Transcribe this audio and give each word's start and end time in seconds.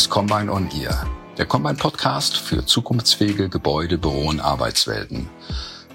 Ist 0.00 0.08
Combine 0.08 0.50
on 0.50 0.66
Ear, 0.80 1.06
der 1.36 1.44
Combine 1.44 1.74
Podcast 1.74 2.34
für 2.34 2.64
zukunftsfähige 2.64 3.50
Gebäude, 3.50 3.98
Büro 3.98 4.28
und 4.28 4.40
Arbeitswelten. 4.40 5.28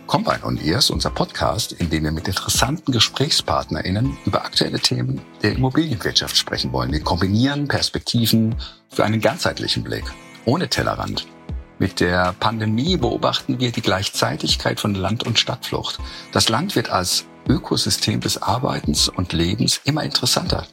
Combine 0.05 0.43
on 0.43 0.63
Ear 0.63 0.77
ist 0.77 0.91
unser 0.91 1.09
Podcast, 1.09 1.71
in 1.71 1.89
dem 1.89 2.03
wir 2.03 2.11
mit 2.11 2.27
interessanten 2.27 2.91
GesprächspartnerInnen 2.91 4.15
über 4.27 4.45
aktuelle 4.45 4.79
Themen 4.79 5.21
der 5.41 5.53
Immobilienwirtschaft 5.53 6.37
sprechen 6.37 6.71
wollen. 6.71 6.91
Wir 6.91 6.99
kombinieren 6.99 7.67
Perspektiven 7.67 8.53
für 8.89 9.03
einen 9.03 9.21
ganzheitlichen 9.21 9.83
Blick, 9.83 10.05
ohne 10.45 10.69
Tellerrand. 10.69 11.25
Mit 11.79 11.99
der 11.99 12.33
Pandemie 12.33 12.97
beobachten 12.97 13.59
wir 13.59 13.71
die 13.71 13.81
Gleichzeitigkeit 13.81 14.79
von 14.79 14.93
Land- 14.93 15.23
und 15.23 15.39
Stadtflucht. 15.39 15.97
Das 16.31 16.47
Land 16.47 16.75
wird 16.75 16.91
als 16.91 17.25
Ökosystem 17.49 18.19
des 18.19 18.39
Arbeitens 18.39 19.09
und 19.09 19.33
Lebens 19.33 19.81
immer 19.83 20.03
interessanter. 20.03 20.67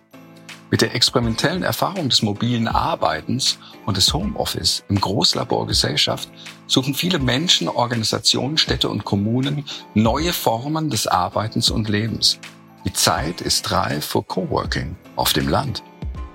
Mit 0.72 0.80
der 0.80 0.94
experimentellen 0.94 1.64
Erfahrung 1.64 2.08
des 2.08 2.22
mobilen 2.22 2.66
Arbeitens 2.66 3.58
und 3.84 3.98
des 3.98 4.14
Homeoffice 4.14 4.82
im 4.88 4.98
Großlaborgesellschaft 4.98 6.30
suchen 6.66 6.94
viele 6.94 7.18
Menschen, 7.18 7.68
Organisationen, 7.68 8.56
Städte 8.56 8.88
und 8.88 9.04
Kommunen 9.04 9.66
neue 9.92 10.32
Formen 10.32 10.88
des 10.88 11.06
Arbeitens 11.06 11.68
und 11.68 11.90
Lebens. 11.90 12.38
Die 12.86 12.92
Zeit 12.94 13.42
ist 13.42 13.70
reif 13.70 14.06
für 14.06 14.22
Coworking 14.22 14.96
auf 15.14 15.34
dem 15.34 15.46
Land. 15.46 15.82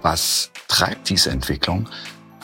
Was 0.04 0.52
treibt 0.68 1.10
diese 1.10 1.32
Entwicklung? 1.32 1.90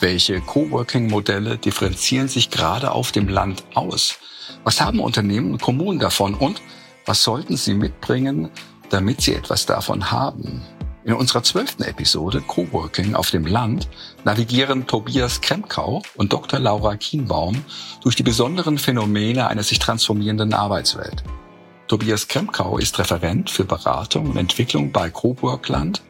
Welche 0.00 0.40
Coworking-Modelle 0.40 1.58
differenzieren 1.58 2.26
sich 2.26 2.50
gerade 2.50 2.90
auf 2.90 3.12
dem 3.12 3.28
Land 3.28 3.62
aus? 3.74 4.16
Was 4.64 4.80
haben 4.80 4.98
Unternehmen 4.98 5.52
und 5.52 5.62
Kommunen 5.62 6.00
davon 6.00 6.34
und 6.34 6.60
was 7.06 7.22
sollten 7.22 7.56
sie 7.56 7.74
mitbringen, 7.74 8.50
damit 8.90 9.20
sie 9.20 9.36
etwas 9.36 9.64
davon 9.64 10.10
haben? 10.10 10.60
In 11.04 11.12
unserer 11.12 11.42
zwölften 11.42 11.82
Episode 11.82 12.40
Coworking 12.40 13.14
auf 13.14 13.30
dem 13.30 13.46
Land 13.46 13.88
navigieren 14.24 14.86
Tobias 14.86 15.42
Kremkau 15.42 16.02
und 16.16 16.32
Dr. 16.32 16.58
Laura 16.58 16.96
Kienbaum 16.96 17.62
durch 18.02 18.16
die 18.16 18.22
besonderen 18.22 18.78
Phänomene 18.78 19.48
einer 19.48 19.62
sich 19.62 19.78
transformierenden 19.78 20.54
Arbeitswelt. 20.54 21.22
Tobias 21.88 22.26
Kremkau 22.28 22.78
ist 22.78 22.98
Referent 22.98 23.50
für 23.50 23.64
Beratung 23.64 24.30
und 24.30 24.38
Entwicklung 24.38 24.92
bei 24.92 25.10
Coworkland, 25.10 26.00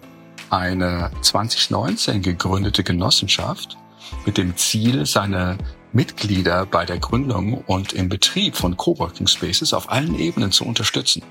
eine 0.50 1.10
2019 1.22 2.22
gegründete 2.22 2.84
Genossenschaft 2.84 3.76
mit 4.24 4.38
dem 4.38 4.56
Ziel, 4.56 5.06
seine 5.06 5.58
Mitglieder 5.92 6.66
bei 6.66 6.84
der 6.84 6.98
Gründung 6.98 7.64
und 7.66 7.94
im 7.94 8.08
Betrieb 8.08 8.54
von 8.54 8.76
Coworking 8.76 9.26
Spaces 9.26 9.74
auf 9.74 9.90
allen 9.90 10.16
Ebenen 10.16 10.52
zu 10.52 10.64
unterstützen. 10.64 11.22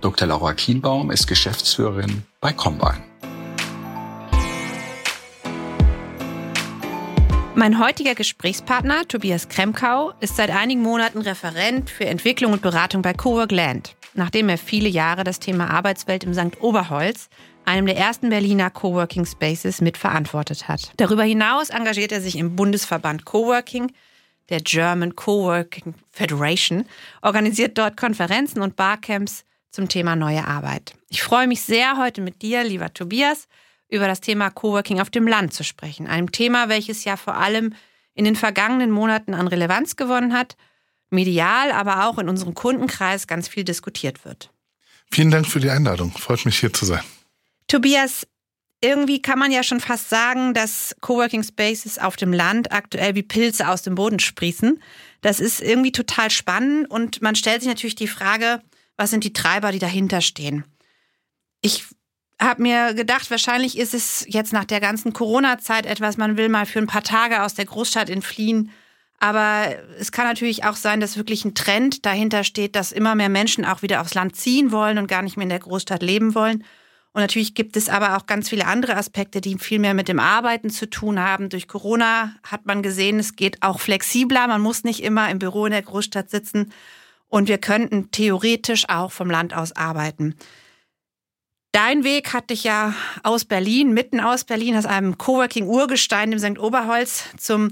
Dr. 0.00 0.26
Laura 0.26 0.54
Kienbaum 0.54 1.10
ist 1.10 1.26
Geschäftsführerin 1.26 2.22
bei 2.40 2.54
Combine. 2.54 3.09
Mein 7.56 7.80
heutiger 7.80 8.14
Gesprächspartner, 8.14 9.08
Tobias 9.08 9.48
Kremkau, 9.48 10.12
ist 10.20 10.36
seit 10.36 10.50
einigen 10.50 10.82
Monaten 10.82 11.18
Referent 11.18 11.90
für 11.90 12.06
Entwicklung 12.06 12.52
und 12.52 12.62
Beratung 12.62 13.02
bei 13.02 13.12
Cowork 13.12 13.50
Land, 13.50 13.96
nachdem 14.14 14.48
er 14.48 14.56
viele 14.56 14.88
Jahre 14.88 15.24
das 15.24 15.40
Thema 15.40 15.68
Arbeitswelt 15.68 16.22
im 16.22 16.32
St. 16.32 16.60
Oberholz, 16.60 17.28
einem 17.64 17.86
der 17.86 17.96
ersten 17.96 18.30
Berliner 18.30 18.70
Coworking 18.70 19.26
Spaces, 19.26 19.80
mitverantwortet 19.80 20.68
hat. 20.68 20.92
Darüber 20.96 21.24
hinaus 21.24 21.70
engagiert 21.70 22.12
er 22.12 22.20
sich 22.20 22.36
im 22.36 22.54
Bundesverband 22.54 23.24
Coworking, 23.24 23.92
der 24.48 24.60
German 24.60 25.16
Coworking 25.16 25.94
Federation, 26.12 26.84
organisiert 27.20 27.76
dort 27.78 27.96
Konferenzen 27.96 28.62
und 28.62 28.76
Barcamps 28.76 29.44
zum 29.70 29.88
Thema 29.88 30.14
neue 30.14 30.46
Arbeit. 30.46 30.94
Ich 31.08 31.22
freue 31.22 31.48
mich 31.48 31.62
sehr, 31.62 31.96
heute 31.98 32.20
mit 32.20 32.42
dir, 32.42 32.62
lieber 32.62 32.94
Tobias, 32.94 33.48
über 33.90 34.06
das 34.06 34.20
Thema 34.20 34.50
Coworking 34.50 35.00
auf 35.00 35.10
dem 35.10 35.26
Land 35.26 35.52
zu 35.52 35.64
sprechen. 35.64 36.06
Einem 36.06 36.32
Thema, 36.32 36.68
welches 36.68 37.04
ja 37.04 37.16
vor 37.16 37.36
allem 37.36 37.74
in 38.14 38.24
den 38.24 38.36
vergangenen 38.36 38.90
Monaten 38.90 39.34
an 39.34 39.48
Relevanz 39.48 39.96
gewonnen 39.96 40.32
hat, 40.32 40.56
medial, 41.10 41.72
aber 41.72 42.06
auch 42.06 42.18
in 42.18 42.28
unserem 42.28 42.54
Kundenkreis 42.54 43.26
ganz 43.26 43.48
viel 43.48 43.64
diskutiert 43.64 44.24
wird. 44.24 44.50
Vielen 45.10 45.30
Dank 45.30 45.46
für 45.46 45.60
die 45.60 45.70
Einladung. 45.70 46.12
Freut 46.12 46.44
mich 46.44 46.58
hier 46.60 46.72
zu 46.72 46.84
sein. 46.84 47.02
Tobias, 47.66 48.26
irgendwie 48.80 49.20
kann 49.20 49.38
man 49.38 49.50
ja 49.50 49.62
schon 49.62 49.80
fast 49.80 50.08
sagen, 50.08 50.54
dass 50.54 50.94
Coworking 51.00 51.42
Spaces 51.42 51.98
auf 51.98 52.16
dem 52.16 52.32
Land 52.32 52.72
aktuell 52.72 53.14
wie 53.14 53.22
Pilze 53.22 53.68
aus 53.68 53.82
dem 53.82 53.96
Boden 53.96 54.20
sprießen. 54.20 54.80
Das 55.20 55.40
ist 55.40 55.60
irgendwie 55.60 55.92
total 55.92 56.30
spannend 56.30 56.90
und 56.90 57.20
man 57.20 57.34
stellt 57.34 57.60
sich 57.62 57.68
natürlich 57.68 57.96
die 57.96 58.08
Frage, 58.08 58.62
was 58.96 59.10
sind 59.10 59.24
die 59.24 59.32
Treiber, 59.32 59.72
die 59.72 59.78
dahinter 59.78 60.20
stehen? 60.20 60.64
Ich 61.60 61.84
habe 62.40 62.62
mir 62.62 62.94
gedacht, 62.94 63.30
wahrscheinlich 63.30 63.78
ist 63.78 63.94
es 63.94 64.24
jetzt 64.28 64.52
nach 64.52 64.64
der 64.64 64.80
ganzen 64.80 65.12
Corona-Zeit 65.12 65.86
etwas, 65.86 66.16
man 66.16 66.36
will 66.36 66.48
mal 66.48 66.66
für 66.66 66.78
ein 66.78 66.86
paar 66.86 67.02
Tage 67.02 67.42
aus 67.42 67.54
der 67.54 67.66
Großstadt 67.66 68.08
entfliehen. 68.10 68.70
Aber 69.18 69.76
es 69.98 70.12
kann 70.12 70.26
natürlich 70.26 70.64
auch 70.64 70.76
sein, 70.76 71.00
dass 71.00 71.18
wirklich 71.18 71.44
ein 71.44 71.54
Trend 71.54 72.06
dahinter 72.06 72.42
steht, 72.42 72.74
dass 72.74 72.90
immer 72.90 73.14
mehr 73.14 73.28
Menschen 73.28 73.66
auch 73.66 73.82
wieder 73.82 74.00
aufs 74.00 74.14
Land 74.14 74.34
ziehen 74.34 74.72
wollen 74.72 74.96
und 74.96 75.08
gar 75.08 75.20
nicht 75.20 75.36
mehr 75.36 75.44
in 75.44 75.50
der 75.50 75.58
Großstadt 75.58 76.02
leben 76.02 76.34
wollen. 76.34 76.64
Und 77.12 77.20
natürlich 77.20 77.54
gibt 77.54 77.76
es 77.76 77.88
aber 77.88 78.16
auch 78.16 78.26
ganz 78.26 78.48
viele 78.48 78.66
andere 78.66 78.96
Aspekte, 78.96 79.40
die 79.40 79.58
viel 79.58 79.78
mehr 79.78 79.94
mit 79.94 80.08
dem 80.08 80.20
Arbeiten 80.20 80.70
zu 80.70 80.88
tun 80.88 81.20
haben. 81.20 81.50
Durch 81.50 81.68
Corona 81.68 82.34
hat 82.44 82.64
man 82.66 82.82
gesehen, 82.82 83.18
es 83.18 83.36
geht 83.36 83.62
auch 83.62 83.80
flexibler. 83.80 84.46
Man 84.46 84.62
muss 84.62 84.84
nicht 84.84 85.02
immer 85.02 85.28
im 85.28 85.38
Büro 85.38 85.66
in 85.66 85.72
der 85.72 85.82
Großstadt 85.82 86.30
sitzen. 86.30 86.72
Und 87.28 87.48
wir 87.48 87.58
könnten 87.58 88.10
theoretisch 88.12 88.88
auch 88.88 89.12
vom 89.12 89.28
Land 89.28 89.54
aus 89.54 89.74
arbeiten. 89.74 90.36
Dein 91.72 92.02
Weg 92.02 92.32
hat 92.32 92.50
dich 92.50 92.64
ja 92.64 92.94
aus 93.22 93.44
Berlin, 93.44 93.94
mitten 93.94 94.18
aus 94.18 94.42
Berlin, 94.42 94.76
aus 94.76 94.86
einem 94.86 95.18
Coworking-Urgestein 95.18 96.32
im 96.32 96.38
St. 96.40 96.58
Oberholz 96.58 97.24
zum, 97.38 97.70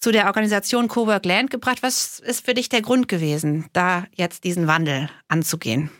zu 0.00 0.10
der 0.10 0.26
Organisation 0.26 0.88
Cowork 0.88 1.24
Land 1.24 1.50
gebracht. 1.50 1.78
Was 1.82 2.18
ist 2.18 2.44
für 2.44 2.54
dich 2.54 2.68
der 2.68 2.82
Grund 2.82 3.06
gewesen, 3.06 3.66
da 3.72 4.06
jetzt 4.16 4.42
diesen 4.42 4.66
Wandel 4.66 5.08
anzugehen? 5.28 5.90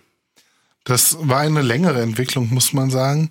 Das 0.82 1.16
war 1.20 1.40
eine 1.40 1.62
längere 1.62 2.02
Entwicklung, 2.02 2.52
muss 2.52 2.72
man 2.72 2.90
sagen. 2.90 3.28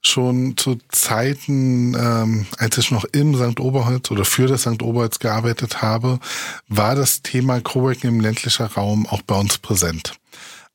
Schon 0.00 0.56
zu 0.56 0.78
Zeiten, 0.90 1.94
ähm, 1.94 2.46
als 2.58 2.78
ich 2.78 2.92
noch 2.92 3.04
im 3.06 3.34
St. 3.34 3.58
Oberholz 3.58 4.08
oder 4.12 4.24
für 4.24 4.46
das 4.46 4.62
St. 4.62 4.82
Oberholz 4.82 5.18
gearbeitet 5.18 5.82
habe, 5.82 6.20
war 6.68 6.94
das 6.94 7.22
Thema 7.22 7.60
Coworking 7.60 8.10
im 8.10 8.20
ländlichen 8.20 8.66
Raum 8.66 9.08
auch 9.08 9.22
bei 9.22 9.34
uns 9.34 9.58
präsent 9.58 10.14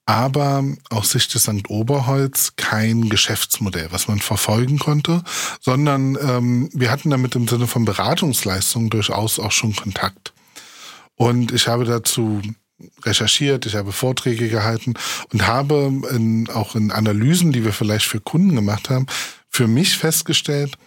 aber 0.06 0.64
aus 0.90 1.12
Sicht 1.12 1.34
des 1.34 1.44
St. 1.44 1.70
Oberholz 1.70 2.54
kein 2.58 3.10
Geschäftsmodell, 3.10 3.88
was 3.92 4.08
man 4.08 4.20
verfolgen 4.20 4.80
konnte, 4.80 5.24
sondern 5.62 6.18
ähm, 6.22 6.70
wir 6.74 6.92
hatten 6.92 7.10
damit 7.10 7.36
im 7.36 7.48
Sinne 7.48 7.68
von 7.68 7.86
Beratungsleistungen 7.86 8.90
durchaus 8.90 9.40
auch 9.40 9.52
schon 9.52 9.76
Kontakt. 9.76 10.34
Und 11.16 11.52
ich 11.52 11.68
habe 11.68 11.86
dazu 11.86 12.42
recherchiert, 13.04 13.66
ich 13.66 13.76
habe 13.76 13.92
Vorträge 13.92 14.50
gehalten 14.50 14.96
und 15.32 15.48
habe 15.48 16.02
in, 16.12 16.50
auch 16.50 16.76
in 16.76 16.92
Analysen, 16.92 17.52
die 17.54 17.64
wir 17.64 17.72
vielleicht 17.72 18.06
für 18.06 18.20
Kunden 18.20 18.56
gemacht 18.56 18.90
haben, 18.90 19.06
für 19.50 19.68
mich 19.68 19.98
festgestellt, 19.98 20.78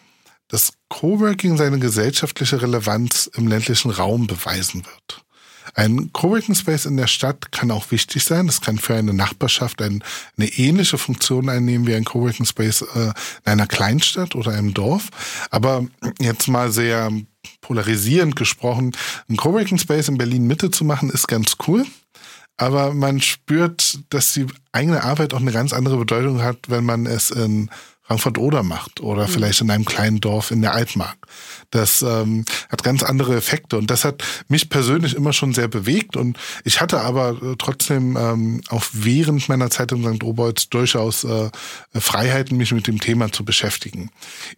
dass 0.48 0.72
Coworking 0.88 1.56
seine 1.56 1.78
gesellschaftliche 1.78 2.60
Relevanz 2.60 3.30
im 3.34 3.48
ländlichen 3.48 3.90
Raum 3.90 4.26
beweisen 4.26 4.84
wird. 4.84 5.24
Ein 5.74 6.10
Coworking 6.12 6.54
Space 6.54 6.86
in 6.86 6.96
der 6.96 7.06
Stadt 7.06 7.52
kann 7.52 7.70
auch 7.70 7.90
wichtig 7.90 8.24
sein. 8.24 8.46
Das 8.46 8.60
kann 8.60 8.78
für 8.78 8.94
eine 8.94 9.12
Nachbarschaft 9.12 9.82
ein, 9.82 10.02
eine 10.36 10.48
ähnliche 10.48 10.98
Funktion 10.98 11.48
einnehmen 11.48 11.86
wie 11.86 11.94
ein 11.94 12.04
Coworking 12.04 12.46
Space 12.46 12.82
äh, 12.82 13.06
in 13.06 13.12
einer 13.44 13.66
Kleinstadt 13.66 14.34
oder 14.34 14.52
einem 14.52 14.74
Dorf. 14.74 15.10
Aber 15.50 15.86
jetzt 16.18 16.48
mal 16.48 16.70
sehr 16.70 17.10
polarisierend 17.60 18.36
gesprochen, 18.36 18.92
ein 19.28 19.36
Coworking 19.36 19.78
Space 19.78 20.08
in 20.08 20.18
Berlin 20.18 20.46
Mitte 20.46 20.70
zu 20.70 20.84
machen, 20.84 21.10
ist 21.10 21.28
ganz 21.28 21.56
cool. 21.66 21.84
Aber 22.56 22.94
man 22.94 23.20
spürt, 23.20 23.98
dass 24.08 24.32
die 24.32 24.46
eigene 24.72 25.02
Arbeit 25.02 25.34
auch 25.34 25.40
eine 25.40 25.52
ganz 25.52 25.72
andere 25.72 25.98
Bedeutung 25.98 26.42
hat, 26.42 26.58
wenn 26.68 26.84
man 26.84 27.04
es 27.06 27.30
in 27.30 27.70
Frankfurt-Oder 28.06 28.62
macht 28.62 29.00
oder 29.00 29.26
mhm. 29.26 29.32
vielleicht 29.32 29.60
in 29.60 29.70
einem 29.70 29.84
kleinen 29.84 30.20
Dorf 30.20 30.52
in 30.52 30.62
der 30.62 30.74
Altmark. 30.74 31.16
Das 31.70 32.02
ähm, 32.02 32.44
hat 32.70 32.84
ganz 32.84 33.02
andere 33.02 33.36
Effekte 33.36 33.76
und 33.76 33.90
das 33.90 34.04
hat 34.04 34.22
mich 34.48 34.70
persönlich 34.70 35.14
immer 35.14 35.32
schon 35.32 35.52
sehr 35.52 35.66
bewegt 35.66 36.16
und 36.16 36.38
ich 36.64 36.80
hatte 36.80 37.00
aber 37.00 37.30
äh, 37.30 37.56
trotzdem 37.58 38.16
ähm, 38.16 38.60
auch 38.68 38.84
während 38.92 39.48
meiner 39.48 39.70
Zeit 39.70 39.90
in 39.90 40.04
St. 40.04 40.22
Oberholz 40.22 40.68
durchaus 40.68 41.24
äh, 41.24 41.50
Freiheiten, 41.94 42.56
mich 42.56 42.72
mit 42.72 42.86
dem 42.86 43.00
Thema 43.00 43.32
zu 43.32 43.44
beschäftigen. 43.44 44.10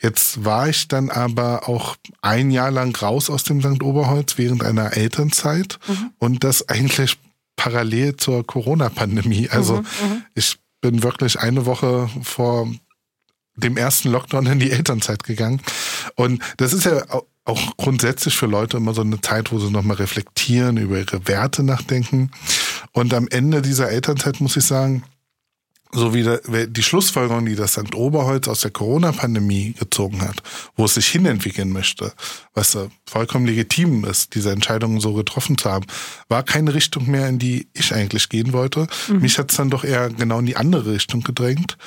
Jetzt 0.03 0.45
war 0.45 0.69
ich 0.69 0.89
dann 0.89 1.09
aber 1.09 1.69
auch 1.69 1.97
ein 2.21 2.51
Jahr 2.51 2.71
lang 2.71 2.95
raus 3.01 3.31
aus 3.31 3.45
dem 3.45 3.63
St. 3.63 3.83
Oberholz 3.83 4.37
während 4.37 4.63
einer 4.63 4.95
Elternzeit 4.95 5.79
mhm. 5.89 6.11
und 6.19 6.45
das 6.45 6.69
eigentlich 6.69 7.17
parallel 7.57 8.17
zur 8.17 8.47
Corona-Pandemie. 8.47 9.49
Also 9.49 9.77
mhm, 9.77 9.81
mhm. 9.81 10.25
ich 10.35 10.59
bin 10.81 11.03
wirklich 11.03 11.39
eine 11.41 11.67
Woche 11.67 12.09
vor 12.23 12.69
dem 13.59 13.77
ersten 13.77 14.11
Lockdown 14.11 14.47
in 14.47 14.59
die 14.59 14.71
Elternzeit 14.71 15.25
gegangen. 15.25 15.61
Und 16.15 16.43
das 16.57 16.73
ist 16.73 16.85
ja 16.85 17.03
auch 17.45 17.77
grundsätzlich 17.77 18.37
für 18.37 18.47
Leute 18.47 18.77
immer 18.77 18.95
so 18.95 19.01
eine 19.01 19.21
Zeit, 19.21 19.53
wo 19.53 19.59
sie 19.59 19.71
nochmal 19.71 19.97
reflektieren, 19.97 20.77
über 20.77 20.99
ihre 20.99 21.27
Werte 21.27 21.63
nachdenken. 21.63 22.31
Und 22.93 23.15
am 23.15 23.27
Ende 23.29 23.63
dieser 23.63 23.91
Elternzeit 23.91 24.41
muss 24.41 24.57
ich 24.57 24.65
sagen, 24.65 25.03
so 25.91 26.13
wie 26.13 26.23
die 26.69 26.83
Schlussfolgerung, 26.83 27.47
die 27.47 27.55
das 27.55 27.73
St. 27.73 27.95
Oberholz 27.95 28.47
aus 28.47 28.61
der 28.61 28.71
Corona-Pandemie 28.71 29.73
gezogen 29.73 30.21
hat, 30.21 30.43
wo 30.77 30.85
es 30.85 30.93
sich 30.93 31.09
hinentwickeln 31.09 31.71
möchte, 31.71 32.13
was 32.53 32.77
vollkommen 33.07 33.47
legitim 33.47 34.05
ist, 34.05 34.35
diese 34.35 34.53
Entscheidungen 34.53 35.01
so 35.01 35.15
getroffen 35.15 35.57
zu 35.57 35.71
haben, 35.71 35.87
war 36.29 36.43
keine 36.43 36.75
Richtung 36.75 37.11
mehr, 37.11 37.27
in 37.29 37.39
die 37.39 37.69
ich 37.73 37.95
eigentlich 37.95 38.29
gehen 38.29 38.53
wollte. 38.53 38.87
Mhm. 39.09 39.21
Mich 39.21 39.39
hat 39.39 39.51
es 39.51 39.57
dann 39.57 39.71
doch 39.71 39.83
eher 39.83 40.11
genau 40.11 40.41
in 40.41 40.47
die 40.47 40.59
andere 40.59 40.93
Richtung 40.93 41.23
gedrängt. 41.23 41.79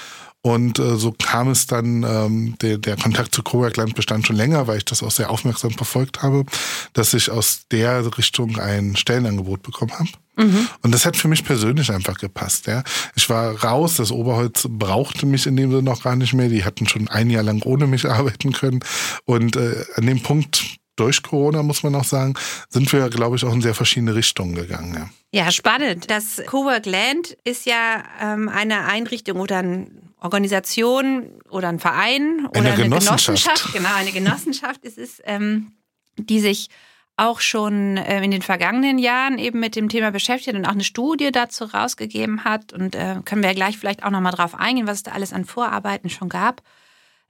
Und 0.43 0.79
äh, 0.79 0.95
so 0.95 1.11
kam 1.11 1.49
es 1.49 1.67
dann, 1.67 2.03
ähm, 2.03 2.55
der, 2.61 2.79
der 2.79 2.97
Kontakt 2.97 3.35
zu 3.35 3.43
Coworkland 3.43 3.93
bestand 3.93 4.25
schon 4.25 4.35
länger, 4.35 4.65
weil 4.65 4.77
ich 4.77 4.85
das 4.85 5.03
auch 5.03 5.11
sehr 5.11 5.29
aufmerksam 5.29 5.71
verfolgt 5.71 6.23
habe, 6.23 6.45
dass 6.93 7.13
ich 7.13 7.29
aus 7.29 7.67
der 7.69 8.17
Richtung 8.17 8.57
ein 8.59 8.95
Stellenangebot 8.95 9.61
bekommen 9.61 9.93
habe. 9.93 10.09
Mhm. 10.38 10.67
Und 10.81 10.93
das 10.93 11.05
hat 11.05 11.15
für 11.15 11.27
mich 11.27 11.45
persönlich 11.45 11.91
einfach 11.91 12.17
gepasst. 12.17 12.65
Ja. 12.65 12.83
Ich 13.15 13.29
war 13.29 13.63
raus, 13.63 13.97
das 13.97 14.11
Oberholz 14.11 14.67
brauchte 14.67 15.27
mich 15.27 15.45
in 15.45 15.57
dem 15.57 15.69
Sinne 15.69 15.83
noch 15.83 16.01
gar 16.01 16.15
nicht 16.15 16.33
mehr. 16.33 16.49
Die 16.49 16.65
hatten 16.65 16.88
schon 16.88 17.07
ein 17.07 17.29
Jahr 17.29 17.43
lang 17.43 17.61
ohne 17.63 17.85
mich 17.85 18.05
arbeiten 18.09 18.51
können. 18.51 18.79
Und 19.25 19.55
äh, 19.57 19.85
an 19.95 20.07
dem 20.07 20.23
Punkt 20.23 20.77
durch 20.95 21.21
Corona, 21.21 21.63
muss 21.63 21.83
man 21.83 21.95
auch 21.95 22.03
sagen, 22.03 22.33
sind 22.69 22.91
wir, 22.91 23.09
glaube 23.09 23.35
ich, 23.35 23.43
auch 23.45 23.53
in 23.53 23.61
sehr 23.61 23.73
verschiedene 23.75 24.15
Richtungen 24.15 24.55
gegangen. 24.55 25.09
Ja, 25.31 25.43
ja 25.43 25.51
spannend. 25.51 26.09
Das 26.09 26.41
Cowork 26.47 26.85
Land 26.85 27.38
ist 27.43 27.65
ja 27.65 28.03
ähm, 28.21 28.49
eine 28.49 28.85
Einrichtung 28.85 29.39
oder 29.39 29.59
ein 29.59 30.10
Organisation 30.21 31.41
oder 31.50 31.69
ein 31.69 31.79
Verein 31.79 32.45
oder 32.47 32.59
eine, 32.59 32.73
eine 32.73 32.83
Genossenschaft. 32.83 33.25
Genossenschaft. 33.25 33.73
Genau, 33.73 33.94
eine 33.95 34.12
Genossenschaft 34.12 34.85
ist 34.85 34.97
es, 34.97 35.21
ähm, 35.25 35.73
die 36.18 36.39
sich 36.39 36.69
auch 37.18 37.39
schon 37.39 37.97
äh, 37.97 38.23
in 38.23 38.31
den 38.31 38.41
vergangenen 38.41 38.97
Jahren 38.97 39.38
eben 39.38 39.59
mit 39.59 39.75
dem 39.75 39.89
Thema 39.89 40.12
beschäftigt 40.12 40.56
und 40.56 40.65
auch 40.65 40.71
eine 40.71 40.83
Studie 40.83 41.31
dazu 41.31 41.65
rausgegeben 41.65 42.44
hat. 42.44 42.71
Und 42.71 42.95
äh, 42.95 43.18
können 43.25 43.41
wir 43.41 43.50
ja 43.50 43.56
gleich 43.56 43.77
vielleicht 43.77 44.03
auch 44.03 44.12
nochmal 44.12 44.31
drauf 44.31 44.56
eingehen, 44.56 44.88
was 44.88 44.97
es 44.97 45.03
da 45.03 45.12
alles 45.12 45.33
an 45.33 45.45
Vorarbeiten 45.45 46.09
schon 46.09 46.29
gab. 46.29 46.62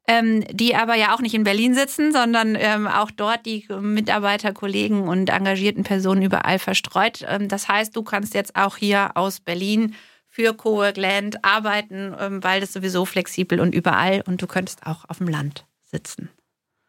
Ähm, 0.08 0.44
die 0.50 0.76
aber 0.76 0.96
ja 0.96 1.14
auch 1.14 1.20
nicht 1.20 1.36
in 1.36 1.44
Berlin 1.44 1.76
sitzen, 1.76 2.12
sondern 2.12 2.56
ähm, 2.60 2.88
auch 2.88 3.12
dort 3.12 3.46
die 3.46 3.68
Mitarbeiter, 3.70 4.52
Kollegen 4.52 5.08
und 5.08 5.30
engagierten 5.30 5.84
Personen 5.84 6.24
überall 6.24 6.58
verstreut. 6.58 7.24
Ähm, 7.28 7.48
das 7.48 7.68
heißt, 7.68 7.96
du 7.96 8.02
kannst 8.02 8.34
jetzt 8.34 8.56
auch 8.56 8.78
hier 8.78 9.12
aus 9.16 9.40
Berlin 9.40 9.94
für 10.32 10.54
Cowork 10.56 10.98
Land 10.98 11.44
arbeiten, 11.44 12.16
ähm, 12.18 12.44
weil 12.44 12.62
das 12.62 12.74
sowieso 12.74 13.06
flexibel 13.06 13.60
und 13.60 13.76
überall 13.76 14.24
und 14.26 14.42
du 14.42 14.48
könntest 14.48 14.88
auch 14.88 15.06
auf 15.08 15.20
dem 15.20 15.28
Land 15.28 15.66
sitzen. 15.84 16.30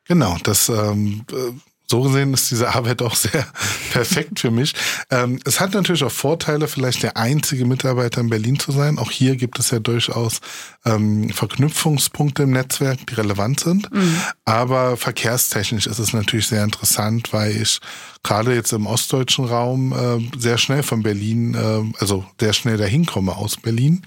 Genau, 0.05 0.37
das 0.43 0.69
ähm, 0.69 1.25
äh, 1.31 1.53
so 1.87 2.03
gesehen 2.03 2.33
ist 2.33 2.51
diese 2.51 2.75
Arbeit 2.75 3.03
auch 3.03 3.15
sehr 3.15 3.47
perfekt 3.93 4.41
für 4.41 4.51
mich. 4.51 4.75
Ähm, 5.11 5.39
es 5.45 5.61
hat 5.61 5.75
natürlich 5.75 6.05
auch 6.05 6.11
Vorteile, 6.11 6.69
vielleicht 6.69 7.03
der 7.03 7.17
einzige 7.17 7.67
Mitarbeiter 7.67 8.21
in 8.21 8.31
Berlin 8.31 8.59
zu 8.59 8.73
sein. 8.73 8.99
Auch 8.99 9.11
hier 9.11 9.37
gibt 9.37 9.59
es 9.59 9.71
ja 9.71 9.79
durchaus 9.79 10.41
ähm, 10.85 11.29
Verknüpfungspunkte 11.31 12.45
im 12.45 12.51
Netzwerk, 12.51 13.07
die 13.07 13.15
relevant 13.15 13.61
sind. 13.61 13.93
Mhm. 13.93 14.17
Aber 14.45 14.97
verkehrstechnisch 14.97 15.87
ist 15.87 15.99
es 15.99 16.13
natürlich 16.13 16.47
sehr 16.47 16.65
interessant, 16.65 17.33
weil 17.33 17.61
ich 17.61 17.81
gerade 18.23 18.55
jetzt 18.55 18.73
im 18.73 18.87
ostdeutschen 18.87 19.45
Raum 19.45 19.93
äh, 19.93 20.39
sehr 20.39 20.59
schnell 20.59 20.83
von 20.83 21.03
Berlin, 21.03 21.55
äh, 21.55 22.01
also 22.01 22.25
sehr 22.41 22.53
schnell 22.53 22.79
dahin 22.79 23.05
komme 23.07 23.37
aus 23.37 23.57
Berlin. 23.57 24.03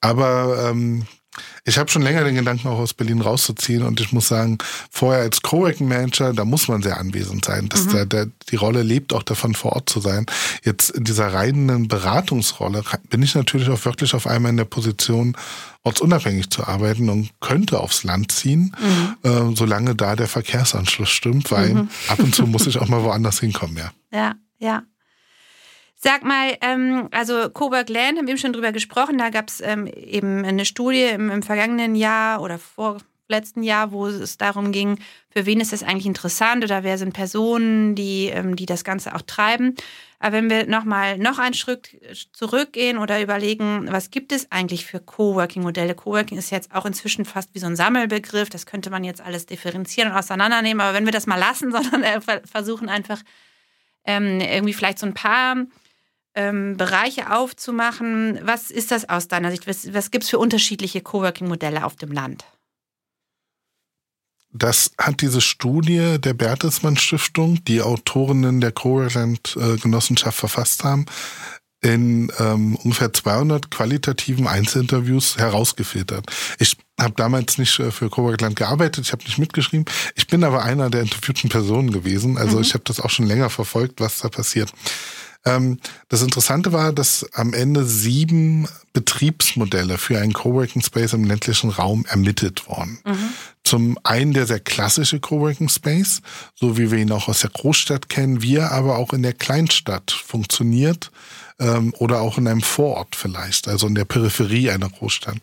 Aber 0.00 0.70
ähm, 0.70 1.06
ich 1.64 1.78
habe 1.78 1.90
schon 1.90 2.02
länger 2.02 2.24
den 2.24 2.34
Gedanken, 2.34 2.68
auch 2.68 2.78
aus 2.78 2.94
Berlin 2.94 3.20
rauszuziehen 3.20 3.82
und 3.82 4.00
ich 4.00 4.12
muss 4.12 4.28
sagen, 4.28 4.58
vorher 4.90 5.22
als 5.22 5.42
Coworking 5.42 5.86
Manager, 5.86 6.32
da 6.32 6.44
muss 6.44 6.68
man 6.68 6.82
sehr 6.82 6.98
anwesend 6.98 7.44
sein. 7.44 7.68
Das, 7.68 7.86
mhm. 7.86 7.90
der, 7.90 8.06
der, 8.06 8.26
die 8.48 8.56
Rolle 8.56 8.82
lebt 8.82 9.12
auch 9.12 9.22
davon, 9.22 9.54
vor 9.54 9.74
Ort 9.74 9.88
zu 9.88 10.00
sein. 10.00 10.26
Jetzt 10.64 10.90
in 10.90 11.04
dieser 11.04 11.32
reinen 11.32 11.88
Beratungsrolle 11.88 12.82
bin 13.08 13.22
ich 13.22 13.34
natürlich 13.34 13.68
auch 13.68 13.84
wirklich 13.84 14.14
auf 14.14 14.26
einmal 14.26 14.50
in 14.50 14.56
der 14.56 14.64
Position, 14.64 15.36
ortsunabhängig 15.82 16.50
zu 16.50 16.66
arbeiten 16.66 17.08
und 17.08 17.30
könnte 17.40 17.80
aufs 17.80 18.04
Land 18.04 18.32
ziehen, 18.32 18.74
mhm. 18.78 19.30
äh, 19.30 19.56
solange 19.56 19.94
da 19.94 20.16
der 20.16 20.28
Verkehrsanschluss 20.28 21.10
stimmt, 21.10 21.50
weil 21.50 21.74
mhm. 21.74 21.88
ab 22.08 22.18
und 22.18 22.34
zu 22.34 22.46
muss 22.46 22.66
ich 22.66 22.78
auch 22.78 22.88
mal 22.88 23.02
woanders 23.02 23.40
hinkommen, 23.40 23.76
ja. 23.76 23.92
Ja, 24.12 24.34
ja. 24.58 24.82
Sag 26.02 26.24
mal, 26.24 26.56
ähm, 26.62 27.08
also 27.10 27.50
Coburg 27.50 27.90
Land, 27.90 28.16
haben 28.16 28.26
wir 28.26 28.30
eben 28.32 28.38
schon 28.38 28.54
drüber 28.54 28.72
gesprochen, 28.72 29.18
da 29.18 29.28
gab 29.28 29.48
es 29.48 29.60
ähm, 29.60 29.86
eben 29.86 30.46
eine 30.46 30.64
Studie 30.64 31.02
im, 31.02 31.30
im, 31.30 31.42
vergangenen 31.42 31.94
Jahr 31.94 32.40
oder 32.40 32.58
vorletzten 32.58 33.62
Jahr, 33.62 33.92
wo 33.92 34.06
es 34.06 34.38
darum 34.38 34.72
ging, 34.72 34.98
für 35.28 35.44
wen 35.44 35.60
ist 35.60 35.74
das 35.74 35.82
eigentlich 35.82 36.06
interessant 36.06 36.64
oder 36.64 36.84
wer 36.84 36.96
sind 36.96 37.12
Personen, 37.12 37.96
die, 37.96 38.28
ähm, 38.28 38.56
die 38.56 38.64
das 38.64 38.82
Ganze 38.82 39.14
auch 39.14 39.20
treiben. 39.20 39.74
Aber 40.20 40.32
wenn 40.32 40.48
wir 40.48 40.66
nochmal 40.66 41.18
noch 41.18 41.38
einen 41.38 41.52
Schritt 41.52 42.00
zurückgehen 42.32 42.96
oder 42.96 43.20
überlegen, 43.20 43.86
was 43.90 44.10
gibt 44.10 44.32
es 44.32 44.50
eigentlich 44.50 44.86
für 44.86 45.00
Coworking-Modelle? 45.00 45.94
Coworking 45.94 46.38
ist 46.38 46.48
jetzt 46.48 46.74
auch 46.74 46.86
inzwischen 46.86 47.26
fast 47.26 47.54
wie 47.54 47.58
so 47.58 47.66
ein 47.66 47.76
Sammelbegriff. 47.76 48.48
Das 48.48 48.64
könnte 48.64 48.88
man 48.88 49.04
jetzt 49.04 49.20
alles 49.20 49.44
differenzieren 49.44 50.12
und 50.12 50.16
auseinandernehmen. 50.16 50.80
Aber 50.80 50.94
wenn 50.94 51.04
wir 51.04 51.12
das 51.12 51.26
mal 51.26 51.36
lassen, 51.36 51.70
sondern 51.72 52.04
äh, 52.04 52.20
versuchen 52.46 52.88
einfach 52.88 53.20
ähm, 54.06 54.40
irgendwie 54.40 54.72
vielleicht 54.72 54.98
so 54.98 55.04
ein 55.04 55.12
paar 55.12 55.56
ähm, 56.40 56.76
Bereiche 56.76 57.32
aufzumachen. 57.36 58.38
Was 58.42 58.70
ist 58.70 58.90
das 58.90 59.08
aus 59.08 59.28
deiner 59.28 59.50
Sicht? 59.50 59.66
Was, 59.66 59.92
was 59.92 60.10
gibt 60.10 60.24
es 60.24 60.30
für 60.30 60.38
unterschiedliche 60.38 61.00
Coworking-Modelle 61.00 61.84
auf 61.84 61.96
dem 61.96 62.12
Land? 62.12 62.44
Das 64.52 64.90
hat 64.98 65.20
diese 65.20 65.40
Studie 65.40 66.16
der 66.18 66.34
Bertelsmann 66.34 66.96
Stiftung, 66.96 67.62
die 67.64 67.82
Autorinnen 67.82 68.60
der 68.60 68.72
Coworking-Genossenschaft 68.72 70.38
verfasst 70.38 70.82
haben, 70.82 71.06
in 71.82 72.30
ähm, 72.38 72.76
ungefähr 72.76 73.12
200 73.12 73.70
qualitativen 73.70 74.46
Einzelinterviews 74.46 75.38
herausgefiltert. 75.38 76.26
Ich 76.58 76.76
habe 76.98 77.14
damals 77.16 77.58
nicht 77.58 77.78
äh, 77.78 77.90
für 77.90 78.10
Coworkland 78.10 78.56
gearbeitet, 78.56 79.06
ich 79.06 79.12
habe 79.12 79.24
nicht 79.24 79.38
mitgeschrieben. 79.38 79.86
Ich 80.14 80.26
bin 80.26 80.44
aber 80.44 80.62
einer 80.62 80.90
der 80.90 81.02
interviewten 81.02 81.48
Personen 81.48 81.90
gewesen. 81.90 82.36
Also 82.36 82.56
mhm. 82.56 82.62
ich 82.62 82.74
habe 82.74 82.84
das 82.84 83.00
auch 83.00 83.08
schon 83.08 83.26
länger 83.26 83.48
verfolgt, 83.48 84.00
was 84.00 84.18
da 84.18 84.28
passiert. 84.28 84.72
Ähm, 85.44 85.78
das 86.08 86.22
Interessante 86.22 86.72
war, 86.72 86.92
dass 86.92 87.26
am 87.32 87.54
Ende 87.54 87.84
sieben 87.84 88.68
Betriebsmodelle 88.92 89.98
für 89.98 90.18
einen 90.18 90.32
Coworking 90.32 90.82
Space 90.82 91.12
im 91.12 91.24
ländlichen 91.24 91.70
Raum 91.70 92.04
ermittelt 92.06 92.68
wurden. 92.68 92.98
Mhm. 93.04 93.28
Zum 93.64 93.98
einen 94.02 94.32
der 94.32 94.46
sehr 94.46 94.60
klassische 94.60 95.20
Coworking 95.20 95.68
Space, 95.68 96.22
so 96.54 96.76
wie 96.76 96.90
wir 96.90 96.98
ihn 96.98 97.12
auch 97.12 97.28
aus 97.28 97.40
der 97.40 97.50
Großstadt 97.50 98.08
kennen, 98.08 98.42
wie 98.42 98.56
er 98.56 98.72
aber 98.72 98.98
auch 98.98 99.12
in 99.12 99.22
der 99.22 99.34
Kleinstadt 99.34 100.10
funktioniert 100.10 101.10
ähm, 101.58 101.94
oder 101.98 102.20
auch 102.20 102.38
in 102.38 102.48
einem 102.48 102.62
Vorort 102.62 103.14
vielleicht, 103.14 103.68
also 103.68 103.86
in 103.86 103.94
der 103.94 104.04
Peripherie 104.04 104.70
einer 104.70 104.88
Großstadt. 104.88 105.36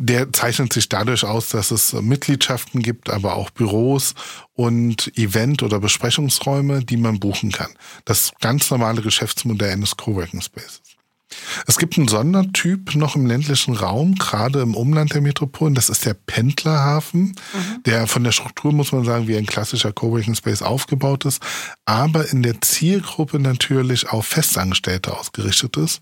Der 0.00 0.32
zeichnet 0.32 0.72
sich 0.72 0.88
dadurch 0.88 1.24
aus, 1.24 1.48
dass 1.48 1.72
es 1.72 1.92
Mitgliedschaften 1.92 2.82
gibt, 2.82 3.10
aber 3.10 3.34
auch 3.34 3.50
Büros 3.50 4.14
und 4.54 5.12
Event- 5.18 5.64
oder 5.64 5.80
Besprechungsräume, 5.80 6.84
die 6.84 6.96
man 6.96 7.18
buchen 7.18 7.50
kann. 7.50 7.72
Das 8.04 8.30
ganz 8.40 8.70
normale 8.70 9.02
Geschäftsmodell 9.02 9.72
eines 9.72 9.96
Coworking 9.96 10.40
Spaces. 10.40 10.87
Es 11.66 11.78
gibt 11.78 11.98
einen 11.98 12.08
Sondertyp 12.08 12.94
noch 12.94 13.16
im 13.16 13.26
ländlichen 13.26 13.74
Raum, 13.74 14.14
gerade 14.14 14.60
im 14.60 14.74
Umland 14.74 15.14
der 15.14 15.20
Metropolen. 15.20 15.74
Das 15.74 15.88
ist 15.88 16.04
der 16.04 16.14
Pendlerhafen, 16.14 17.20
mhm. 17.52 17.82
der 17.84 18.06
von 18.06 18.24
der 18.24 18.32
Struktur, 18.32 18.72
muss 18.72 18.92
man 18.92 19.04
sagen, 19.04 19.28
wie 19.28 19.36
ein 19.36 19.46
klassischer 19.46 19.92
Coworking 19.92 20.34
Space 20.34 20.62
aufgebaut 20.62 21.24
ist, 21.24 21.42
aber 21.84 22.30
in 22.30 22.42
der 22.42 22.60
Zielgruppe 22.60 23.38
natürlich 23.38 24.08
auf 24.08 24.26
Festangestellte 24.26 25.16
ausgerichtet 25.16 25.76
ist. 25.76 26.00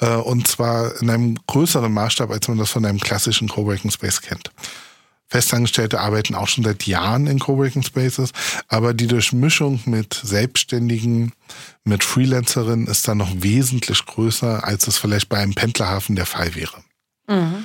Äh, 0.00 0.16
und 0.16 0.46
zwar 0.46 1.00
in 1.00 1.10
einem 1.10 1.38
größeren 1.46 1.92
Maßstab, 1.92 2.30
als 2.30 2.48
man 2.48 2.58
das 2.58 2.70
von 2.70 2.84
einem 2.84 3.00
klassischen 3.00 3.48
Coworking 3.48 3.90
Space 3.90 4.20
kennt. 4.20 4.50
Festangestellte 5.28 6.00
arbeiten 6.00 6.34
auch 6.34 6.48
schon 6.48 6.64
seit 6.64 6.86
Jahren 6.86 7.26
in 7.26 7.38
Coworking 7.38 7.82
Spaces, 7.82 8.30
aber 8.68 8.94
die 8.94 9.08
Durchmischung 9.08 9.80
mit 9.86 10.14
Selbstständigen, 10.14 11.32
mit 11.84 12.04
Freelancerinnen 12.04 12.86
ist 12.86 13.06
dann 13.08 13.18
noch 13.18 13.32
wesentlich 13.34 14.06
größer, 14.06 14.64
als 14.64 14.86
es 14.86 14.98
vielleicht 14.98 15.28
bei 15.28 15.38
einem 15.38 15.54
Pendlerhafen 15.54 16.16
der 16.16 16.26
Fall 16.26 16.54
wäre. 16.54 16.82
Mhm. 17.28 17.64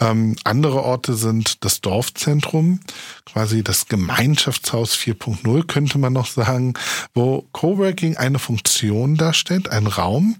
Ähm, 0.00 0.34
andere 0.42 0.82
Orte 0.82 1.14
sind 1.14 1.64
das 1.64 1.80
Dorfzentrum, 1.80 2.80
quasi 3.26 3.62
das 3.62 3.86
Gemeinschaftshaus 3.86 4.96
4.0, 4.96 5.66
könnte 5.66 5.98
man 5.98 6.12
noch 6.12 6.26
sagen, 6.26 6.74
wo 7.14 7.46
Coworking 7.52 8.16
eine 8.16 8.40
Funktion 8.40 9.14
darstellt, 9.14 9.68
ein 9.68 9.86
Raum, 9.86 10.36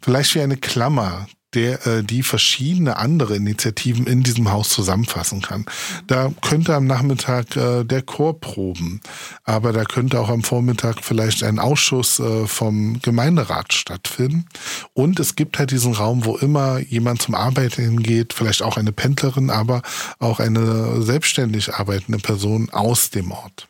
vielleicht 0.00 0.34
wie 0.34 0.42
eine 0.42 0.58
Klammer, 0.58 1.26
der 1.54 1.86
äh, 1.86 2.04
die 2.04 2.22
verschiedene 2.22 2.96
andere 2.98 3.36
Initiativen 3.36 4.06
in 4.06 4.22
diesem 4.22 4.50
Haus 4.50 4.68
zusammenfassen 4.68 5.40
kann. 5.40 5.64
Da 6.06 6.32
könnte 6.42 6.74
am 6.74 6.86
Nachmittag 6.86 7.56
äh, 7.56 7.84
der 7.84 8.02
Chor 8.02 8.38
proben, 8.38 9.00
aber 9.44 9.72
da 9.72 9.84
könnte 9.84 10.20
auch 10.20 10.28
am 10.28 10.42
Vormittag 10.42 11.02
vielleicht 11.02 11.42
ein 11.42 11.58
Ausschuss 11.58 12.20
äh, 12.20 12.46
vom 12.46 13.00
Gemeinderat 13.00 13.72
stattfinden. 13.72 14.46
Und 14.92 15.20
es 15.20 15.36
gibt 15.36 15.58
halt 15.58 15.70
diesen 15.70 15.94
Raum, 15.94 16.24
wo 16.24 16.36
immer 16.36 16.78
jemand 16.80 17.22
zum 17.22 17.34
Arbeiten 17.34 17.82
hingeht, 17.82 18.34
vielleicht 18.34 18.62
auch 18.62 18.76
eine 18.76 18.92
Pendlerin, 18.92 19.50
aber 19.50 19.82
auch 20.18 20.40
eine 20.40 21.02
selbstständig 21.02 21.74
arbeitende 21.74 22.18
Person 22.18 22.68
aus 22.70 23.10
dem 23.10 23.32
Ort. 23.32 23.68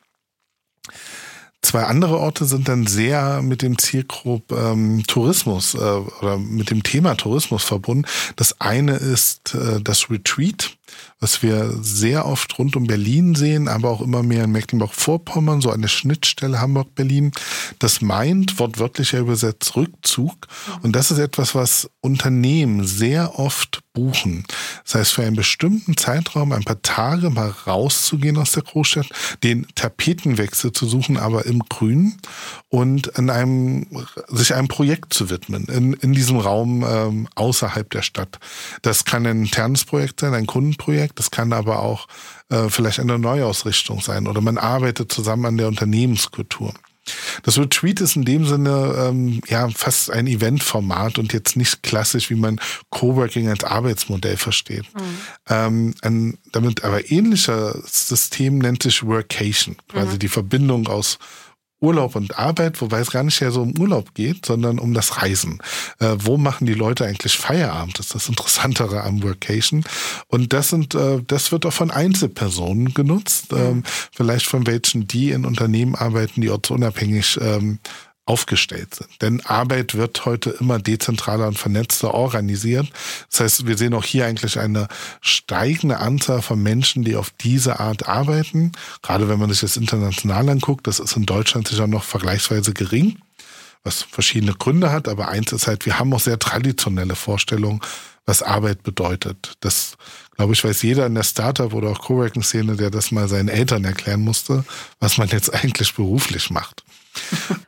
Zwei 1.61 1.85
andere 1.85 2.19
Orte 2.19 2.45
sind 2.45 2.69
dann 2.69 2.87
sehr 2.87 3.43
mit 3.43 3.63
dem 3.63 3.79
Zielgrupp 3.79 4.53
ähm, 4.53 5.03
Tourismus 5.07 5.75
äh, 5.75 5.79
oder 5.79 6.39
mit 6.39 6.71
dem 6.71 6.83
Thema 6.83 7.17
Tourismus 7.17 7.65
verbunden. 7.65 8.07
Das 8.37 8.61
eine 8.61 8.95
ist 8.95 9.55
äh, 9.55 9.81
das 9.83 10.09
Retreat 10.09 10.78
was 11.21 11.43
wir 11.43 11.73
sehr 11.81 12.27
oft 12.27 12.59
rund 12.59 12.77
um 12.77 12.87
Berlin 12.87 13.35
sehen, 13.35 13.69
aber 13.69 13.91
auch 13.91 14.01
immer 14.01 14.23
mehr 14.23 14.45
in 14.45 14.53
Mecklenburg-Vorpommern, 14.53 15.61
so 15.61 15.71
eine 15.71 15.89
Schnittstelle 15.89 16.61
Hamburg-Berlin. 16.61 17.33
Das 17.79 18.01
meint 18.01 18.59
wortwörtlicher 18.59 19.19
übersetzt 19.19 19.77
Rückzug. 19.77 20.47
Und 20.83 20.95
das 20.95 21.11
ist 21.11 21.19
etwas, 21.19 21.55
was 21.55 21.91
Unternehmen 22.01 22.87
sehr 22.87 23.39
oft 23.39 23.81
buchen. 23.99 24.45
Das 24.85 24.95
heißt, 24.95 25.13
für 25.13 25.25
einen 25.25 25.35
bestimmten 25.35 25.97
Zeitraum, 25.97 26.53
ein 26.53 26.63
paar 26.63 26.81
Tage 26.83 27.31
mal 27.31 27.53
rauszugehen 27.67 28.37
aus 28.37 28.53
der 28.53 28.63
Großstadt, 28.63 29.09
den 29.43 29.67
Tapetenwechsel 29.75 30.73
zu 30.73 30.87
suchen, 30.87 31.17
aber 31.17 31.47
im 31.47 31.65
Grün 31.69 32.17
und 32.69 33.19
an 33.19 33.29
einem, 33.29 33.87
sich 34.29 34.55
einem 34.55 34.69
Projekt 34.69 35.15
zu 35.15 35.31
widmen, 35.31 35.65
in, 35.65 35.95
in 35.95 36.13
diesem 36.13 36.39
Raum 36.39 36.85
ähm, 36.89 37.29
außerhalb 37.35 37.91
der 37.91 38.03
Stadt. 38.03 38.39
Das 38.83 39.05
kann 39.05 39.27
ein 39.27 39.43
internes 39.43 39.85
Projekt 39.85 40.21
sein, 40.21 40.33
ein 40.33 40.47
Kundenprojekt, 40.47 40.88
das 41.19 41.31
kann 41.31 41.53
aber 41.53 41.81
auch 41.81 42.07
äh, 42.51 42.69
vielleicht 42.69 43.01
eine 43.01 43.19
Neuausrichtung 43.19 44.01
sein 44.01 44.27
oder 44.27 44.41
man 44.41 44.59
arbeitet 44.59 45.13
zusammen 45.13 45.47
an 45.47 45.57
der 45.57 45.69
Unternehmenskultur. 45.69 46.75
Das 47.43 47.59
Retreat 47.59 48.01
ist 48.01 48.17
in 48.17 48.25
dem 48.25 48.47
Sinne 48.47 48.95
ähm, 48.99 49.41
ja 49.49 49.69
fast 49.71 50.11
ein 50.11 50.27
Eventformat 50.27 51.19
und 51.19 51.33
jetzt 51.33 51.57
nicht 51.57 51.83
klassisch, 51.83 52.31
wie 52.31 52.35
man 52.35 52.61
Coworking 52.91 53.49
als 53.49 53.65
Arbeitsmodell 53.65 54.37
versteht. 54.37 54.85
Mhm. 54.95 55.19
Ähm, 55.49 55.95
ein 56.03 56.39
damit 56.53 56.85
aber 56.85 57.11
ähnlicher 57.11 57.77
System 57.87 58.59
nennt 58.59 58.83
sich 58.83 59.05
Workation, 59.05 59.77
quasi 59.89 60.15
mhm. 60.15 60.19
die 60.19 60.29
Verbindung 60.29 60.89
aus 60.89 61.19
Urlaub 61.81 62.17
und 62.17 62.39
Arbeit, 62.39 62.81
wobei 62.81 63.01
es 63.01 63.11
gar 63.11 63.23
nicht 63.23 63.41
mehr 63.41 63.53
so 63.53 63.63
um 63.63 63.79
Urlaub 63.79 64.15
geht, 64.15 64.47
sondern 64.47 64.79
um 64.79 64.95
das 64.95 65.23
Reisen. 65.23 65.61
Äh, 66.01 66.17
wo 66.19 66.37
machen 66.37 66.67
die 66.67 66.75
Leute 66.75 67.05
eigentlich 67.05 67.39
Feierabend? 67.39 67.99
Das 67.99 68.07
ist 68.07 68.15
das 68.15 68.29
Interessantere 68.29 69.05
am 69.05 69.23
Workation. 69.23 69.85
Und 70.27 70.53
das 70.53 70.71
sind, 70.71 70.95
äh, 70.95 71.23
das 71.27 71.53
wird 71.53 71.67
auch 71.67 71.73
von 71.73 71.91
Einzelpersonen 71.91 72.95
genutzt, 72.95 73.53
ähm, 73.53 73.85
vielleicht 74.13 74.47
von 74.47 74.67
welchen, 74.67 75.07
die 75.07 75.31
in 75.31 75.45
Unternehmen 75.45 75.95
arbeiten, 75.95 76.41
die 76.41 76.51
ortsunabhängig 76.51 77.39
ähm, 77.41 77.79
aufgestellt 78.29 78.95
sind. 78.95 79.09
Denn 79.23 79.41
Arbeit 79.47 79.95
wird 79.95 80.27
heute 80.27 80.51
immer 80.51 80.79
dezentraler 80.79 81.49
und 81.49 81.59
vernetzter 81.59 82.13
organisiert. 82.13 82.87
Das 83.31 83.41
heißt, 83.41 83.67
wir 83.67 83.79
sehen 83.79 83.95
auch 83.95 84.05
hier 84.05 84.27
eigentlich 84.27 84.59
eine 84.59 84.89
steigende 85.23 85.99
Anzahl 85.99 86.43
von 86.43 86.63
Menschen, 86.63 87.05
die 87.05 87.17
auf 87.17 87.31
diese 87.41 87.81
Art 87.81 88.07
arbeiten. 88.07 88.73
Gerade 89.03 89.29
wenn 89.29 89.39
man 89.39 89.49
sich 89.49 89.61
das 89.61 89.79
international 89.79 90.49
anguckt, 90.51 90.87
das 90.87 91.01
ist 91.01 91.17
in 91.17 91.25
Deutschland 91.25 91.69
sicher 91.69 91.87
noch 91.87 92.05
vergleichsweise 92.05 92.75
gering, 92.75 93.19
was 93.83 94.03
verschiedene 94.03 94.53
Gründe 94.53 94.93
hat. 94.93 95.09
Aber 95.09 95.29
eins 95.29 95.53
ist 95.53 95.67
halt, 95.67 95.87
wir 95.87 95.99
haben 95.99 96.13
auch 96.13 96.21
sehr 96.21 96.39
traditionelle 96.39 97.17
Vorstellungen, 97.17 97.81
was 98.27 98.43
Arbeit 98.43 98.83
bedeutet. 98.83 99.55
Das, 99.61 99.97
glaube 100.37 100.53
ich, 100.53 100.63
weiß 100.63 100.83
jeder 100.83 101.07
in 101.07 101.15
der 101.15 101.23
Startup 101.23 101.73
oder 101.73 101.89
auch 101.89 102.01
Coworking-Szene, 102.01 102.77
der 102.77 102.91
das 102.91 103.11
mal 103.11 103.27
seinen 103.27 103.49
Eltern 103.49 103.87
erklären 103.87 104.21
musste, 104.21 104.67
was 105.01 105.17
man 105.17 105.29
jetzt 105.29 105.55
eigentlich 105.55 105.95
beruflich 105.95 106.51
macht. 106.51 106.85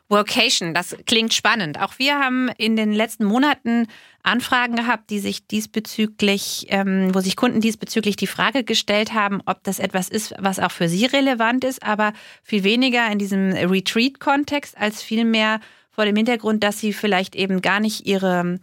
Workation, 0.09 0.73
das 0.73 0.95
klingt 1.05 1.33
spannend. 1.33 1.79
Auch 1.79 1.93
wir 1.97 2.19
haben 2.19 2.49
in 2.57 2.75
den 2.75 2.91
letzten 2.91 3.25
Monaten 3.25 3.87
Anfragen 4.23 4.75
gehabt, 4.75 5.09
die 5.09 5.19
sich 5.19 5.47
diesbezüglich, 5.47 6.67
ähm, 6.69 7.13
wo 7.13 7.21
sich 7.21 7.35
Kunden 7.35 7.61
diesbezüglich 7.61 8.15
die 8.15 8.27
Frage 8.27 8.63
gestellt 8.63 9.13
haben, 9.13 9.41
ob 9.45 9.63
das 9.63 9.79
etwas 9.79 10.09
ist, 10.09 10.33
was 10.37 10.59
auch 10.59 10.71
für 10.71 10.89
sie 10.89 11.05
relevant 11.05 11.63
ist, 11.63 11.81
aber 11.81 12.13
viel 12.43 12.63
weniger 12.63 13.09
in 13.11 13.17
diesem 13.17 13.51
Retreat-Kontext 13.53 14.77
als 14.77 15.01
vielmehr 15.01 15.59
vor 15.91 16.05
dem 16.05 16.15
Hintergrund, 16.15 16.63
dass 16.63 16.79
sie 16.79 16.93
vielleicht 16.93 17.35
eben 17.35 17.61
gar 17.61 17.79
nicht 17.79 18.05
ihre 18.05 18.59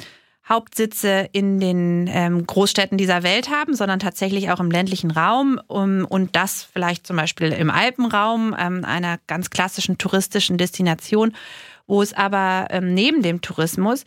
Hauptsitze 0.48 1.28
in 1.32 1.60
den 1.60 2.08
ähm, 2.10 2.46
Großstädten 2.46 2.96
dieser 2.96 3.22
Welt 3.22 3.50
haben, 3.50 3.74
sondern 3.74 3.98
tatsächlich 3.98 4.50
auch 4.50 4.60
im 4.60 4.70
ländlichen 4.70 5.10
Raum 5.10 5.60
um, 5.66 6.04
und 6.04 6.34
das 6.36 6.62
vielleicht 6.72 7.06
zum 7.06 7.16
Beispiel 7.16 7.52
im 7.52 7.70
Alpenraum, 7.70 8.56
ähm, 8.58 8.84
einer 8.84 9.18
ganz 9.26 9.50
klassischen 9.50 9.98
touristischen 9.98 10.56
Destination, 10.56 11.34
wo 11.86 12.00
es 12.00 12.14
aber 12.14 12.68
ähm, 12.70 12.94
neben 12.94 13.22
dem 13.22 13.40
Tourismus 13.40 14.04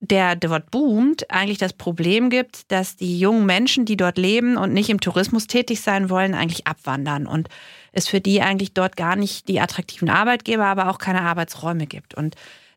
der 0.00 0.36
dort 0.36 0.70
boomt, 0.70 1.30
eigentlich 1.30 1.58
das 1.58 1.72
Problem 1.72 2.28
gibt, 2.28 2.70
dass 2.70 2.96
die 2.96 3.18
jungen 3.18 3.46
Menschen, 3.46 3.86
die 3.86 3.96
dort 3.96 4.18
leben 4.18 4.56
und 4.56 4.72
nicht 4.72 4.90
im 4.90 5.00
Tourismus 5.00 5.46
tätig 5.46 5.80
sein 5.80 6.10
wollen, 6.10 6.34
eigentlich 6.34 6.66
abwandern 6.66 7.26
und 7.26 7.48
es 7.92 8.06
für 8.06 8.20
die 8.20 8.42
eigentlich 8.42 8.74
dort 8.74 8.96
gar 8.96 9.16
nicht 9.16 9.48
die 9.48 9.58
attraktiven 9.58 10.10
Arbeitgeber, 10.10 10.66
aber 10.66 10.90
auch 10.90 10.98
keine 10.98 11.22
Arbeitsräume 11.22 11.86
gibt. 11.86 12.14
Und 12.14 12.36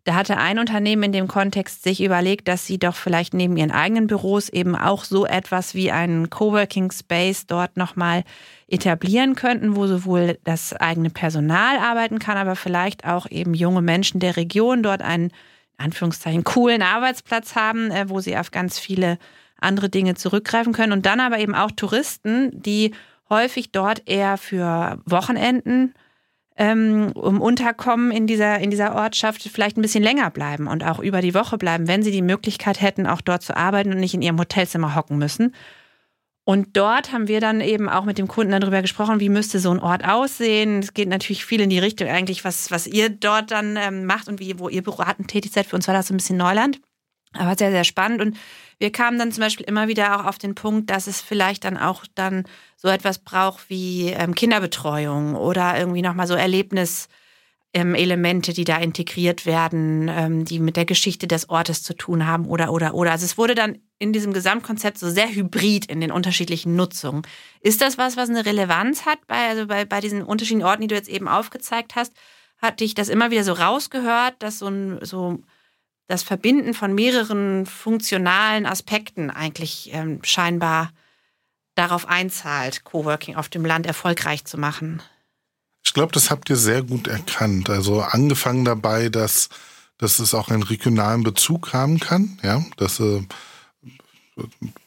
da 0.10 0.16
hatte 0.16 0.38
ein 0.38 0.58
Unternehmen 0.58 1.04
in 1.04 1.12
dem 1.12 1.28
Kontext 1.28 1.84
sich 1.84 2.02
überlegt, 2.02 2.48
dass 2.48 2.66
sie 2.66 2.80
doch 2.80 2.96
vielleicht 2.96 3.36
neben 3.36 3.56
ihren 3.58 3.70
eigenen 3.70 4.08
Büros 4.08 4.50
eben 4.50 4.76
auch 4.76 5.04
so 5.04 5.28
etwas 5.28 5.76
wie 5.76 5.92
einen 5.92 6.32
Coworking 6.32 6.92
Space 6.92 7.46
dort 7.46 7.78
nochmal 7.78 8.24
etablieren 8.68 9.36
könnten, 9.36 9.76
wo 9.76 9.86
sowohl 9.86 10.40
das 10.46 10.74
eigene 10.74 11.12
Personal 11.12 11.78
arbeiten 11.78 12.18
kann, 12.18 12.38
aber 12.38 12.56
vielleicht 12.56 13.06
auch 13.06 13.30
eben 13.30 13.54
junge 13.54 13.84
Menschen 13.84 14.20
der 14.20 14.36
Region 14.36 14.82
dort 14.82 15.04
einen, 15.04 15.26
in 15.78 15.86
Anführungszeichen, 15.86 16.44
coolen 16.44 16.82
Arbeitsplatz 16.82 17.54
haben, 17.54 17.92
äh, 17.92 18.10
wo 18.10 18.20
sie 18.20 18.36
auf 18.36 18.50
ganz 18.50 18.80
viele 18.80 19.20
andere 19.62 19.90
Dinge 19.90 20.16
zurückgreifen 20.16 20.74
können. 20.74 20.94
Und 20.94 21.06
dann 21.06 21.20
aber 21.20 21.38
eben 21.38 21.54
auch 21.54 21.70
Touristen, 21.70 22.50
die 22.60 22.96
häufig 23.30 23.72
dort 23.72 24.10
eher 24.10 24.38
für 24.38 25.00
Wochenenden 25.06 25.94
ähm, 26.60 27.14
um 27.16 27.40
Unterkommen 27.40 28.12
in 28.12 28.28
dieser, 28.28 28.60
in 28.60 28.70
dieser 28.70 28.94
Ortschaft 28.94 29.42
vielleicht 29.42 29.78
ein 29.78 29.82
bisschen 29.82 30.04
länger 30.04 30.30
bleiben 30.30 30.68
und 30.68 30.84
auch 30.84 31.00
über 31.00 31.22
die 31.22 31.34
Woche 31.34 31.58
bleiben, 31.58 31.88
wenn 31.88 32.04
sie 32.04 32.12
die 32.12 32.22
Möglichkeit 32.22 32.82
hätten, 32.82 33.08
auch 33.08 33.22
dort 33.22 33.42
zu 33.42 33.56
arbeiten 33.56 33.94
und 33.94 34.00
nicht 34.00 34.14
in 34.14 34.22
ihrem 34.22 34.38
Hotelzimmer 34.38 34.94
hocken 34.94 35.18
müssen. 35.18 35.56
Und 36.44 36.76
dort 36.76 37.14
haben 37.14 37.28
wir 37.30 37.40
dann 37.40 37.62
eben 37.62 37.88
auch 37.88 38.04
mit 38.04 38.18
dem 38.18 38.28
Kunden 38.28 38.60
darüber 38.60 38.82
gesprochen, 38.82 39.20
wie 39.20 39.30
müsste 39.30 39.60
so 39.60 39.72
ein 39.72 39.80
Ort 39.80 40.04
aussehen. 40.04 40.80
Es 40.80 40.94
geht 40.94 41.08
natürlich 41.08 41.46
viel 41.46 41.62
in 41.62 41.70
die 41.70 41.80
Richtung 41.80 42.10
eigentlich, 42.10 42.44
was, 42.44 42.72
was 42.72 42.88
ihr 42.88 43.10
dort 43.10 43.52
dann 43.52 43.78
ähm, 43.78 44.06
macht 44.06 44.28
und 44.28 44.40
wie, 44.40 44.60
wo 44.60 44.68
ihr 44.68 44.82
beratend 44.82 45.30
tätig 45.30 45.54
seid. 45.54 45.66
Für 45.66 45.78
uns 45.78 45.88
war 45.88 45.94
das 45.94 46.08
so 46.08 46.14
ein 46.14 46.18
bisschen 46.18 46.38
Neuland. 46.38 46.82
Aber 47.34 47.56
sehr, 47.56 47.72
sehr 47.72 47.84
spannend. 47.84 48.22
Und 48.22 48.38
wir 48.80 48.92
kamen 48.92 49.20
dann 49.20 49.32
zum 49.32 49.42
Beispiel 49.42 49.66
immer 49.66 49.88
wieder 49.88 50.20
auch 50.20 50.26
auf 50.26 50.38
den 50.38 50.56
Punkt, 50.56 50.90
dass 50.90 51.08
es 51.08 51.22
vielleicht 51.22 51.66
dann 51.66 51.78
auch 51.78 52.06
dann 52.16 52.46
so 52.78 52.88
etwas 52.88 53.20
braucht 53.20 53.70
wie 53.70 54.08
ähm, 54.08 54.34
Kinderbetreuung 54.34 55.36
oder 55.36 55.78
irgendwie 55.78 56.02
nochmal 56.02 56.28
so 56.28 56.34
Erlebniselemente, 56.34 57.10
ähm, 57.74 58.56
die 58.56 58.64
da 58.64 58.78
integriert 58.78 59.46
werden, 59.46 60.10
ähm, 60.10 60.46
die 60.46 60.60
mit 60.60 60.78
der 60.78 60.86
Geschichte 60.86 61.28
des 61.28 61.50
Ortes 61.50 61.84
zu 61.84 61.94
tun 61.94 62.26
haben 62.26 62.46
oder, 62.46 62.72
oder, 62.72 62.94
oder. 62.94 63.12
Also 63.12 63.26
es 63.26 63.38
wurde 63.38 63.54
dann 63.54 63.80
in 64.00 64.14
diesem 64.14 64.32
Gesamtkonzept 64.32 64.98
so 64.98 65.10
sehr 65.10 65.30
hybrid 65.30 65.86
in 65.88 66.00
den 66.00 66.14
unterschiedlichen 66.14 66.78
Nutzungen. 66.78 67.24
Ist 67.60 67.82
das 67.82 67.98
was, 67.98 68.16
was 68.16 68.30
eine 68.30 68.46
Relevanz 68.46 69.06
hat 69.06 69.20
bei, 69.28 69.50
also 69.50 69.68
bei, 69.68 69.84
bei 69.84 70.00
diesen 70.00 70.24
unterschiedlichen 70.24 70.66
Orten, 70.66 70.84
die 70.84 70.88
du 70.88 70.96
jetzt 70.96 71.10
eben 71.10 71.28
aufgezeigt 71.28 71.98
hast? 71.98 72.14
Hatte 72.62 72.86
ich 72.86 72.96
das 72.96 73.10
immer 73.10 73.30
wieder 73.30 73.44
so 73.44 73.54
rausgehört, 73.54 74.36
dass 74.40 74.60
so 74.60 74.68
ein, 74.68 75.00
so 75.02 75.40
das 76.10 76.24
Verbinden 76.24 76.74
von 76.74 76.94
mehreren 76.94 77.68
funktionalen 77.68 78.66
Aspekten 78.66 79.30
eigentlich 79.30 79.92
ähm, 79.94 80.20
scheinbar 80.24 80.92
darauf 81.76 82.08
einzahlt, 82.08 82.84
Coworking 82.84 83.36
auf 83.36 83.48
dem 83.48 83.64
Land 83.64 83.86
erfolgreich 83.86 84.44
zu 84.44 84.58
machen. 84.58 85.04
Ich 85.86 85.94
glaube, 85.94 86.12
das 86.12 86.32
habt 86.32 86.50
ihr 86.50 86.56
sehr 86.56 86.82
gut 86.82 87.08
erkannt. 87.08 87.70
Also 87.70 88.02
angefangen 88.02 88.66
dabei, 88.66 89.10
dass, 89.10 89.50
dass 90.00 90.18
es 90.18 90.34
auch 90.34 90.50
einen 90.50 90.64
regionalen 90.64 91.22
Bezug 91.22 91.74
haben 91.74 92.00
kann, 92.00 92.40
ja, 92.42 92.66
dass 92.78 93.00
äh, 93.00 93.22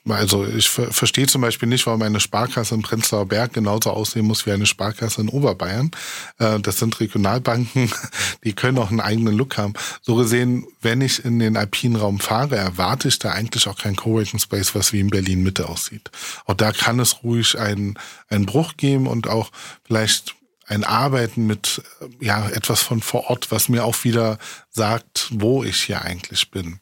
also 0.08 0.46
ich 0.46 0.68
verstehe 0.68 1.26
zum 1.26 1.42
Beispiel 1.42 1.68
nicht, 1.68 1.86
warum 1.86 2.02
eine 2.02 2.20
Sparkasse 2.20 2.74
in 2.74 2.82
Prenzlauer 2.82 3.26
Berg 3.26 3.52
genauso 3.52 3.90
aussehen 3.90 4.26
muss 4.26 4.46
wie 4.46 4.52
eine 4.52 4.66
Sparkasse 4.66 5.20
in 5.20 5.28
Oberbayern. 5.28 5.90
Äh, 6.38 6.60
das 6.60 6.78
sind 6.78 6.98
Regionalbanken, 7.00 7.92
die 8.44 8.52
können 8.52 8.78
auch 8.78 8.90
einen 8.90 9.00
eigenen 9.00 9.36
Look 9.36 9.56
haben. 9.58 9.74
So 10.00 10.16
gesehen, 10.16 10.66
wenn 10.80 11.00
ich 11.00 11.24
in 11.24 11.38
den 11.38 11.56
alpinen 11.56 11.96
Raum 11.96 12.20
fahre, 12.20 12.56
erwarte 12.56 13.08
ich 13.08 13.18
da 13.18 13.32
eigentlich 13.32 13.68
auch 13.68 13.78
kein 13.78 13.96
Coworking 13.96 14.40
Space, 14.40 14.74
was 14.74 14.92
wie 14.92 15.00
in 15.00 15.10
Berlin 15.10 15.42
Mitte 15.42 15.68
aussieht. 15.68 16.10
Auch 16.46 16.54
da 16.54 16.72
kann 16.72 16.98
es 17.00 17.22
ruhig 17.22 17.58
einen, 17.58 17.98
einen 18.28 18.46
Bruch 18.46 18.76
geben 18.76 19.06
und 19.06 19.28
auch 19.28 19.50
vielleicht 19.84 20.34
ein 20.66 20.84
Arbeiten 20.84 21.46
mit 21.46 21.82
ja 22.20 22.48
etwas 22.48 22.82
von 22.82 23.02
vor 23.02 23.30
Ort, 23.30 23.50
was 23.50 23.68
mir 23.68 23.84
auch 23.84 24.04
wieder 24.04 24.38
sagt, 24.70 25.28
wo 25.30 25.64
ich 25.64 25.82
hier 25.82 26.02
eigentlich 26.02 26.50
bin. 26.50 26.80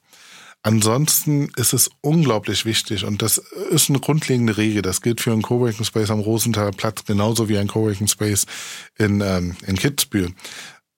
Ansonsten 0.63 1.49
ist 1.57 1.73
es 1.73 1.91
unglaublich 2.03 2.67
wichtig 2.67 3.05
und 3.05 3.23
das 3.23 3.39
ist 3.71 3.89
eine 3.89 3.99
grundlegende 3.99 4.59
Regel. 4.59 4.83
Das 4.83 5.01
gilt 5.01 5.23
für 5.23 5.33
einen 5.33 5.41
Coworking 5.41 5.85
Space 5.85 6.11
am 6.11 6.21
Rosenthaler 6.21 6.73
Platz 6.73 7.05
genauso 7.07 7.49
wie 7.49 7.57
ein 7.57 7.67
Coworking 7.69 8.09
Space 8.09 8.45
in, 8.99 9.23
ähm, 9.23 9.57
in 9.67 9.77
Kitzbühel. 9.77 10.35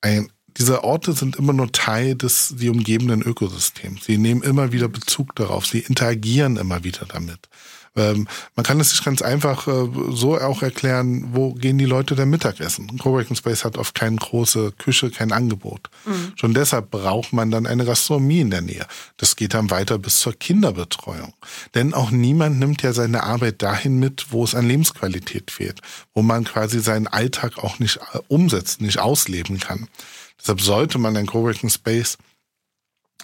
Ein, 0.00 0.33
diese 0.57 0.83
Orte 0.83 1.12
sind 1.12 1.37
immer 1.37 1.52
nur 1.52 1.71
Teil 1.71 2.16
des 2.16 2.54
die 2.59 2.71
umgebenden 2.71 3.23
Ökosystems. 3.23 4.04
Sie 4.04 4.19
nehmen 4.19 4.42
immer 4.42 4.73
wieder 4.73 4.88
Bezug 4.88 5.37
darauf. 5.37 5.64
Sie 5.64 5.78
interagieren 5.78 6.57
immer 6.57 6.83
wieder 6.83 7.07
damit. 7.07 7.49
Ähm, 7.95 8.27
man 8.57 8.65
kann 8.65 8.81
es 8.81 8.91
sich 8.91 9.05
ganz 9.05 9.21
einfach 9.21 9.69
äh, 9.69 9.89
so 10.11 10.39
auch 10.39 10.63
erklären, 10.63 11.29
wo 11.33 11.53
gehen 11.53 11.77
die 11.77 11.85
Leute 11.85 12.15
denn 12.15 12.31
Mittagessen? 12.31 12.89
Ein 12.91 12.99
Coworking 12.99 13.37
Space 13.37 13.65
hat 13.65 13.77
oft 13.77 13.95
keine 13.95 14.17
große 14.17 14.73
Küche, 14.79 15.11
kein 15.11 15.31
Angebot. 15.31 15.91
Mhm. 16.07 16.33
Schon 16.37 16.55
deshalb 16.55 16.91
braucht 16.91 17.35
man 17.35 17.51
dann 17.51 17.67
eine 17.67 17.85
Gastronomie 17.85 18.41
in 18.41 18.51
der 18.51 18.63
Nähe. 18.63 18.87
Das 19.19 19.37
geht 19.37 19.53
dann 19.53 19.71
weiter 19.71 19.99
bis 19.99 20.21
zur 20.21 20.33
Kinderbetreuung. 20.33 21.35
Denn 21.75 21.93
auch 21.93 22.11
niemand 22.11 22.59
nimmt 22.59 22.83
ja 22.83 22.95
seine 22.95 23.25
Arbeit 23.25 23.61
dahin 23.61 23.99
mit, 23.99 24.33
wo 24.33 24.43
es 24.43 24.55
an 24.55 24.67
Lebensqualität 24.67 25.51
fehlt, 25.51 25.81
wo 26.15 26.23
man 26.23 26.45
quasi 26.45 26.81
seinen 26.81 27.09
Alltag 27.09 27.59
auch 27.59 27.79
nicht 27.79 27.99
äh, 28.15 28.19
umsetzt, 28.29 28.81
nicht 28.81 29.01
ausleben 29.01 29.61
kann. 29.61 29.89
Deshalb 30.41 30.63
sollte 30.63 30.99
man 30.99 31.17
ein 31.17 31.27
Coworking 31.27 31.71
Space 31.71 32.17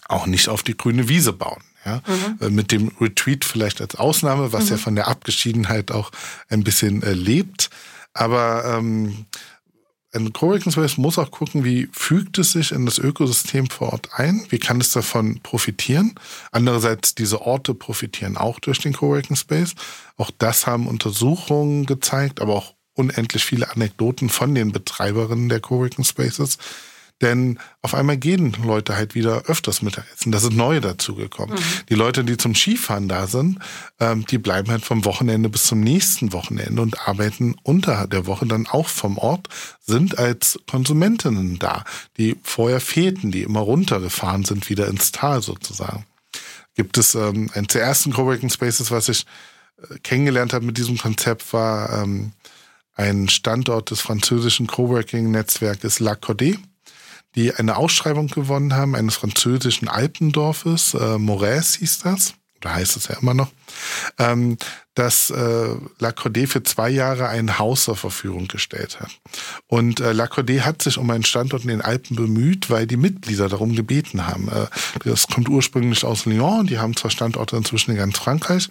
auch 0.08 0.26
nicht 0.26 0.48
auf 0.48 0.62
die 0.62 0.76
grüne 0.76 1.08
Wiese 1.08 1.32
bauen. 1.32 1.62
Ja? 1.84 2.02
Mhm. 2.06 2.38
Äh, 2.40 2.50
mit 2.50 2.72
dem 2.72 2.92
Retreat 3.00 3.44
vielleicht 3.44 3.80
als 3.80 3.94
Ausnahme, 3.94 4.52
was 4.52 4.64
mhm. 4.66 4.70
ja 4.70 4.76
von 4.76 4.94
der 4.94 5.08
Abgeschiedenheit 5.08 5.90
auch 5.90 6.10
ein 6.48 6.64
bisschen 6.64 7.02
äh, 7.02 7.12
lebt. 7.12 7.70
Aber 8.14 8.64
ähm, 8.64 9.26
ein 10.14 10.32
Coworking 10.32 10.72
Space 10.72 10.96
muss 10.96 11.18
auch 11.18 11.30
gucken, 11.30 11.64
wie 11.64 11.88
fügt 11.92 12.38
es 12.38 12.52
sich 12.52 12.72
in 12.72 12.86
das 12.86 12.98
Ökosystem 12.98 13.68
vor 13.68 13.92
Ort 13.92 14.08
ein, 14.14 14.46
wie 14.48 14.58
kann 14.58 14.80
es 14.80 14.90
davon 14.90 15.40
profitieren. 15.42 16.14
Andererseits, 16.50 17.14
diese 17.14 17.42
Orte 17.42 17.74
profitieren 17.74 18.36
auch 18.36 18.58
durch 18.58 18.78
den 18.78 18.94
Coworking 18.94 19.36
Space. 19.36 19.74
Auch 20.16 20.30
das 20.38 20.66
haben 20.66 20.86
Untersuchungen 20.86 21.84
gezeigt, 21.84 22.40
aber 22.40 22.54
auch 22.54 22.74
unendlich 22.94 23.44
viele 23.44 23.70
Anekdoten 23.70 24.30
von 24.30 24.54
den 24.54 24.72
Betreiberinnen 24.72 25.48
der 25.48 25.60
Coworking 25.60 26.04
Spaces, 26.04 26.58
denn 27.20 27.58
auf 27.82 27.94
einmal 27.94 28.16
gehen 28.16 28.56
Leute 28.62 28.96
halt 28.96 29.14
wieder 29.14 29.42
öfters 29.46 29.82
Mittagessen. 29.82 30.30
Da 30.30 30.38
sind 30.38 30.56
neue 30.56 30.80
dazugekommen. 30.80 31.56
Mhm. 31.56 31.86
Die 31.88 31.94
Leute, 31.94 32.24
die 32.24 32.36
zum 32.36 32.54
Skifahren 32.54 33.08
da 33.08 33.26
sind, 33.26 33.58
ähm, 33.98 34.24
die 34.26 34.38
bleiben 34.38 34.70
halt 34.70 34.84
vom 34.84 35.04
Wochenende 35.04 35.48
bis 35.48 35.64
zum 35.64 35.80
nächsten 35.80 36.32
Wochenende 36.32 36.80
und 36.80 37.08
arbeiten 37.08 37.56
unter 37.62 38.06
der 38.06 38.26
Woche 38.26 38.46
dann 38.46 38.66
auch 38.66 38.88
vom 38.88 39.18
Ort, 39.18 39.48
sind 39.80 40.18
als 40.18 40.60
Konsumentinnen 40.70 41.58
da, 41.58 41.84
die 42.16 42.36
vorher 42.42 42.80
fehlten, 42.80 43.32
die 43.32 43.42
immer 43.42 43.60
runtergefahren 43.60 44.44
sind, 44.44 44.68
wieder 44.70 44.86
ins 44.86 45.10
Tal 45.10 45.42
sozusagen. 45.42 46.06
Gibt 46.74 46.98
es 46.98 47.16
ähm, 47.16 47.50
einen 47.54 47.66
der 47.66 47.82
ersten 47.82 48.12
Coworking 48.12 48.50
Spaces, 48.50 48.92
was 48.92 49.08
ich 49.08 49.26
äh, 49.82 49.98
kennengelernt 49.98 50.52
habe 50.52 50.64
mit 50.64 50.78
diesem 50.78 50.98
Konzept, 50.98 51.52
war 51.52 52.02
ähm, 52.02 52.32
ein 52.94 53.28
Standort 53.28 53.90
des 53.90 54.00
französischen 54.00 54.66
Coworking-Netzwerkes 54.66 56.00
La 56.00 56.12
Cordée 56.12 56.58
die 57.34 57.54
eine 57.54 57.76
Ausschreibung 57.76 58.28
gewonnen 58.28 58.74
haben 58.74 58.94
eines 58.94 59.16
französischen 59.16 59.88
Alpendorfes, 59.88 60.94
äh, 60.94 61.18
Moraes 61.18 61.74
hieß 61.74 62.00
das, 62.00 62.34
oder 62.60 62.74
heißt 62.74 62.96
es 62.96 63.08
ja 63.08 63.16
immer 63.20 63.34
noch, 63.34 63.50
ähm, 64.18 64.56
dass 64.94 65.30
äh, 65.30 65.76
La 65.98 66.10
Cordée 66.10 66.48
für 66.48 66.62
zwei 66.64 66.90
Jahre 66.90 67.28
ein 67.28 67.58
Haus 67.58 67.84
zur 67.84 67.96
Verfügung 67.96 68.48
gestellt 68.48 68.98
hat. 68.98 69.10
Und 69.68 70.00
äh, 70.00 70.12
La 70.12 70.24
Cordée 70.24 70.62
hat 70.62 70.82
sich 70.82 70.98
um 70.98 71.08
einen 71.10 71.24
Standort 71.24 71.62
in 71.62 71.68
den 71.68 71.82
Alpen 71.82 72.16
bemüht, 72.16 72.68
weil 72.68 72.86
die 72.88 72.96
Mitglieder 72.96 73.48
darum 73.48 73.76
gebeten 73.76 74.26
haben. 74.26 74.48
Äh, 74.48 74.66
das 75.04 75.28
kommt 75.28 75.48
ursprünglich 75.48 76.04
aus 76.04 76.26
Lyon, 76.26 76.66
die 76.66 76.78
haben 76.78 76.96
zwar 76.96 77.12
Standorte 77.12 77.56
inzwischen 77.56 77.92
in 77.92 77.96
ganz 77.96 78.18
Frankreich, 78.18 78.68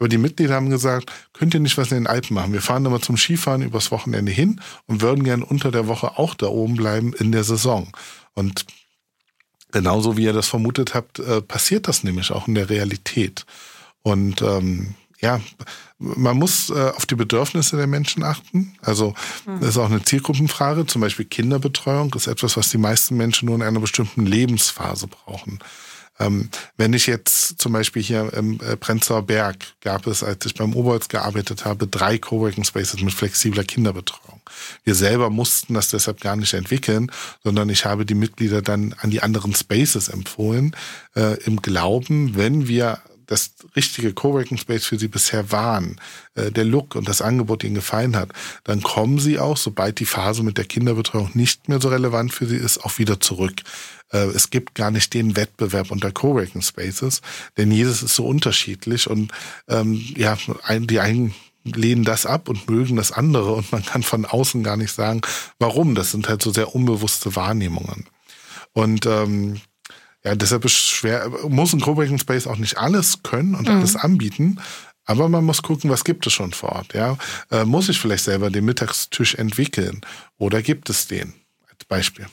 aber 0.00 0.08
die 0.08 0.18
Mitglieder 0.18 0.54
haben 0.54 0.70
gesagt, 0.70 1.12
könnt 1.34 1.52
ihr 1.52 1.60
nicht 1.60 1.76
was 1.76 1.92
in 1.92 1.98
den 1.98 2.06
Alpen 2.06 2.34
machen? 2.34 2.54
Wir 2.54 2.62
fahren 2.62 2.86
immer 2.86 3.02
zum 3.02 3.18
Skifahren 3.18 3.60
übers 3.60 3.90
Wochenende 3.90 4.32
hin 4.32 4.60
und 4.86 5.02
würden 5.02 5.24
gern 5.24 5.42
unter 5.42 5.70
der 5.70 5.88
Woche 5.88 6.18
auch 6.18 6.34
da 6.34 6.46
oben 6.46 6.74
bleiben 6.74 7.12
in 7.12 7.32
der 7.32 7.44
Saison. 7.44 7.92
Und 8.32 8.64
genauso 9.72 10.16
wie 10.16 10.24
ihr 10.24 10.32
das 10.32 10.48
vermutet 10.48 10.94
habt, 10.94 11.18
äh, 11.18 11.42
passiert 11.42 11.86
das 11.86 12.02
nämlich 12.02 12.30
auch 12.32 12.48
in 12.48 12.54
der 12.54 12.70
Realität. 12.70 13.44
Und 14.00 14.40
ähm, 14.40 14.94
ja, 15.20 15.38
man 15.98 16.38
muss 16.38 16.70
äh, 16.70 16.92
auf 16.96 17.04
die 17.04 17.14
Bedürfnisse 17.14 17.76
der 17.76 17.86
Menschen 17.86 18.22
achten. 18.22 18.72
Also 18.80 19.12
mhm. 19.44 19.60
das 19.60 19.70
ist 19.70 19.76
auch 19.76 19.90
eine 19.90 20.02
Zielgruppenfrage. 20.02 20.86
Zum 20.86 21.02
Beispiel 21.02 21.26
Kinderbetreuung 21.26 22.14
ist 22.14 22.26
etwas, 22.26 22.56
was 22.56 22.70
die 22.70 22.78
meisten 22.78 23.18
Menschen 23.18 23.46
nur 23.46 23.56
in 23.56 23.62
einer 23.62 23.80
bestimmten 23.80 24.24
Lebensphase 24.24 25.08
brauchen. 25.08 25.58
Ähm, 26.20 26.50
wenn 26.76 26.92
ich 26.92 27.06
jetzt 27.06 27.58
zum 27.58 27.72
Beispiel 27.72 28.02
hier 28.02 28.32
im 28.34 28.60
äh, 28.60 28.76
Prenzlauer 28.76 29.22
Berg 29.22 29.56
gab 29.80 30.06
es, 30.06 30.22
als 30.22 30.44
ich 30.46 30.54
beim 30.54 30.74
Oberholz 30.74 31.08
gearbeitet 31.08 31.64
habe, 31.64 31.86
drei 31.86 32.18
Coworking 32.18 32.64
Spaces 32.64 33.00
mit 33.00 33.14
flexibler 33.14 33.64
Kinderbetreuung. 33.64 34.40
Wir 34.84 34.94
selber 34.94 35.30
mussten 35.30 35.74
das 35.74 35.88
deshalb 35.88 36.20
gar 36.20 36.36
nicht 36.36 36.52
entwickeln, 36.52 37.10
sondern 37.42 37.70
ich 37.70 37.86
habe 37.86 38.04
die 38.04 38.14
Mitglieder 38.14 38.60
dann 38.60 38.94
an 39.00 39.10
die 39.10 39.22
anderen 39.22 39.54
Spaces 39.54 40.08
empfohlen, 40.08 40.76
äh, 41.16 41.42
im 41.44 41.62
Glauben, 41.62 42.36
wenn 42.36 42.68
wir 42.68 42.98
das 43.30 43.52
richtige 43.76 44.12
Coworking 44.12 44.58
Space 44.58 44.84
für 44.84 44.98
sie 44.98 45.06
bisher 45.06 45.52
waren, 45.52 46.00
äh, 46.34 46.50
der 46.50 46.64
Look 46.64 46.96
und 46.96 47.08
das 47.08 47.22
Angebot 47.22 47.62
ihnen 47.62 47.76
gefallen 47.76 48.16
hat, 48.16 48.32
dann 48.64 48.82
kommen 48.82 49.20
sie 49.20 49.38
auch, 49.38 49.56
sobald 49.56 50.00
die 50.00 50.04
Phase 50.04 50.42
mit 50.42 50.58
der 50.58 50.64
Kinderbetreuung 50.64 51.30
nicht 51.34 51.68
mehr 51.68 51.80
so 51.80 51.88
relevant 51.88 52.34
für 52.34 52.46
sie 52.46 52.56
ist, 52.56 52.84
auch 52.84 52.98
wieder 52.98 53.20
zurück. 53.20 53.62
Äh, 54.12 54.26
es 54.34 54.50
gibt 54.50 54.74
gar 54.74 54.90
nicht 54.90 55.14
den 55.14 55.36
Wettbewerb 55.36 55.92
unter 55.92 56.10
Coworking 56.10 56.60
Spaces, 56.60 57.22
denn 57.56 57.70
jedes 57.70 58.02
ist 58.02 58.16
so 58.16 58.26
unterschiedlich 58.26 59.08
und 59.08 59.30
ähm, 59.68 59.94
ja, 60.16 60.36
die 60.80 60.98
einen 60.98 61.32
lehnen 61.62 62.04
das 62.04 62.26
ab 62.26 62.48
und 62.48 62.68
mögen 62.68 62.96
das 62.96 63.12
andere 63.12 63.52
und 63.52 63.70
man 63.70 63.84
kann 63.84 64.02
von 64.02 64.24
außen 64.24 64.64
gar 64.64 64.76
nicht 64.76 64.92
sagen, 64.92 65.20
warum. 65.60 65.94
Das 65.94 66.10
sind 66.10 66.28
halt 66.28 66.42
so 66.42 66.52
sehr 66.52 66.74
unbewusste 66.74 67.36
Wahrnehmungen. 67.36 68.06
Und 68.72 69.06
ähm, 69.06 69.60
ja, 70.24 70.34
deshalb 70.34 70.64
ist 70.64 70.76
schwer, 70.76 71.30
muss 71.48 71.72
ein 71.72 71.80
Coworking 71.80 72.18
Space 72.18 72.46
auch 72.46 72.58
nicht 72.58 72.78
alles 72.78 73.22
können 73.22 73.54
und 73.54 73.68
mhm. 73.68 73.76
alles 73.76 73.96
anbieten. 73.96 74.60
Aber 75.06 75.28
man 75.28 75.44
muss 75.44 75.62
gucken, 75.62 75.90
was 75.90 76.04
gibt 76.04 76.26
es 76.26 76.32
schon 76.32 76.52
vor 76.52 76.70
Ort. 76.70 76.94
Ja? 76.94 77.16
Äh, 77.50 77.64
muss 77.64 77.88
ich 77.88 77.98
vielleicht 77.98 78.24
selber 78.24 78.50
den 78.50 78.64
Mittagstisch 78.64 79.34
entwickeln 79.34 80.02
oder 80.38 80.62
gibt 80.62 80.90
es 80.90 81.08
den 81.08 81.34
als 81.68 81.84
Beispiel? 81.86 82.26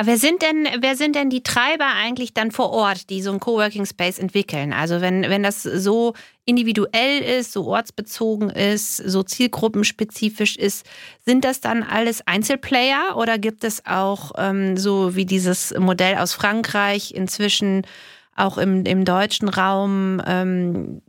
Aber 0.00 0.06
wer 0.06 0.16
sind 0.16 0.40
denn, 0.40 0.66
wer 0.80 0.96
sind 0.96 1.14
denn 1.14 1.28
die 1.28 1.42
Treiber 1.42 1.84
eigentlich 1.84 2.32
dann 2.32 2.52
vor 2.52 2.70
Ort, 2.70 3.10
die 3.10 3.20
so 3.20 3.32
ein 3.32 3.38
Coworking 3.38 3.84
Space 3.84 4.18
entwickeln? 4.18 4.72
Also 4.72 5.02
wenn, 5.02 5.24
wenn 5.24 5.42
das 5.42 5.62
so 5.62 6.14
individuell 6.46 7.20
ist, 7.20 7.52
so 7.52 7.66
ortsbezogen 7.66 8.48
ist, 8.48 8.96
so 8.96 9.22
zielgruppenspezifisch 9.22 10.56
ist, 10.56 10.86
sind 11.26 11.44
das 11.44 11.60
dann 11.60 11.82
alles 11.82 12.26
Einzelplayer 12.26 13.14
oder 13.18 13.36
gibt 13.36 13.62
es 13.62 13.84
auch 13.84 14.32
ähm, 14.38 14.78
so 14.78 15.16
wie 15.16 15.26
dieses 15.26 15.74
Modell 15.78 16.16
aus 16.16 16.32
Frankreich 16.32 17.12
inzwischen 17.12 17.86
auch 18.34 18.56
im, 18.56 18.86
im 18.86 19.04
deutschen 19.04 19.50
Raum 19.50 20.22
ähm, 20.24 21.02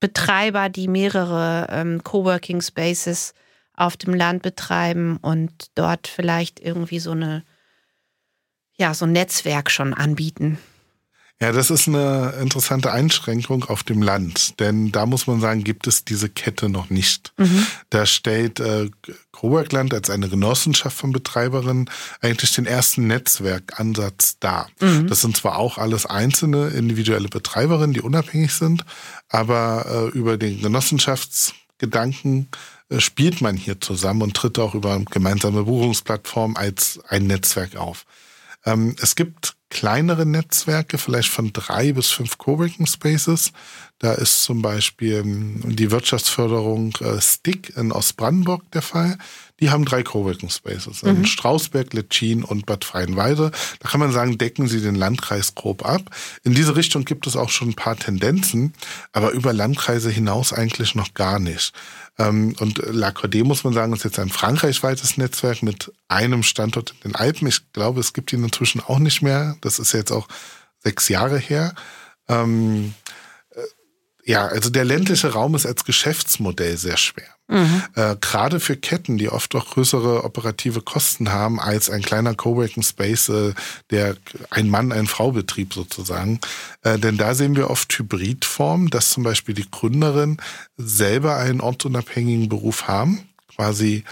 Betreiber, 0.00 0.68
die 0.68 0.88
mehrere 0.88 1.68
ähm, 1.70 2.02
Coworking 2.02 2.60
Spaces 2.60 3.34
auf 3.76 3.96
dem 3.96 4.14
Land 4.14 4.42
betreiben 4.42 5.16
und 5.22 5.52
dort 5.76 6.08
vielleicht 6.08 6.58
irgendwie 6.58 6.98
so 6.98 7.12
eine 7.12 7.44
ja, 8.78 8.94
so 8.94 9.04
ein 9.04 9.12
Netzwerk 9.12 9.70
schon 9.70 9.94
anbieten. 9.94 10.58
Ja, 11.38 11.52
das 11.52 11.70
ist 11.70 11.86
eine 11.86 12.32
interessante 12.40 12.92
Einschränkung 12.92 13.64
auf 13.64 13.82
dem 13.82 14.00
Land, 14.00 14.58
denn 14.58 14.90
da 14.90 15.04
muss 15.04 15.26
man 15.26 15.38
sagen, 15.38 15.64
gibt 15.64 15.86
es 15.86 16.02
diese 16.02 16.30
Kette 16.30 16.70
noch 16.70 16.88
nicht. 16.88 17.34
Mhm. 17.36 17.66
Da 17.90 18.06
stellt 18.06 18.58
äh, 18.58 18.88
Coworkland 19.32 19.92
als 19.92 20.08
eine 20.08 20.30
Genossenschaft 20.30 20.96
von 20.96 21.12
Betreiberinnen 21.12 21.90
eigentlich 22.22 22.54
den 22.54 22.64
ersten 22.64 23.06
Netzwerkansatz 23.06 24.38
dar. 24.38 24.70
Mhm. 24.80 25.08
Das 25.08 25.20
sind 25.20 25.36
zwar 25.36 25.58
auch 25.58 25.76
alles 25.76 26.06
einzelne 26.06 26.68
individuelle 26.68 27.28
Betreiberinnen, 27.28 27.92
die 27.92 28.00
unabhängig 28.00 28.54
sind, 28.54 28.86
aber 29.28 30.10
äh, 30.14 30.16
über 30.16 30.38
den 30.38 30.62
Genossenschaftsgedanken 30.62 32.48
äh, 32.88 32.98
spielt 32.98 33.42
man 33.42 33.58
hier 33.58 33.78
zusammen 33.78 34.22
und 34.22 34.34
tritt 34.34 34.58
auch 34.58 34.74
über 34.74 34.98
gemeinsame 35.10 35.64
Buchungsplattformen 35.64 36.56
als 36.56 36.98
ein 37.08 37.26
Netzwerk 37.26 37.76
auf. 37.76 38.06
Ähm, 38.66 38.96
es 39.00 39.14
gibt 39.14 39.56
kleinere 39.70 40.26
Netzwerke, 40.26 40.98
vielleicht 40.98 41.28
von 41.28 41.52
drei 41.52 41.92
bis 41.92 42.10
fünf 42.10 42.38
Coworking 42.38 42.86
Spaces. 42.86 43.52
Da 43.98 44.12
ist 44.12 44.42
zum 44.42 44.62
Beispiel 44.62 45.14
ähm, 45.14 45.60
die 45.64 45.90
Wirtschaftsförderung 45.90 46.94
äh, 47.00 47.20
Stick 47.20 47.76
in 47.76 47.92
Ostbrandenburg 47.92 48.70
der 48.72 48.82
Fall. 48.82 49.18
Die 49.60 49.70
haben 49.70 49.84
drei 49.84 50.02
Coworking 50.02 50.50
Spaces 50.50 51.02
mhm. 51.02 51.08
in 51.08 51.26
Strausberg, 51.26 51.92
Letschin 51.94 52.44
und 52.44 52.66
Bad 52.66 52.84
Freienwalde. 52.84 53.50
Da 53.80 53.88
kann 53.88 54.00
man 54.00 54.12
sagen, 54.12 54.38
decken 54.38 54.68
sie 54.68 54.80
den 54.80 54.94
Landkreis 54.94 55.54
grob 55.54 55.84
ab. 55.84 56.10
In 56.44 56.54
diese 56.54 56.76
Richtung 56.76 57.04
gibt 57.04 57.26
es 57.26 57.36
auch 57.36 57.50
schon 57.50 57.70
ein 57.70 57.74
paar 57.74 57.96
Tendenzen, 57.96 58.74
aber 59.12 59.30
über 59.32 59.52
Landkreise 59.52 60.10
hinaus 60.10 60.52
eigentlich 60.52 60.94
noch 60.94 61.14
gar 61.14 61.38
nicht. 61.38 61.72
Ähm, 62.18 62.54
und 62.60 62.78
La 62.86 63.10
Cordée, 63.10 63.44
muss 63.44 63.64
man 63.64 63.72
sagen, 63.72 63.92
ist 63.92 64.04
jetzt 64.04 64.18
ein 64.18 64.30
frankreichweites 64.30 65.16
Netzwerk 65.16 65.62
mit 65.62 65.92
einem 66.08 66.42
Standort 66.42 66.94
in 67.02 67.10
den 67.10 67.14
Alpen. 67.16 67.46
Ich 67.46 67.72
glaube, 67.72 68.00
es 68.00 68.12
gibt 68.12 68.32
ihn 68.32 68.44
inzwischen 68.44 68.80
auch 68.80 68.98
nicht 68.98 69.22
mehr. 69.22 69.56
Das 69.60 69.78
ist 69.78 69.92
jetzt 69.92 70.12
auch 70.12 70.28
sechs 70.78 71.08
Jahre 71.08 71.38
her. 71.38 71.74
Ähm, 72.28 72.94
ja, 74.24 74.46
also 74.46 74.70
der 74.70 74.84
ländliche 74.84 75.32
Raum 75.32 75.54
ist 75.54 75.66
als 75.66 75.84
Geschäftsmodell 75.84 76.76
sehr 76.76 76.96
schwer. 76.96 77.35
Mhm. 77.48 77.82
Äh, 77.94 78.16
Gerade 78.20 78.58
für 78.58 78.76
Ketten, 78.76 79.18
die 79.18 79.28
oft 79.28 79.54
auch 79.54 79.70
größere 79.70 80.24
operative 80.24 80.80
Kosten 80.80 81.30
haben 81.32 81.60
als 81.60 81.90
ein 81.90 82.02
kleiner 82.02 82.34
Coworking 82.34 82.82
Space, 82.82 83.28
äh, 83.28 83.54
der 83.90 84.16
ein 84.50 84.68
Mann, 84.68 84.92
ein 84.92 85.06
Frau 85.06 85.32
Betrieb 85.32 85.72
sozusagen. 85.72 86.40
Äh, 86.82 86.98
denn 86.98 87.16
da 87.16 87.34
sehen 87.34 87.54
wir 87.54 87.70
oft 87.70 87.92
Hybridformen, 87.92 88.90
dass 88.90 89.10
zum 89.10 89.22
Beispiel 89.22 89.54
die 89.54 89.70
Gründerin 89.70 90.38
selber 90.76 91.36
einen 91.36 91.60
ortsunabhängigen 91.60 92.48
Beruf 92.48 92.88
haben, 92.88 93.28
quasi 93.54 94.02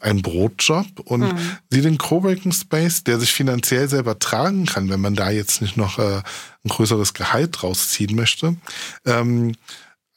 ein 0.00 0.22
Brotjob 0.22 1.00
und 1.00 1.20
mhm. 1.20 1.56
sie 1.70 1.82
den 1.82 1.98
Coworking 1.98 2.52
Space, 2.52 3.04
der 3.04 3.18
sich 3.18 3.32
finanziell 3.32 3.88
selber 3.88 4.18
tragen 4.18 4.66
kann, 4.66 4.88
wenn 4.88 5.00
man 5.00 5.14
da 5.14 5.30
jetzt 5.30 5.62
nicht 5.62 5.76
noch 5.76 5.98
äh, 5.98 6.22
ein 6.64 6.68
größeres 6.68 7.14
Gehalt 7.14 7.62
rausziehen 7.62 8.14
möchte, 8.14 8.56
ähm, 9.04 9.54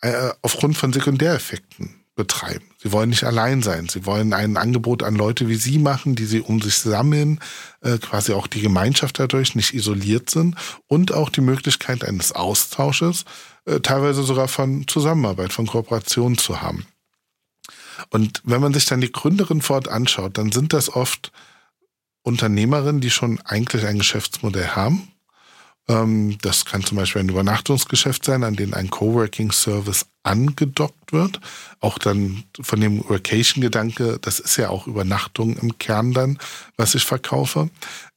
äh, 0.01 0.29
aufgrund 0.41 0.77
von 0.77 0.93
Sekundäreffekten 0.93 1.95
betreiben. 2.17 2.65
Sie 2.81 2.91
wollen 2.91 3.11
nicht 3.11 3.23
allein 3.23 3.61
sein. 3.63 3.87
Sie 3.87 4.05
wollen 4.05 4.33
ein 4.33 4.57
Angebot 4.57 5.03
an 5.03 5.15
Leute 5.15 5.47
wie 5.47 5.55
Sie 5.55 5.77
machen, 5.77 6.15
die 6.15 6.25
Sie 6.25 6.41
um 6.41 6.61
sich 6.61 6.77
sammeln, 6.79 7.39
äh, 7.81 7.97
quasi 7.99 8.33
auch 8.33 8.47
die 8.47 8.61
Gemeinschaft 8.61 9.19
dadurch 9.19 9.55
nicht 9.55 9.73
isoliert 9.73 10.29
sind 10.29 10.55
und 10.87 11.13
auch 11.13 11.29
die 11.29 11.41
Möglichkeit 11.41 12.03
eines 12.03 12.33
Austausches, 12.33 13.23
äh, 13.65 13.79
teilweise 13.79 14.23
sogar 14.23 14.49
von 14.49 14.87
Zusammenarbeit, 14.87 15.53
von 15.53 15.67
Kooperation 15.67 16.37
zu 16.37 16.61
haben. 16.61 16.85
Und 18.09 18.41
wenn 18.43 18.61
man 18.61 18.73
sich 18.73 18.85
dann 18.85 18.99
die 18.99 19.11
Gründerin 19.11 19.61
vor 19.61 19.77
Ort 19.77 19.87
anschaut, 19.87 20.37
dann 20.37 20.51
sind 20.51 20.73
das 20.73 20.93
oft 20.93 21.31
Unternehmerinnen, 22.23 22.99
die 22.99 23.11
schon 23.11 23.39
eigentlich 23.41 23.85
ein 23.85 23.99
Geschäftsmodell 23.99 24.69
haben. 24.69 25.07
Ähm, 25.87 26.37
das 26.41 26.65
kann 26.65 26.83
zum 26.83 26.97
Beispiel 26.97 27.21
ein 27.21 27.29
Übernachtungsgeschäft 27.29 28.25
sein, 28.25 28.43
an 28.43 28.55
dem 28.55 28.73
ein 28.73 28.89
Coworking-Service 28.89 30.05
angedockt 30.23 31.13
wird. 31.13 31.39
Auch 31.79 31.97
dann 31.97 32.43
von 32.59 32.81
dem 32.81 33.07
Workation-Gedanke, 33.07 34.19
das 34.21 34.39
ist 34.39 34.57
ja 34.57 34.69
auch 34.69 34.87
Übernachtung 34.87 35.57
im 35.57 35.77
Kern 35.77 36.13
dann, 36.13 36.39
was 36.75 36.95
ich 36.95 37.05
verkaufe, 37.05 37.69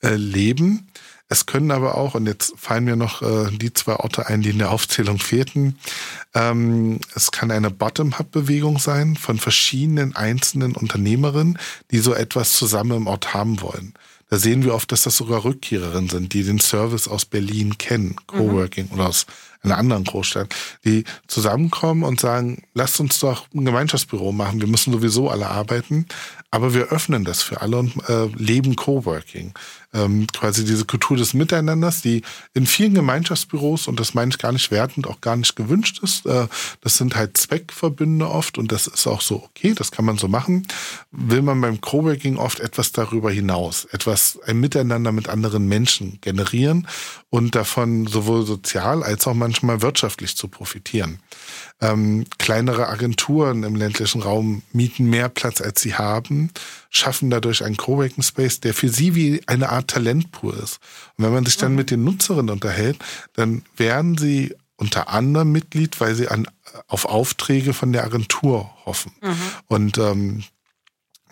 äh, 0.02 0.14
leben. 0.14 0.88
Es 1.32 1.46
können 1.46 1.70
aber 1.70 1.94
auch, 1.94 2.16
und 2.16 2.26
jetzt 2.26 2.54
fallen 2.56 2.84
mir 2.84 2.96
noch 2.96 3.22
äh, 3.22 3.56
die 3.56 3.72
zwei 3.72 3.94
Orte 3.94 4.26
ein, 4.26 4.42
die 4.42 4.50
in 4.50 4.58
der 4.58 4.72
Aufzählung 4.72 5.20
fehlten, 5.20 5.78
ähm, 6.34 6.98
es 7.14 7.30
kann 7.30 7.52
eine 7.52 7.70
Bottom-up-Bewegung 7.70 8.80
sein 8.80 9.14
von 9.14 9.38
verschiedenen 9.38 10.16
einzelnen 10.16 10.74
Unternehmerinnen, 10.74 11.56
die 11.92 12.00
so 12.00 12.14
etwas 12.14 12.54
zusammen 12.54 12.96
im 12.96 13.06
Ort 13.06 13.32
haben 13.32 13.60
wollen. 13.60 13.94
Da 14.30 14.38
sehen 14.38 14.62
wir 14.62 14.74
oft, 14.74 14.90
dass 14.92 15.02
das 15.02 15.16
sogar 15.16 15.44
Rückkehrerinnen 15.44 16.08
sind, 16.08 16.32
die 16.32 16.44
den 16.44 16.60
Service 16.60 17.08
aus 17.08 17.24
Berlin 17.24 17.78
kennen, 17.78 18.14
Coworking 18.28 18.86
mhm. 18.86 18.92
oder 18.92 19.08
aus 19.08 19.26
einer 19.62 19.76
anderen 19.76 20.04
Großstadt, 20.04 20.54
die 20.84 21.04
zusammenkommen 21.26 22.04
und 22.04 22.20
sagen, 22.20 22.62
lasst 22.72 23.00
uns 23.00 23.18
doch 23.18 23.46
ein 23.52 23.64
Gemeinschaftsbüro 23.64 24.32
machen. 24.32 24.60
Wir 24.60 24.68
müssen 24.68 24.92
sowieso 24.92 25.28
alle 25.28 25.48
arbeiten, 25.48 26.06
aber 26.50 26.72
wir 26.74 26.86
öffnen 26.86 27.24
das 27.24 27.42
für 27.42 27.60
alle 27.60 27.76
und 27.76 28.08
äh, 28.08 28.26
leben 28.36 28.76
Coworking 28.76 29.52
ähm, 29.92 30.26
quasi 30.32 30.64
diese 30.64 30.84
Kultur 30.84 31.16
des 31.16 31.34
Miteinanders, 31.34 32.02
die 32.02 32.22
in 32.54 32.66
vielen 32.66 32.94
Gemeinschaftsbüros, 32.94 33.88
und 33.88 33.98
das 33.98 34.14
meine 34.14 34.30
ich 34.30 34.38
gar 34.38 34.52
nicht 34.52 34.70
wertend, 34.70 35.06
auch 35.06 35.20
gar 35.20 35.36
nicht 35.36 35.56
gewünscht 35.56 36.00
ist, 36.02 36.26
äh, 36.26 36.46
das 36.80 36.96
sind 36.96 37.16
halt 37.16 37.36
Zweckverbünde 37.36 38.28
oft 38.28 38.58
und 38.58 38.72
das 38.72 38.86
ist 38.86 39.06
auch 39.06 39.20
so 39.20 39.42
okay, 39.42 39.74
das 39.74 39.90
kann 39.90 40.04
man 40.04 40.18
so 40.18 40.28
machen, 40.28 40.66
will 41.10 41.42
man 41.42 41.60
beim 41.60 41.80
Coworking 41.80 42.36
oft 42.36 42.60
etwas 42.60 42.92
darüber 42.92 43.30
hinaus, 43.30 43.86
etwas, 43.86 44.38
ein 44.46 44.60
Miteinander 44.60 45.12
mit 45.12 45.28
anderen 45.28 45.66
Menschen 45.66 46.18
generieren 46.20 46.86
und 47.28 47.54
davon 47.54 48.06
sowohl 48.06 48.46
sozial 48.46 49.02
als 49.02 49.26
auch 49.26 49.34
manchmal 49.34 49.82
wirtschaftlich 49.82 50.36
zu 50.36 50.48
profitieren. 50.48 51.20
Ähm, 51.82 52.26
kleinere 52.38 52.88
Agenturen 52.88 53.62
im 53.62 53.74
ländlichen 53.74 54.20
Raum 54.22 54.62
mieten 54.72 55.04
mehr 55.08 55.28
Platz, 55.28 55.60
als 55.60 55.80
sie 55.80 55.94
haben, 55.94 56.50
schaffen 56.90 57.30
dadurch 57.30 57.64
einen 57.64 57.78
Coworking 57.78 58.22
Space, 58.22 58.60
der 58.60 58.74
für 58.74 58.90
sie 58.90 59.14
wie 59.14 59.42
eine 59.46 59.70
Art 59.70 59.88
Talentpool 59.88 60.54
ist. 60.54 60.78
Und 61.16 61.24
wenn 61.24 61.32
man 61.32 61.46
sich 61.46 61.56
dann 61.56 61.72
mhm. 61.72 61.78
mit 61.78 61.90
den 61.90 62.04
Nutzerinnen 62.04 62.50
unterhält, 62.50 62.98
dann 63.34 63.62
werden 63.76 64.18
sie 64.18 64.54
unter 64.76 65.08
anderem 65.08 65.52
Mitglied, 65.52 66.00
weil 66.00 66.14
sie 66.14 66.28
an, 66.28 66.46
auf 66.86 67.04
Aufträge 67.04 67.72
von 67.72 67.92
der 67.92 68.04
Agentur 68.04 68.70
hoffen. 68.84 69.12
Mhm. 69.22 69.36
Und 69.68 69.98
ähm, 69.98 70.44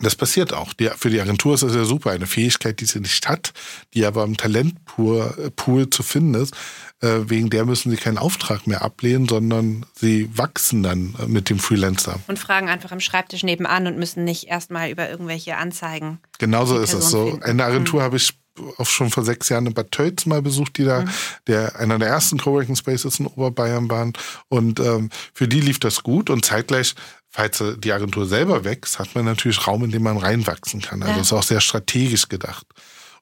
das 0.01 0.15
passiert 0.15 0.53
auch. 0.53 0.73
Die, 0.73 0.89
für 0.97 1.09
die 1.09 1.19
Agentur 1.19 1.53
ist 1.53 1.63
das 1.63 1.75
ja 1.75 1.85
super. 1.85 2.11
Eine 2.11 2.27
Fähigkeit, 2.27 2.79
die 2.79 2.85
sie 2.85 2.99
nicht 2.99 3.27
hat, 3.27 3.53
die 3.93 4.05
aber 4.05 4.23
im 4.23 4.37
Talentpool 4.37 5.35
äh, 5.37 5.49
Pool 5.51 5.89
zu 5.89 6.03
finden 6.03 6.35
ist. 6.35 6.55
Äh, 7.01 7.29
wegen 7.29 7.49
der 7.49 7.65
müssen 7.65 7.89
sie 7.91 7.97
keinen 7.97 8.17
Auftrag 8.17 8.67
mehr 8.67 8.81
ablehnen, 8.81 9.27
sondern 9.27 9.85
sie 9.95 10.29
wachsen 10.37 10.83
dann 10.83 11.15
äh, 11.21 11.27
mit 11.27 11.49
dem 11.49 11.59
Freelancer. 11.59 12.19
Und 12.27 12.39
fragen 12.39 12.69
einfach 12.69 12.91
am 12.91 12.99
Schreibtisch 12.99 13.43
nebenan 13.43 13.87
und 13.87 13.97
müssen 13.97 14.23
nicht 14.23 14.47
erstmal 14.47 14.89
über 14.89 15.09
irgendwelche 15.09 15.57
Anzeigen. 15.57 16.19
Genauso 16.39 16.77
ist 16.79 16.93
es 16.93 17.09
so. 17.09 17.27
Finden. 17.27 17.43
Eine 17.43 17.63
Agentur 17.65 18.01
mhm. 18.01 18.03
habe 18.03 18.17
ich 18.17 18.33
auch 18.77 18.85
schon 18.85 19.09
vor 19.09 19.23
sechs 19.23 19.49
Jahren 19.49 19.67
in 19.67 19.73
Bad 19.73 19.91
Tölz 19.91 20.25
mal 20.25 20.41
besucht, 20.41 20.77
die 20.77 20.83
da 20.83 21.01
mhm. 21.01 21.09
der 21.47 21.79
einer 21.79 21.97
der 21.99 22.09
ersten 22.09 22.39
Coworking 22.39 22.75
Spaces 22.75 23.19
in 23.19 23.27
Oberbayern 23.27 23.89
waren. 23.89 24.13
Und 24.47 24.79
ähm, 24.79 25.09
für 25.33 25.47
die 25.47 25.61
lief 25.61 25.79
das 25.79 26.03
gut 26.03 26.29
und 26.29 26.45
zeitgleich 26.45 26.95
falls 27.29 27.63
die 27.77 27.93
Agentur 27.93 28.25
selber 28.25 28.63
wächst, 28.63 28.99
hat 28.99 29.15
man 29.15 29.25
natürlich 29.25 29.67
Raum, 29.67 29.83
in 29.83 29.91
dem 29.91 30.03
man 30.03 30.17
reinwachsen 30.17 30.81
kann. 30.81 31.01
Also 31.01 31.15
ja. 31.15 31.21
ist 31.21 31.33
auch 31.33 31.43
sehr 31.43 31.61
strategisch 31.61 32.27
gedacht. 32.27 32.65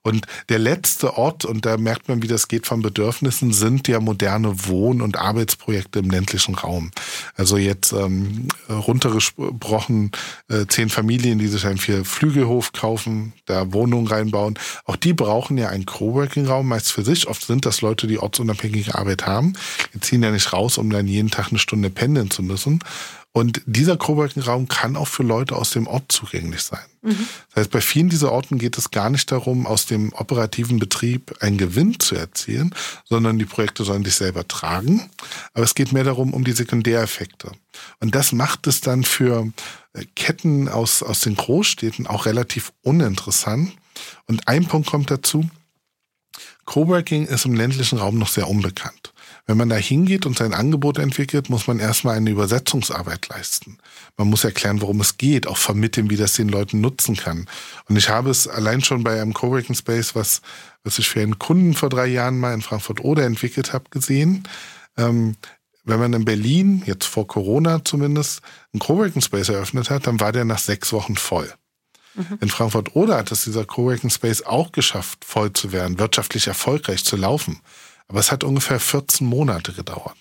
Und 0.08 0.26
der 0.48 0.60
letzte 0.60 1.18
Ort, 1.18 1.44
und 1.44 1.66
da 1.66 1.76
merkt 1.76 2.08
man, 2.08 2.22
wie 2.22 2.28
das 2.28 2.48
geht 2.48 2.66
von 2.66 2.82
Bedürfnissen, 2.82 3.52
sind 3.52 3.90
ja 3.90 4.00
moderne 4.00 4.68
Wohn- 4.68 5.02
und 5.02 5.18
Arbeitsprojekte 5.18 6.00
im 6.00 6.10
ländlichen 6.10 6.56
Raum. 6.56 6.92
Also 7.36 7.58
jetzt 7.58 7.92
ähm, 7.92 8.48
runtergesprochen, 8.70 10.12
äh, 10.48 10.66
zehn 10.68 10.88
Familien, 10.88 11.40
die 11.40 11.48
sich 11.48 11.66
einen 11.66 11.78
Vier-Flügelhof 11.78 12.72
kaufen, 12.72 13.34
da 13.48 13.74
Wohnungen 13.74 14.08
reinbauen. 14.08 14.58
Auch 14.86 14.96
die 14.96 15.14
brauchen 15.14 15.58
ja 15.58 15.68
einen 15.68 15.86
Coworking-Raum 15.86 16.70
meist 16.70 16.94
für 16.94 17.04
sich. 17.04 17.28
Oft 17.28 17.46
sind 17.46 17.66
das 17.66 17.82
Leute, 17.82 18.08
die 18.08 18.20
ortsunabhängige 18.20 18.96
Arbeit 18.96 19.26
haben. 19.26 19.54
Die 19.94 20.00
ziehen 20.00 20.24
ja 20.24 20.32
nicht 20.32 20.54
raus, 20.54 20.78
um 20.78 20.90
dann 20.90 21.08
jeden 21.08 21.32
Tag 21.32 21.50
eine 21.50 21.60
Stunde 21.60 21.90
pendeln 21.90 22.32
zu 22.32 22.44
müssen. 22.44 22.80
Und 23.38 23.62
dieser 23.68 23.98
Coworking-Raum 23.98 24.68
kann 24.68 24.96
auch 24.96 25.08
für 25.08 25.22
Leute 25.22 25.56
aus 25.58 25.70
dem 25.70 25.86
Ort 25.86 26.12
zugänglich 26.12 26.64
sein. 26.64 26.88
Mhm. 27.04 27.28
Das 27.50 27.58
heißt, 27.58 27.70
bei 27.70 27.82
vielen 27.82 28.10
dieser 28.10 28.32
Orten 28.32 28.58
geht 28.58 28.80
es 28.80 28.90
gar 28.90 29.12
nicht 29.12 29.32
darum, 29.32 29.68
aus 29.68 29.86
dem 29.86 30.12
operativen 30.14 30.80
Betrieb 30.80 31.36
einen 31.40 31.60
Gewinn 31.60 32.00
zu 32.00 32.16
erzielen, 32.16 32.74
sondern 33.06 33.38
die 33.38 33.46
Projekte 33.46 33.84
sollen 33.84 34.04
sich 34.04 34.16
selber 34.16 34.48
tragen. 34.48 35.08
Aber 35.54 35.64
es 35.64 35.76
geht 35.76 35.92
mehr 35.92 36.04
darum, 36.04 36.34
um 36.34 36.46
die 36.46 36.54
Sekundäreffekte. 36.54 37.52
Und 38.00 38.16
das 38.16 38.32
macht 38.32 38.66
es 38.66 38.82
dann 38.82 39.04
für 39.04 39.52
äh, 39.94 40.06
Ketten 40.16 40.68
aus, 40.68 41.04
aus 41.04 41.20
den 41.20 41.36
Großstädten 41.36 42.08
auch 42.08 42.26
relativ 42.26 42.74
uninteressant. 42.82 43.72
Und 44.26 44.48
ein 44.48 44.66
Punkt 44.66 44.90
kommt 44.90 45.12
dazu. 45.12 45.48
Coworking 46.66 47.28
ist 47.28 47.46
im 47.46 47.54
ländlichen 47.54 48.00
Raum 48.00 48.18
noch 48.18 48.30
sehr 48.30 48.50
unbekannt. 48.50 49.14
Wenn 49.48 49.58
man 49.58 49.70
da 49.70 49.78
hingeht 49.78 50.26
und 50.26 50.38
sein 50.38 50.54
Angebot 50.54 51.00
entwickelt, 51.00 51.50
muss 51.50 51.68
man 51.68 51.80
erstmal 51.80 52.18
eine 52.18 52.30
Übersetzungsarbeit 52.30 53.30
leisten. 53.30 53.78
Man 54.18 54.28
muss 54.28 54.44
erklären, 54.44 54.82
worum 54.82 55.00
es 55.00 55.18
geht, 55.18 55.48
auch 55.48 55.58
vermitteln, 55.58 56.10
wie 56.10 56.18
das 56.18 56.34
den 56.34 56.50
Leuten 56.50 56.82
nutzen 56.82 57.16
kann. 57.16 57.48
Und 57.88 57.96
ich 57.96 58.10
habe 58.10 58.30
es 58.30 58.50
allein 58.50 58.84
schon 58.84 59.06
bei 59.06 59.22
einem 59.22 59.34
Coworking 59.34 59.76
Space, 59.76 60.16
was, 60.16 60.42
was 60.84 61.00
ich 61.00 61.08
für 61.08 61.22
einen 61.22 61.40
Kunden 61.40 61.76
vor 61.76 61.88
drei 61.88 62.08
Jahren 62.08 62.38
mal 62.38 62.54
in 62.54 62.62
Frankfurt 62.62 63.00
oder 63.00 63.24
entwickelt 63.24 63.72
habe, 63.72 63.86
gesehen. 63.90 64.44
Ähm, 64.98 65.38
wenn 65.86 66.00
man 66.00 66.12
in 66.12 66.26
Berlin, 66.26 66.84
jetzt 66.86 67.06
vor 67.06 67.26
Corona 67.26 67.86
zumindest, 67.86 68.42
einen 68.74 68.82
Coworking 68.82 69.22
Space 69.22 69.48
eröffnet 69.48 69.90
hat, 69.90 70.08
dann 70.08 70.20
war 70.20 70.34
der 70.34 70.44
nach 70.44 70.60
sechs 70.60 70.92
Wochen 70.92 71.16
voll. 71.16 71.50
Mhm. 72.16 72.40
In 72.42 72.50
Frankfurt 72.50 72.98
oder 72.98 73.16
hat 73.16 73.32
es 73.32 73.46
dieser 73.46 73.64
Coworking 73.64 74.10
Space 74.10 74.42
auch 74.42 74.74
geschafft, 74.74 75.24
voll 75.24 75.54
zu 75.54 75.72
werden, 75.72 76.00
wirtschaftlich 76.00 76.48
erfolgreich 76.48 77.06
zu 77.06 77.16
laufen. 77.16 77.62
Aber 78.08 78.20
es 78.20 78.32
hat 78.32 78.44
ungefähr 78.44 78.80
14 78.80 79.28
Monate 79.28 79.74
gedauert. 79.74 80.18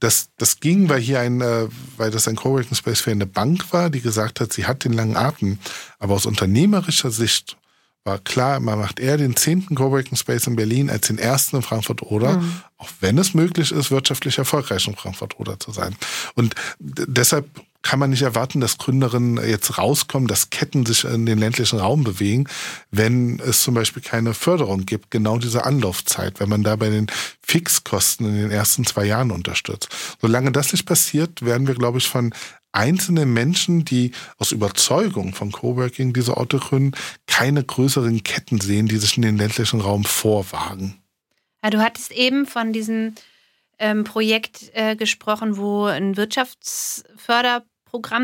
Das, 0.00 0.28
das 0.36 0.60
ging, 0.60 0.88
weil 0.88 1.00
hier 1.00 1.20
ein, 1.20 1.40
äh, 1.40 1.66
weil 1.96 2.10
das 2.10 2.28
ein 2.28 2.36
Coworking 2.36 2.76
Space 2.76 3.00
für 3.00 3.10
eine 3.10 3.26
Bank 3.26 3.72
war, 3.72 3.90
die 3.90 4.00
gesagt 4.00 4.40
hat, 4.40 4.52
sie 4.52 4.66
hat 4.66 4.84
den 4.84 4.92
langen 4.92 5.16
Atem. 5.16 5.58
Aber 5.98 6.14
aus 6.14 6.24
unternehmerischer 6.24 7.10
Sicht 7.10 7.56
war 8.04 8.18
klar, 8.18 8.60
man 8.60 8.78
macht 8.78 9.00
eher 9.00 9.16
den 9.16 9.36
zehnten 9.36 9.74
Coworking 9.74 10.16
Space 10.16 10.46
in 10.46 10.56
Berlin 10.56 10.88
als 10.88 11.08
den 11.08 11.18
ersten 11.18 11.56
in 11.56 11.62
Frankfurt 11.62 12.02
oder, 12.02 12.38
mhm. 12.38 12.62
auch 12.78 12.88
wenn 13.00 13.18
es 13.18 13.34
möglich 13.34 13.72
ist, 13.72 13.90
wirtschaftlich 13.90 14.38
erfolgreich 14.38 14.86
in 14.86 14.96
Frankfurt 14.96 15.38
oder 15.40 15.58
zu 15.58 15.72
sein. 15.72 15.94
Und 16.34 16.54
deshalb 16.78 17.48
kann 17.88 18.00
man 18.00 18.10
nicht 18.10 18.20
erwarten, 18.20 18.60
dass 18.60 18.76
Gründerinnen 18.76 19.42
jetzt 19.48 19.78
rauskommen, 19.78 20.28
dass 20.28 20.50
Ketten 20.50 20.84
sich 20.84 21.04
in 21.04 21.24
den 21.24 21.38
ländlichen 21.38 21.78
Raum 21.78 22.04
bewegen, 22.04 22.46
wenn 22.90 23.40
es 23.40 23.62
zum 23.62 23.72
Beispiel 23.72 24.02
keine 24.02 24.34
Förderung 24.34 24.84
gibt, 24.84 25.10
genau 25.10 25.38
diese 25.38 25.64
Anlaufzeit, 25.64 26.38
wenn 26.38 26.50
man 26.50 26.62
da 26.62 26.76
bei 26.76 26.90
den 26.90 27.06
Fixkosten 27.40 28.26
in 28.26 28.36
den 28.36 28.50
ersten 28.50 28.84
zwei 28.84 29.06
Jahren 29.06 29.30
unterstützt. 29.30 29.88
Solange 30.20 30.52
das 30.52 30.70
nicht 30.72 30.84
passiert, 30.84 31.40
werden 31.40 31.66
wir, 31.66 31.76
glaube 31.76 31.96
ich, 31.96 32.06
von 32.06 32.34
einzelnen 32.72 33.32
Menschen, 33.32 33.86
die 33.86 34.12
aus 34.36 34.52
Überzeugung 34.52 35.32
von 35.32 35.50
Coworking 35.50 36.12
diese 36.12 36.36
Orte 36.36 36.58
gründen, 36.58 36.92
keine 37.26 37.64
größeren 37.64 38.22
Ketten 38.22 38.60
sehen, 38.60 38.88
die 38.88 38.98
sich 38.98 39.16
in 39.16 39.22
den 39.22 39.38
ländlichen 39.38 39.80
Raum 39.80 40.04
vorwagen. 40.04 41.00
Ja, 41.64 41.70
du 41.70 41.78
hattest 41.78 42.12
eben 42.12 42.44
von 42.44 42.74
diesen 42.74 43.14
ähm, 43.78 44.04
Projekt 44.04 44.70
äh, 44.74 44.94
gesprochen, 44.94 45.56
wo 45.56 45.86
ein 45.86 46.18
Wirtschaftsförderprogramm 46.18 47.77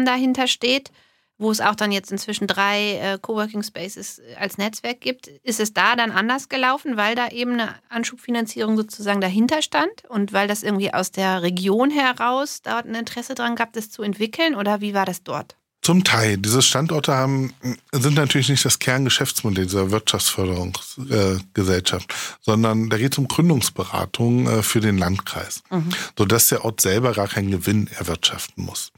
dahinter 0.05 0.46
steht, 0.46 0.90
wo 1.38 1.50
es 1.50 1.61
auch 1.61 1.74
dann 1.74 1.90
jetzt 1.92 2.12
inzwischen 2.12 2.46
drei 2.46 2.92
äh, 2.92 3.18
Coworking 3.20 3.62
Spaces 3.62 4.22
als 4.38 4.57
Netzwerk 4.57 5.00
gibt. 5.00 5.27
Ist 5.42 5.61
es 5.61 5.72
da 5.72 5.96
dann 5.96 6.12
anders 6.12 6.48
gelaufen, 6.48 6.96
weil 6.96 7.16
da 7.16 7.29
eben 7.29 7.55
eine 7.55 7.74
Anschubfinanzierung 7.88 8.77
sozusagen 8.77 9.20
dahinter 9.20 9.62
stand 9.62 10.05
und 10.09 10.33
weil 10.33 10.46
das 10.46 10.62
irgendwie 10.62 10.94
aus 10.94 11.11
der 11.11 11.42
Region 11.42 11.90
heraus 11.90 12.62
dort 12.62 12.87
ein 12.87 12.94
Interesse 12.94 13.35
dran 13.35 13.57
gab, 13.57 13.72
das 13.72 13.90
zu 13.90 14.03
entwickeln? 14.03 14.55
Oder 14.55 14.81
wie 14.81 14.94
war 14.94 15.07
das 15.07 15.24
dort? 15.24 15.57
Zum 15.83 16.03
Teil. 16.03 16.38
Diese 16.38 16.62
Standorte 16.62 17.12
haben, 17.12 17.53
sind 17.92 18.14
natürlich 18.14 18.48
nicht 18.48 18.64
das 18.64 18.79
Kerngeschäftsmodell 18.79 19.66
dieser 19.66 19.90
Wirtschaftsförderungsgesellschaft, 19.90 22.11
äh, 22.11 22.14
sondern 22.40 22.88
da 22.88 22.96
geht 22.96 23.12
es 23.12 23.18
um 23.18 23.29
Gründungsberatung 23.29 24.48
äh, 24.48 24.62
für 24.62 24.81
den 24.81 24.96
Landkreis, 24.96 25.62
mhm. 25.68 25.90
sodass 26.16 26.48
der 26.48 26.64
Ort 26.64 26.81
selber 26.81 27.12
gar 27.12 27.29
keinen 27.29 27.50
Gewinn 27.50 27.90
erwirtschaften 27.98 28.64
muss. 28.64 28.92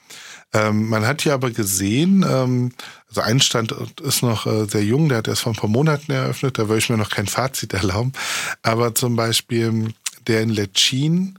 Ähm, 0.52 0.88
man 0.88 1.06
hat 1.06 1.22
hier 1.22 1.34
aber 1.34 1.50
gesehen, 1.50 2.24
ähm, 2.28 2.72
also 3.08 3.20
ein 3.20 3.40
Standort 3.40 4.00
ist 4.00 4.22
noch 4.22 4.46
äh, 4.46 4.66
sehr 4.66 4.84
jung, 4.84 5.08
der 5.08 5.18
hat 5.18 5.28
erst 5.28 5.42
vor 5.42 5.52
ein 5.52 5.56
paar 5.56 5.70
Monaten 5.70 6.12
eröffnet, 6.12 6.58
da 6.58 6.68
würde 6.68 6.78
ich 6.78 6.88
mir 6.88 6.96
noch 6.96 7.10
kein 7.10 7.26
Fazit 7.26 7.74
erlauben, 7.74 8.12
aber 8.62 8.94
zum 8.94 9.16
Beispiel 9.16 9.92
der 10.26 10.42
in 10.42 10.50
Lechin, 10.50 11.38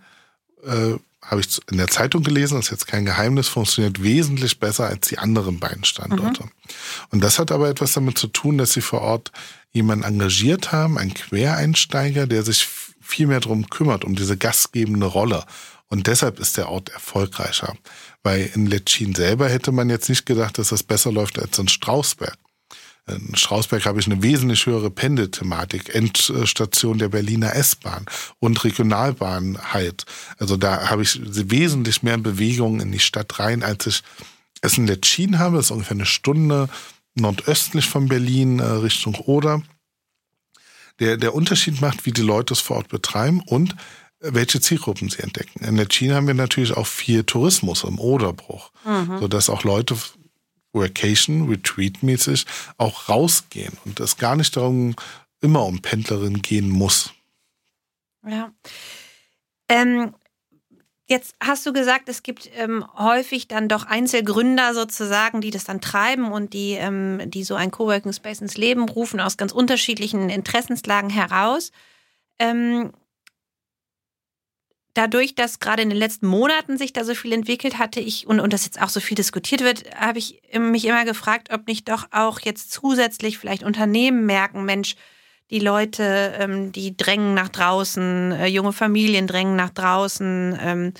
äh, 0.66 0.96
habe 1.28 1.42
ich 1.42 1.60
in 1.70 1.78
der 1.78 1.88
Zeitung 1.88 2.24
gelesen, 2.24 2.56
das 2.56 2.68
ist 2.68 2.72
jetzt 2.72 2.88
kein 2.88 3.06
Geheimnis, 3.06 3.50
funktioniert 3.50 4.02
wesentlich 4.02 4.60
besser 4.60 4.88
als 4.88 5.10
die 5.10 5.18
anderen 5.18 5.60
beiden 5.60 5.84
Standorte. 5.84 6.44
Mhm. 6.44 6.50
Und 7.10 7.24
das 7.24 7.38
hat 7.38 7.52
aber 7.52 7.70
etwas 7.70 7.94
damit 7.94 8.18
zu 8.18 8.28
tun, 8.28 8.58
dass 8.58 8.72
sie 8.72 8.82
vor 8.82 9.02
Ort 9.02 9.32
jemanden 9.72 10.06
engagiert 10.06 10.72
haben, 10.72 10.98
einen 10.98 11.14
Quereinsteiger, 11.14 12.28
der 12.28 12.44
sich 12.44 12.68
viel 13.02 13.28
mehr 13.28 13.42
darum 13.42 13.70
kümmert, 13.70 14.06
um 14.06 14.16
diese 14.16 14.38
gastgebende 14.38 15.06
Rolle. 15.06 15.44
Und 15.90 16.08
deshalb 16.08 16.40
ist 16.40 16.58
der 16.58 16.70
Ort 16.70 16.90
erfolgreicher. 16.90 17.76
Weil 18.24 18.50
in 18.54 18.66
Letschin 18.66 19.16
selber 19.16 19.48
hätte 19.50 19.72
man 19.72 19.90
jetzt 19.90 20.10
nicht 20.10 20.26
gedacht, 20.26 20.58
dass 20.58 20.70
das 20.70 20.84
besser 20.84 21.12
läuft 21.12 21.40
als 21.40 21.58
in 21.58 21.68
Strausberg. 21.68 22.38
In 23.08 23.36
Strausberg 23.36 23.86
habe 23.86 24.02
ich 24.02 24.06
eine 24.08 24.22
wesentlich 24.22 24.66
höhere 24.66 24.92
Pendelthematik, 24.92 25.96
Endstation 25.96 26.98
der 26.98 27.08
Berliner 27.08 27.56
S-Bahn 27.56 28.06
und 28.40 28.62
Regionalbahn 28.66 29.58
halt. 29.72 30.06
Also 30.40 30.58
da 30.58 30.90
habe 30.90 31.04
ich 31.04 31.22
wesentlich 31.24 32.04
mehr 32.04 32.18
Bewegung 32.18 32.82
in 32.82 32.92
die 32.92 33.00
Stadt 33.00 33.40
rein, 33.40 33.64
als 33.64 33.88
ich 33.88 34.04
es 34.62 34.78
in 34.78 34.88
Letschin 34.88 35.40
habe. 35.40 35.56
Das 35.56 35.68
ist 35.68 35.72
ungefähr 35.72 35.96
eine 35.96 36.06
Stunde 36.06 36.68
nordöstlich 37.16 37.88
von 37.88 38.10
Berlin 38.10 38.60
äh, 38.60 38.66
Richtung 38.66 39.16
Oder. 39.16 39.62
Der, 41.00 41.16
der 41.16 41.34
Unterschied 41.34 41.80
macht, 41.80 42.06
wie 42.06 42.12
die 42.12 42.22
Leute 42.22 42.54
es 42.54 42.60
vor 42.60 42.78
Ort 42.78 42.90
betreiben 42.90 43.42
und 43.46 43.76
welche 44.20 44.60
Zielgruppen 44.62 45.10
sie 45.10 45.20
entdecken. 45.20 45.64
In 45.64 45.78
der 45.78 45.88
China 45.88 46.16
haben 46.16 46.28
wir 46.28 46.34
natürlich 46.34 46.76
auch 46.76 46.88
viel 46.88 47.24
Tourismus 47.24 47.84
im 47.84 48.00
Oderbruch, 48.00 48.72
mhm. 48.84 49.20
sodass 49.20 49.50
auch 49.50 49.64
Leute 49.64 49.96
Workation, 50.74 51.50
Retreat-mäßig 51.50 52.46
auch 52.78 53.10
rausgehen 53.10 53.74
und 53.86 54.00
es 54.00 54.18
gar 54.18 54.36
nicht 54.36 54.56
darum 54.56 54.96
immer 55.42 55.66
um 55.66 55.82
Pendlerin 55.82 56.42
gehen 56.42 56.70
muss. 56.70 57.12
Ja. 58.26 58.52
Ähm, 59.70 60.14
jetzt 61.08 61.36
hast 61.42 61.66
du 61.66 61.74
gesagt, 61.74 62.10
es 62.10 62.24
gibt 62.24 62.50
ähm, 62.56 62.86
häufig 62.98 63.48
dann 63.48 63.70
doch 63.70 63.86
Einzelgründer 63.86 64.74
sozusagen, 64.74 65.42
die 65.42 65.52
das 65.52 65.64
dann 65.64 65.82
treiben 65.82 66.32
und 66.32 66.54
die, 66.54 66.74
ähm, 66.74 67.22
die 67.26 67.44
so 67.44 67.56
ein 67.56 67.72
Coworking 67.72 68.14
Space 68.14 68.42
ins 68.42 68.58
Leben 68.58 68.88
rufen 68.90 69.20
aus 69.20 69.38
ganz 69.38 69.52
unterschiedlichen 69.52 70.30
Interessenslagen 70.30 71.10
heraus. 71.10 71.72
Dadurch, 74.98 75.36
dass 75.36 75.60
gerade 75.60 75.84
in 75.84 75.90
den 75.90 75.98
letzten 76.00 76.26
Monaten 76.26 76.80
sich 76.80 76.92
da 76.92 77.04
so 77.04 77.14
viel 77.14 77.32
entwickelt 77.32 77.78
hatte, 77.78 78.00
ich 78.00 78.26
und, 78.26 78.40
und 78.40 78.52
das 78.52 78.66
jetzt 78.66 78.82
auch 78.82 78.90
so 78.90 79.00
viel 79.00 79.14
diskutiert 79.14 79.62
wird, 79.62 79.84
habe 79.96 80.18
ich 80.18 80.42
mich 80.58 80.86
immer 80.86 81.06
gefragt, 81.06 81.50
ob 81.54 81.68
nicht 81.68 81.88
doch 81.88 82.08
auch 82.10 82.40
jetzt 82.40 82.72
zusätzlich 82.72 83.38
vielleicht 83.38 83.62
Unternehmen 83.62 84.26
merken, 84.26 84.66
Mensch, 84.66 84.96
die 85.52 85.60
Leute, 85.60 86.34
ähm, 86.40 86.72
die 86.72 86.98
drängen 86.98 87.36
nach 87.36 87.50
draußen, 87.50 88.32
äh, 88.32 88.48
junge 88.48 88.74
Familien 88.74 89.28
drängen 89.28 89.56
nach 89.56 89.70
draußen. 89.70 90.58
Ähm, 90.60 90.94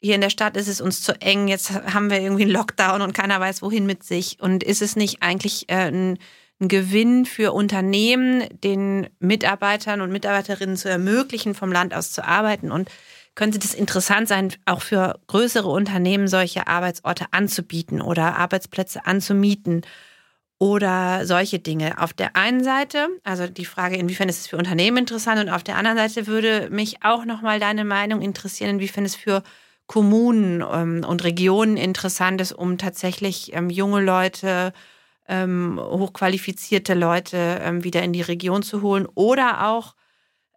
hier 0.00 0.14
in 0.14 0.22
der 0.22 0.30
Stadt 0.30 0.56
ist 0.56 0.68
es 0.68 0.80
uns 0.80 1.02
zu 1.02 1.20
eng, 1.20 1.46
jetzt 1.46 1.72
haben 1.72 2.10
wir 2.10 2.22
irgendwie 2.22 2.44
einen 2.44 2.52
Lockdown 2.52 3.02
und 3.02 3.12
keiner 3.12 3.38
weiß, 3.38 3.60
wohin 3.60 3.84
mit 3.84 4.02
sich. 4.02 4.38
Und 4.40 4.64
ist 4.64 4.80
es 4.80 4.96
nicht 4.96 5.22
eigentlich 5.22 5.68
äh, 5.68 5.90
ein, 5.90 6.18
ein 6.58 6.68
Gewinn 6.68 7.26
für 7.26 7.52
Unternehmen, 7.52 8.44
den 8.64 9.10
Mitarbeitern 9.18 10.00
und 10.00 10.10
Mitarbeiterinnen 10.10 10.78
zu 10.78 10.88
ermöglichen, 10.88 11.54
vom 11.54 11.70
Land 11.70 11.92
aus 11.92 12.12
zu 12.12 12.24
arbeiten 12.24 12.72
und 12.72 12.88
könnte 13.36 13.60
das 13.60 13.74
interessant 13.74 14.26
sein, 14.26 14.52
auch 14.64 14.82
für 14.82 15.20
größere 15.28 15.68
Unternehmen 15.68 16.26
solche 16.26 16.66
Arbeitsorte 16.66 17.26
anzubieten 17.30 18.00
oder 18.00 18.36
Arbeitsplätze 18.36 19.06
anzumieten 19.06 19.82
oder 20.58 21.26
solche 21.26 21.58
Dinge. 21.58 22.02
Auf 22.02 22.14
der 22.14 22.34
einen 22.34 22.64
Seite, 22.64 23.08
also 23.24 23.46
die 23.46 23.66
Frage, 23.66 23.96
inwiefern 23.96 24.30
ist 24.30 24.40
es 24.40 24.46
für 24.46 24.56
Unternehmen 24.56 24.96
interessant 24.96 25.38
und 25.38 25.50
auf 25.50 25.62
der 25.62 25.76
anderen 25.76 25.98
Seite 25.98 26.26
würde 26.26 26.70
mich 26.70 27.04
auch 27.04 27.26
nochmal 27.26 27.60
deine 27.60 27.84
Meinung 27.84 28.22
interessieren, 28.22 28.70
inwiefern 28.70 29.04
es 29.04 29.14
für 29.14 29.42
Kommunen 29.86 30.64
ähm, 30.68 31.04
und 31.06 31.22
Regionen 31.22 31.76
interessant 31.76 32.40
ist, 32.40 32.52
um 32.52 32.78
tatsächlich 32.78 33.52
ähm, 33.52 33.68
junge 33.68 34.00
Leute, 34.00 34.72
ähm, 35.28 35.78
hochqualifizierte 35.78 36.94
Leute 36.94 37.60
wieder 37.82 38.02
in 38.02 38.12
die 38.12 38.22
Region 38.22 38.62
zu 38.62 38.80
holen 38.80 39.06
oder 39.14 39.68
auch 39.68 39.94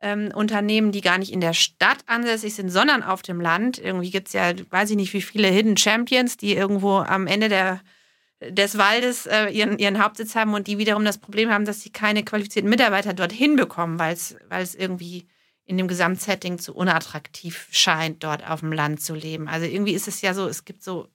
ähm, 0.02 0.32
Unternehmen, 0.34 0.92
die 0.92 1.02
gar 1.02 1.18
nicht 1.18 1.32
in 1.32 1.42
der 1.42 1.54
Stadt 1.54 2.00
ansässig 2.06 2.56
sind, 2.56 2.70
sondern 2.70 3.04
auf 3.04 3.22
dem 3.22 3.42
Land. 3.42 3.78
Irgendwie 3.78 4.12
gibt 4.12 4.28
es 4.28 4.34
ja, 4.34 4.52
weiß 4.70 4.92
ich 4.92 4.96
nicht, 4.96 5.14
wie 5.14 5.22
viele 5.22 5.48
Hidden 5.48 5.78
Champions, 5.78 6.38
die 6.38 6.56
irgendwo 6.56 6.98
am 6.98 7.28
Ende 7.28 7.50
der, 7.50 7.82
des 8.42 8.78
Waldes 8.78 9.26
äh, 9.26 9.50
ihren, 9.50 9.78
ihren 9.78 10.02
Hauptsitz 10.04 10.36
haben 10.36 10.54
und 10.54 10.68
die 10.68 10.78
wiederum 10.78 11.04
das 11.04 11.18
Problem 11.18 11.50
haben, 11.50 11.66
dass 11.66 11.82
sie 11.82 11.92
keine 11.92 12.24
qualifizierten 12.24 12.70
Mitarbeiter 12.70 13.14
dorthin 13.14 13.56
bekommen, 13.56 14.00
weil 14.00 14.14
es 14.14 14.76
irgendwie 14.76 15.28
in 15.66 15.78
dem 15.78 15.88
Gesamtsetting 15.88 16.58
zu 16.58 16.74
unattraktiv 16.74 17.68
scheint, 17.72 18.24
dort 18.24 18.50
auf 18.50 18.62
dem 18.62 18.72
Land 18.72 19.02
zu 19.02 19.14
leben. 19.14 19.48
Also 19.48 19.68
irgendwie 19.68 19.94
ist 19.94 20.08
es 20.08 20.22
ja 20.22 20.34
so, 20.34 20.48
es 20.48 20.66
gibt 20.66 20.84
so 20.84 21.08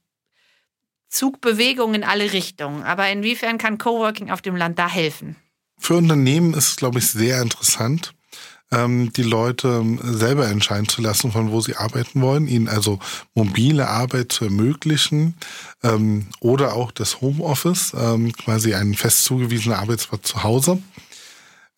Zugbewegungen 1.15 1.97
in 1.97 2.05
alle 2.05 2.33
Richtungen. 2.33 2.83
Aber 2.83 3.09
inwiefern 3.09 3.59
kann 3.59 3.79
Coworking 3.79 4.31
auf 4.31 4.43
dem 4.43 4.57
Land 4.57 4.79
da 4.79 4.89
helfen? 4.89 5.37
Für 5.79 5.97
Unternehmen 5.97 6.55
ist 6.55 6.69
es, 6.69 6.77
glaube 6.77 6.99
ich, 6.99 7.09
sehr 7.09 7.41
interessant, 7.41 8.15
die 9.13 9.23
Leute 9.23 9.69
ähm, 9.69 10.01
selber 10.03 10.49
entscheiden 10.49 10.89
zu 10.89 11.03
lassen, 11.03 11.33
von 11.33 11.51
wo 11.51 11.61
sie 11.61 11.77
arbeiten 11.77 12.21
wollen, 12.21 12.47
ihnen 12.47 12.69
also 12.69 12.99
mobile 13.35 13.89
Arbeit 13.89 14.33
zu 14.33 14.45
ermöglichen 14.45 15.35
ähm, 15.83 16.27
oder 16.41 16.75
auch 16.75 16.91
das 16.91 17.21
Homeoffice, 17.21 17.93
ähm, 17.97 18.33
quasi 18.33 18.75
einen 18.75 18.95
fest 18.95 19.25
zugewiesenen 19.25 19.79
Arbeitsplatz 19.79 20.29
zu 20.29 20.43
Hause. 20.43 20.83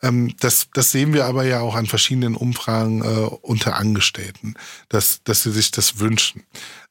Ähm, 0.03 0.35
das, 0.41 0.69
das 0.73 0.93
sehen 0.93 1.13
wir 1.13 1.27
aber 1.27 1.45
ja 1.45 1.61
auch 1.61 1.75
an 1.75 1.87
verschiedenen 1.87 2.35
Umfragen 2.35 3.03
äh, 3.03 3.29
unter 3.43 3.77
Angestellten, 3.77 4.55
dass, 4.89 5.23
dass 5.25 5.43
sie 5.43 5.53
sich 5.53 5.71
das 5.71 5.99
wünschen. 5.99 6.43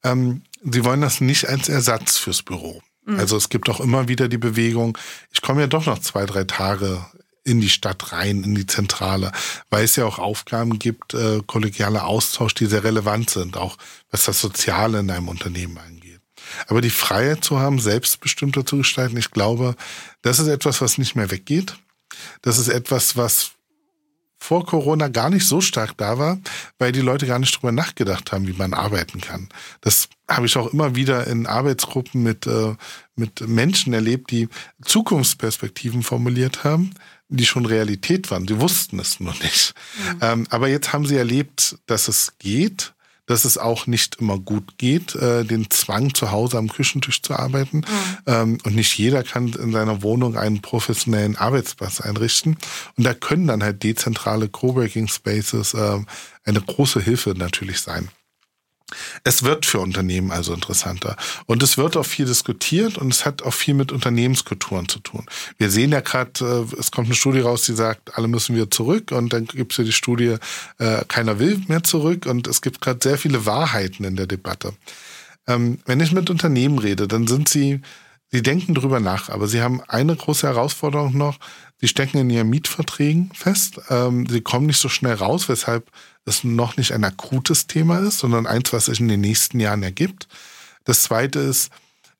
Ähm, 0.04 0.42
sie 0.64 0.84
wollen 0.84 1.02
das 1.02 1.22
nicht 1.22 1.48
als 1.48 1.70
Ersatz 1.70 2.18
fürs 2.18 2.44
Büro. 2.44 2.82
Mhm. 3.06 3.20
Also 3.20 3.38
es 3.38 3.50
gibt 3.50 3.70
auch 3.70 3.80
immer 3.80 4.08
wieder 4.08 4.28
die 4.28 4.38
Bewegung, 4.38 4.98
ich 5.32 5.42
komme 5.42 5.62
ja 5.62 5.68
doch 5.68 5.86
noch 5.86 6.00
zwei, 6.00 6.26
drei 6.26 6.44
Tage 6.44 7.06
in 7.46 7.62
die 7.62 7.70
Stadt 7.70 8.12
rein, 8.12 8.44
in 8.44 8.56
die 8.56 8.66
Zentrale, 8.66 9.32
weil 9.70 9.86
es 9.86 9.96
ja 9.96 10.06
auch 10.06 10.20
Aufgaben 10.20 10.80
gibt, 10.80 11.14
äh, 11.14 11.42
kollegialer 11.46 12.06
Austausch, 12.06 12.56
die 12.56 12.66
sehr 12.66 12.84
relevant 12.84 13.30
sind, 13.30 13.56
auch 13.56 13.78
was 14.12 14.26
das 14.26 14.42
Soziale 14.42 15.00
in 15.00 15.12
einem 15.12 15.30
Unternehmen 15.30 15.78
angeht. 15.78 16.20
Aber 16.68 16.82
die 16.82 16.90
Freiheit 16.90 17.44
zu 17.44 17.60
haben, 17.60 17.80
selbstbestimmter 17.80 18.66
zu 18.66 18.78
gestalten, 18.78 19.18
ich 19.18 19.32
glaube, 19.32 19.76
das 20.22 20.40
ist 20.40 20.48
etwas, 20.48 20.82
was 20.82 20.98
nicht 20.98 21.16
mehr 21.16 21.32
weggeht. 21.32 21.78
Das 22.42 22.58
ist 22.58 22.68
etwas, 22.68 23.16
was 23.16 23.52
vor 24.38 24.66
Corona 24.66 25.08
gar 25.08 25.30
nicht 25.30 25.48
so 25.48 25.60
stark 25.62 25.98
da 25.98 26.20
war, 26.20 26.40
weil 26.78 26.92
die 26.92 27.02
Leute 27.02 27.26
gar 27.26 27.40
nicht 27.40 27.56
drüber 27.56 27.72
nachgedacht 27.72 28.32
haben, 28.32 28.48
wie 28.48 28.54
man 28.54 28.74
arbeiten 28.74 29.22
kann. 29.22 29.50
Das 29.82 30.08
habe 30.30 30.46
ich 30.46 30.56
auch 30.58 30.72
immer 30.72 30.96
wieder 30.96 31.26
in 31.28 31.48
Arbeitsgruppen 31.48 32.22
mit, 32.22 32.46
äh, 32.46 32.76
mit 33.16 33.48
Menschen 33.48 33.94
erlebt, 33.94 34.32
die 34.32 34.48
Zukunftsperspektiven 34.84 36.04
formuliert 36.04 36.64
haben, 36.64 36.92
die 37.30 37.46
schon 37.46 37.66
Realität 37.66 38.30
waren. 38.32 38.46
Die 38.46 38.60
wussten 38.60 39.00
es 39.00 39.20
nur 39.20 39.34
nicht. 39.42 39.74
Mhm. 39.98 40.20
Ähm, 40.22 40.48
aber 40.50 40.68
jetzt 40.68 40.94
haben 40.94 41.06
sie 41.06 41.18
erlebt, 41.18 41.78
dass 41.88 42.08
es 42.08 42.34
geht, 42.40 42.94
dass 43.26 43.46
es 43.46 43.58
auch 43.58 43.88
nicht 43.88 44.18
immer 44.20 44.38
gut 44.38 44.78
geht, 44.78 45.16
äh, 45.16 45.44
den 45.44 45.70
Zwang 45.72 46.14
zu 46.14 46.32
Hause 46.32 46.58
am 46.58 46.70
Küchentisch 46.70 47.22
zu 47.22 47.34
arbeiten. 47.34 47.78
Mhm. 47.78 47.84
Ähm, 48.28 48.58
und 48.64 48.76
nicht 48.76 48.98
jeder 48.98 49.24
kann 49.24 49.48
in 49.54 49.72
seiner 49.72 50.04
Wohnung 50.04 50.38
einen 50.38 50.62
professionellen 50.62 51.36
Arbeitsplatz 51.36 52.02
einrichten. 52.02 52.58
Und 52.98 53.04
da 53.04 53.14
können 53.14 53.48
dann 53.48 53.64
halt 53.64 53.84
dezentrale 53.84 54.48
Coworking 54.48 55.08
Spaces 55.08 55.74
äh, 55.74 56.00
eine 56.44 56.62
große 56.62 57.02
Hilfe 57.02 57.34
natürlich 57.36 57.82
sein. 57.82 58.10
Es 59.24 59.44
wird 59.44 59.66
für 59.66 59.80
Unternehmen 59.80 60.32
also 60.32 60.54
interessanter. 60.54 61.18
Und 61.48 61.64
es 61.64 61.78
wird 61.78 61.98
auch 61.98 62.06
viel 62.06 62.26
diskutiert 62.26 62.98
und 62.98 63.12
es 63.12 63.26
hat 63.26 63.42
auch 63.42 63.54
viel 63.54 63.74
mit 63.74 63.92
Unternehmenskulturen 63.92 64.88
zu 64.88 65.00
tun. 65.00 65.26
Wir 65.58 65.72
sehen 65.72 65.92
ja 65.92 66.02
gerade, 66.02 66.68
äh, 66.72 66.80
es 66.80 66.92
kommt 66.92 67.08
eine 67.08 67.16
Studie 67.16 67.40
raus, 67.40 67.64
die 67.64 67.74
sagt, 67.74 68.16
alle 68.16 68.28
müssen 68.28 68.56
wieder 68.56 68.70
zurück. 68.70 69.12
Und 69.12 69.34
dann 69.34 69.46
gibt 69.46 69.72
es 69.72 69.78
ja 69.80 69.84
die 69.84 69.92
Studie, 69.92 70.36
äh, 70.78 71.04
keiner 71.08 71.40
will 71.40 71.62
mehr 71.68 71.84
zurück. 71.84 72.28
Und 72.28 72.48
es 72.48 72.62
gibt 72.62 72.82
gerade 72.82 73.00
sehr 73.02 73.18
viele 73.18 73.46
Wahrheiten 73.48 74.04
in 74.04 74.16
der 74.16 74.28
Debatte. 74.28 74.74
Ähm, 75.48 75.80
wenn 75.86 76.00
ich 76.00 76.12
mit 76.12 76.30
Unternehmen 76.30 76.78
rede, 76.78 77.08
dann 77.08 77.26
sind 77.26 77.50
sie, 77.50 77.82
sie 78.36 78.44
denken 78.44 78.76
drüber 78.76 79.00
nach, 79.00 79.30
aber 79.30 79.48
sie 79.48 79.62
haben 79.62 79.82
eine 79.88 80.16
große 80.16 80.46
Herausforderung 80.46 81.18
noch. 81.18 81.38
Sie 81.80 81.88
stecken 81.88 82.18
in 82.18 82.30
ihren 82.30 82.50
Mietverträgen 82.50 83.32
fest. 83.34 83.80
Ähm, 83.90 84.28
sie 84.28 84.42
kommen 84.42 84.66
nicht 84.66 84.80
so 84.80 84.90
schnell 84.90 85.14
raus, 85.14 85.48
weshalb 85.48 85.90
es 86.26 86.44
noch 86.44 86.76
nicht 86.76 86.92
ein 86.92 87.06
akutes 87.06 87.68
Thema 87.68 88.00
ist, 88.00 88.20
sondern 88.20 88.46
eins, 88.46 88.74
was 88.74 88.86
sich 88.86 89.00
in 89.00 89.08
den 89.08 89.22
nächsten 89.22 89.60
Jahren 89.60 89.84
ergibt. 89.84 90.28
Das 90.84 91.04
zweite 91.04 91.40
ist, 91.40 91.72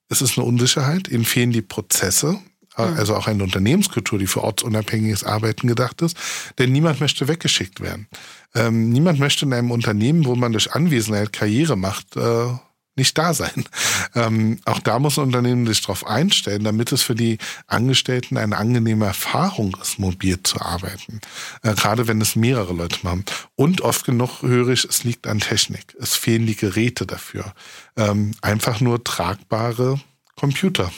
es 0.08 0.22
ist 0.22 0.38
eine 0.38 0.48
Unsicherheit, 0.48 1.10
ihnen 1.10 1.26
fehlen 1.26 1.52
die 1.52 1.62
Prozesse, 1.62 2.40
äh, 2.78 2.84
also 2.84 3.16
auch 3.16 3.28
eine 3.28 3.44
Unternehmenskultur, 3.44 4.18
die 4.18 4.28
für 4.28 4.44
ortsunabhängiges 4.44 5.26
Arbeiten 5.26 5.68
gedacht 5.68 6.02
ist. 6.02 6.16
Denn 6.60 6.72
niemand 6.72 7.02
möchte 7.02 7.28
weggeschickt 7.28 7.82
werden. 7.82 8.08
Ähm, 8.54 8.90
niemand 8.90 9.20
möchte 9.20 9.46
in 9.46 9.54
einem 9.54 9.72
Unternehmen, 9.72 10.26
wo 10.26 10.36
man 10.36 10.54
durch 10.54 10.74
Anwesenheit 10.74 11.34
Karriere 11.34 11.76
macht, 11.76 12.16
äh, 12.16 12.48
nicht 12.96 13.18
da 13.18 13.34
sein. 13.34 13.66
Ähm, 14.14 14.60
auch 14.64 14.80
da 14.80 15.00
muss 15.00 15.18
ein 15.18 15.26
Unternehmen 15.26 15.68
sich 15.68 15.82
darauf 15.82 16.08
einstellen, 16.08 16.64
damit 16.64 16.94
es 16.94 17.02
für 17.02 17.16
die 17.16 17.38
Angestellten 17.68 18.38
eine 18.38 18.56
angenehme 18.56 19.06
Erfahrung 19.06 19.76
ist, 19.82 20.00
mobil 20.00 20.42
zu 20.42 20.62
arbeiten. 20.62 21.20
Äh, 21.64 21.74
gerade 21.76 22.08
wenn 22.08 22.22
es 22.22 22.38
mehrere 22.38 22.72
Leute 22.72 23.00
machen. 23.04 23.26
Und 23.56 23.82
oft 23.82 24.06
genug 24.06 24.42
höre 24.42 24.70
ich, 24.70 24.86
es 24.86 25.04
liegt 25.04 25.28
an 25.28 25.40
Technik. 25.40 25.96
Es 26.00 26.16
fehlen 26.16 26.46
die 26.46 26.56
Geräte 26.56 27.06
dafür. 27.06 27.54
Ähm, 27.98 28.36
einfach 28.42 28.80
nur 28.80 29.04
tragbare 29.04 30.00
Computer, 30.38 30.92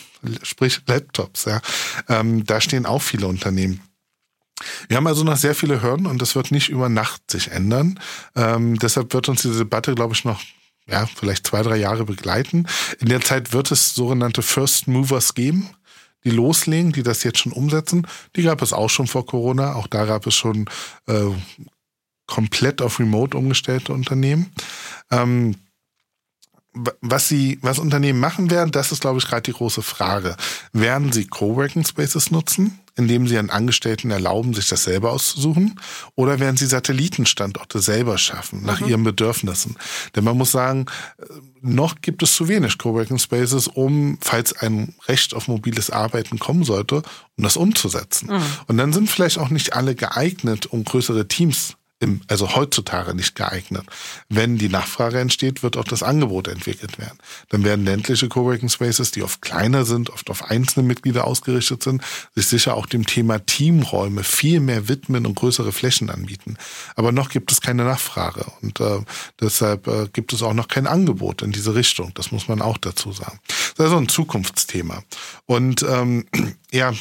sprich 0.44 0.82
Laptops. 0.86 1.46
Ja. 1.46 1.62
Ähm, 2.08 2.46
da 2.46 2.62
stehen 2.62 2.86
auch 2.86 3.02
viele 3.02 3.28
Unternehmen. 3.28 3.82
Wir 4.88 4.98
haben 4.98 5.08
also 5.08 5.24
noch 5.24 5.38
sehr 5.38 5.56
viele 5.56 5.82
Hürden 5.82 6.08
und 6.08 6.22
das 6.22 6.36
wird 6.36 6.52
nicht 6.52 6.70
über 6.70 6.90
Nacht 6.90 7.30
sich 7.30 7.52
ändern. 7.52 8.00
Ähm, 8.36 8.78
deshalb 8.80 9.14
wird 9.14 9.30
uns 9.30 9.44
diese 9.44 9.60
Debatte, 9.60 9.94
glaube 9.94 10.14
ich, 10.14 10.26
noch 10.26 10.42
ja, 10.88 11.06
vielleicht 11.06 11.48
zwei, 11.48 11.62
drei 11.64 11.78
Jahre 11.78 12.06
begleiten. 12.06 12.68
In 13.00 13.10
der 13.10 13.22
Zeit 13.22 13.54
wird 13.54 13.72
es 13.72 13.94
sogenannte 13.94 14.42
First 14.42 14.88
Movers 14.88 15.34
geben, 15.34 15.70
die 16.24 16.30
loslegen, 16.32 16.94
die 16.94 17.04
das 17.04 17.24
jetzt 17.24 17.40
schon 17.40 17.52
umsetzen. 17.52 18.08
Die 18.36 18.44
gab 18.44 18.62
es 18.62 18.74
auch 18.74 18.90
schon 18.90 19.08
vor 19.08 19.26
Corona. 19.26 19.76
Auch 19.76 19.88
da 19.88 20.06
gab 20.06 20.26
es 20.28 20.36
schon 20.36 20.70
äh, 21.08 21.32
komplett 22.26 22.82
auf 22.82 23.00
Remote 23.00 23.38
umgestellte 23.38 23.94
Unternehmen. 23.94 24.52
Ähm, 25.12 25.56
was 27.02 27.28
sie, 27.28 27.58
was 27.62 27.80
Unternehmen 27.80 28.20
machen 28.20 28.52
werden, 28.52 28.72
das 28.72 28.92
ist, 28.92 29.02
glaube 29.02 29.18
ich, 29.20 29.26
gerade 29.26 29.42
die 29.42 29.54
große 29.54 29.82
Frage. 29.82 30.36
Werden 30.74 31.12
sie 31.12 31.26
Coworking 31.26 31.86
Spaces 31.86 32.30
nutzen, 32.30 32.80
indem 32.98 33.28
sie 33.28 33.38
an 33.38 33.50
Angestellten 33.50 34.12
erlauben, 34.12 34.54
sich 34.54 34.68
das 34.68 34.84
selber 34.84 35.12
auszusuchen? 35.12 35.80
Oder 36.16 36.40
werden 36.40 36.58
sie 36.58 36.66
Satellitenstandorte 36.66 37.80
selber 37.80 38.18
schaffen, 38.18 38.64
nach 38.64 38.82
mhm. 38.82 38.88
ihren 38.90 39.04
Bedürfnissen? 39.04 39.78
Denn 40.16 40.24
man 40.24 40.38
muss 40.38 40.52
sagen, 40.52 40.88
äh, 41.20 41.26
noch 41.62 42.02
gibt 42.02 42.24
es 42.24 42.36
zu 42.36 42.48
wenig 42.48 42.78
Coworking 42.78 43.20
Spaces, 43.20 43.68
um, 43.68 44.18
falls 44.22 44.54
ein 44.54 44.96
Recht 45.08 45.34
auf 45.34 45.48
mobiles 45.48 45.90
Arbeiten 45.90 46.40
kommen 46.40 46.64
sollte, 46.64 47.04
um 47.38 47.44
das 47.44 47.56
umzusetzen. 47.56 48.30
Mhm. 48.30 48.44
Und 48.68 48.78
dann 48.78 48.94
sind 48.94 49.10
vielleicht 49.10 49.38
auch 49.38 49.50
nicht 49.50 49.74
alle 49.74 49.96
geeignet, 49.96 50.66
um 50.66 50.84
größere 50.84 51.28
Teams 51.28 51.78
im, 52.00 52.22
also 52.28 52.56
heutzutage 52.56 53.16
nicht 53.16 53.36
geeignet. 53.36 53.86
Wenn 54.30 54.58
die 54.58 54.70
Nachfrage 54.70 55.20
entsteht, 55.20 55.64
wird 55.64 55.78
auch 55.78 55.84
das 55.84 56.04
Angebot 56.04 56.48
entwickelt 56.48 57.00
werden. 57.00 57.18
Dann 57.50 57.64
werden 57.64 57.86
ländliche 57.86 58.30
Coworking 58.30 58.70
Spaces, 58.70 59.12
die 59.12 59.24
oft 59.24 59.42
kleiner 59.42 59.84
sind, 59.86 60.12
oft 60.12 60.30
auf 60.30 60.44
einzelne 60.46 60.86
Mitglieder 60.86 61.26
ausgerichtet 61.26 61.82
sind, 61.82 62.04
sich 62.36 62.48
sicher 62.48 62.76
auch 62.76 62.86
dem 62.86 63.06
Thema 63.06 63.40
Teamräume 63.46 64.24
viel 64.24 64.60
mehr 64.60 64.88
widmen 64.88 65.26
und 65.26 65.36
größere 65.36 65.72
Flächen 65.72 66.10
anbieten. 66.10 66.58
Aber 66.96 67.12
noch 67.12 67.30
gibt 67.30 67.52
es 67.52 67.62
keine 67.62 67.84
Nachfrage 67.84 68.46
und 68.62 68.80
äh, 68.80 69.00
deshalb 69.42 69.88
äh, 69.88 70.08
gibt 70.14 70.34
es 70.34 70.44
auch 70.44 70.54
noch 70.54 70.68
kein 70.68 70.88
Angebot 70.88 71.42
in 71.42 71.52
diese 71.52 71.74
Richtung. 71.74 72.12
Das 72.14 72.32
muss 72.32 72.48
man 72.48 72.62
auch 72.62 72.78
dazu 72.78 73.12
sagen. 73.12 73.40
Das 73.48 73.58
ist 73.58 73.80
also 73.80 73.98
ein 73.98 74.10
Zukunftsthema. 74.10 75.04
Und 75.46 75.84
ähm, 75.84 76.26
ja, 76.72 76.94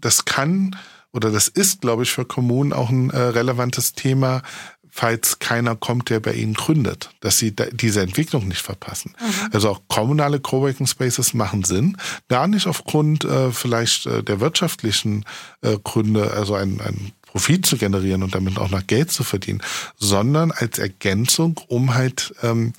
das 0.00 0.24
kann 0.24 0.76
oder 1.12 1.30
das 1.30 1.48
ist, 1.48 1.80
glaube 1.80 2.02
ich, 2.02 2.12
für 2.12 2.24
Kommunen 2.24 2.72
auch 2.72 2.90
ein 2.90 3.10
äh, 3.10 3.18
relevantes 3.18 3.92
Thema, 3.92 4.42
falls 4.94 5.38
keiner 5.38 5.74
kommt, 5.74 6.10
der 6.10 6.20
bei 6.20 6.34
ihnen 6.34 6.52
gründet, 6.52 7.10
dass 7.20 7.38
sie 7.38 7.54
diese 7.72 8.02
Entwicklung 8.02 8.46
nicht 8.46 8.60
verpassen. 8.60 9.14
Mhm. 9.18 9.48
Also 9.52 9.70
auch 9.70 9.80
kommunale 9.88 10.38
Coworking 10.38 10.86
Spaces 10.86 11.32
machen 11.32 11.64
Sinn, 11.64 11.96
gar 12.28 12.46
nicht 12.46 12.66
aufgrund 12.66 13.24
äh, 13.24 13.50
vielleicht 13.52 14.04
äh, 14.06 14.22
der 14.22 14.40
wirtschaftlichen 14.40 15.24
äh, 15.62 15.78
Gründe, 15.82 16.32
also 16.32 16.54
ein, 16.54 16.80
ein 16.82 17.12
Profit 17.22 17.64
zu 17.64 17.78
generieren 17.78 18.22
und 18.22 18.34
damit 18.34 18.58
auch 18.58 18.68
noch 18.68 18.86
Geld 18.86 19.10
zu 19.10 19.24
verdienen, 19.24 19.62
sondern 19.96 20.50
als 20.50 20.78
Ergänzung, 20.78 21.58
um 21.68 21.94
halt 21.94 22.34
ähm, 22.42 22.74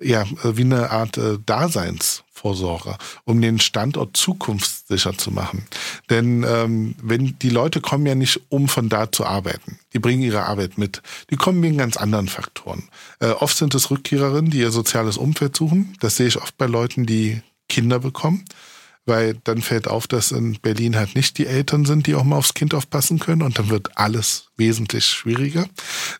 ja 0.00 0.24
wie 0.42 0.62
eine 0.62 0.90
Art 0.90 1.18
äh, 1.18 1.38
Daseins 1.44 2.24
Vorsorge, 2.38 2.96
um 3.24 3.40
den 3.40 3.58
Standort 3.58 4.16
zukunftssicher 4.16 5.18
zu 5.18 5.30
machen. 5.32 5.66
Denn 6.08 6.44
ähm, 6.48 6.94
wenn 7.02 7.36
die 7.40 7.50
Leute 7.50 7.80
kommen 7.80 8.06
ja 8.06 8.14
nicht, 8.14 8.40
um 8.48 8.68
von 8.68 8.88
da 8.88 9.10
zu 9.10 9.26
arbeiten. 9.26 9.78
Die 9.92 9.98
bringen 9.98 10.22
ihre 10.22 10.44
Arbeit 10.44 10.78
mit. 10.78 11.02
Die 11.30 11.36
kommen 11.36 11.62
wegen 11.62 11.78
ganz 11.78 11.96
anderen 11.96 12.28
Faktoren. 12.28 12.88
Äh, 13.20 13.30
oft 13.30 13.56
sind 13.56 13.74
es 13.74 13.90
Rückkehrerinnen, 13.90 14.50
die 14.50 14.60
ihr 14.60 14.70
soziales 14.70 15.16
Umfeld 15.16 15.56
suchen. 15.56 15.96
Das 16.00 16.16
sehe 16.16 16.28
ich 16.28 16.40
oft 16.40 16.56
bei 16.56 16.66
Leuten, 16.66 17.06
die 17.06 17.42
Kinder 17.68 17.98
bekommen. 17.98 18.44
Weil 19.04 19.34
dann 19.44 19.62
fällt 19.62 19.88
auf, 19.88 20.06
dass 20.06 20.32
in 20.32 20.58
Berlin 20.60 20.94
halt 20.94 21.14
nicht 21.14 21.38
die 21.38 21.46
Eltern 21.46 21.86
sind, 21.86 22.06
die 22.06 22.14
auch 22.14 22.24
mal 22.24 22.36
aufs 22.36 22.54
Kind 22.54 22.74
aufpassen 22.74 23.18
können. 23.18 23.42
Und 23.42 23.58
dann 23.58 23.70
wird 23.70 23.96
alles 23.96 24.50
wesentlich 24.56 25.06
schwieriger. 25.06 25.66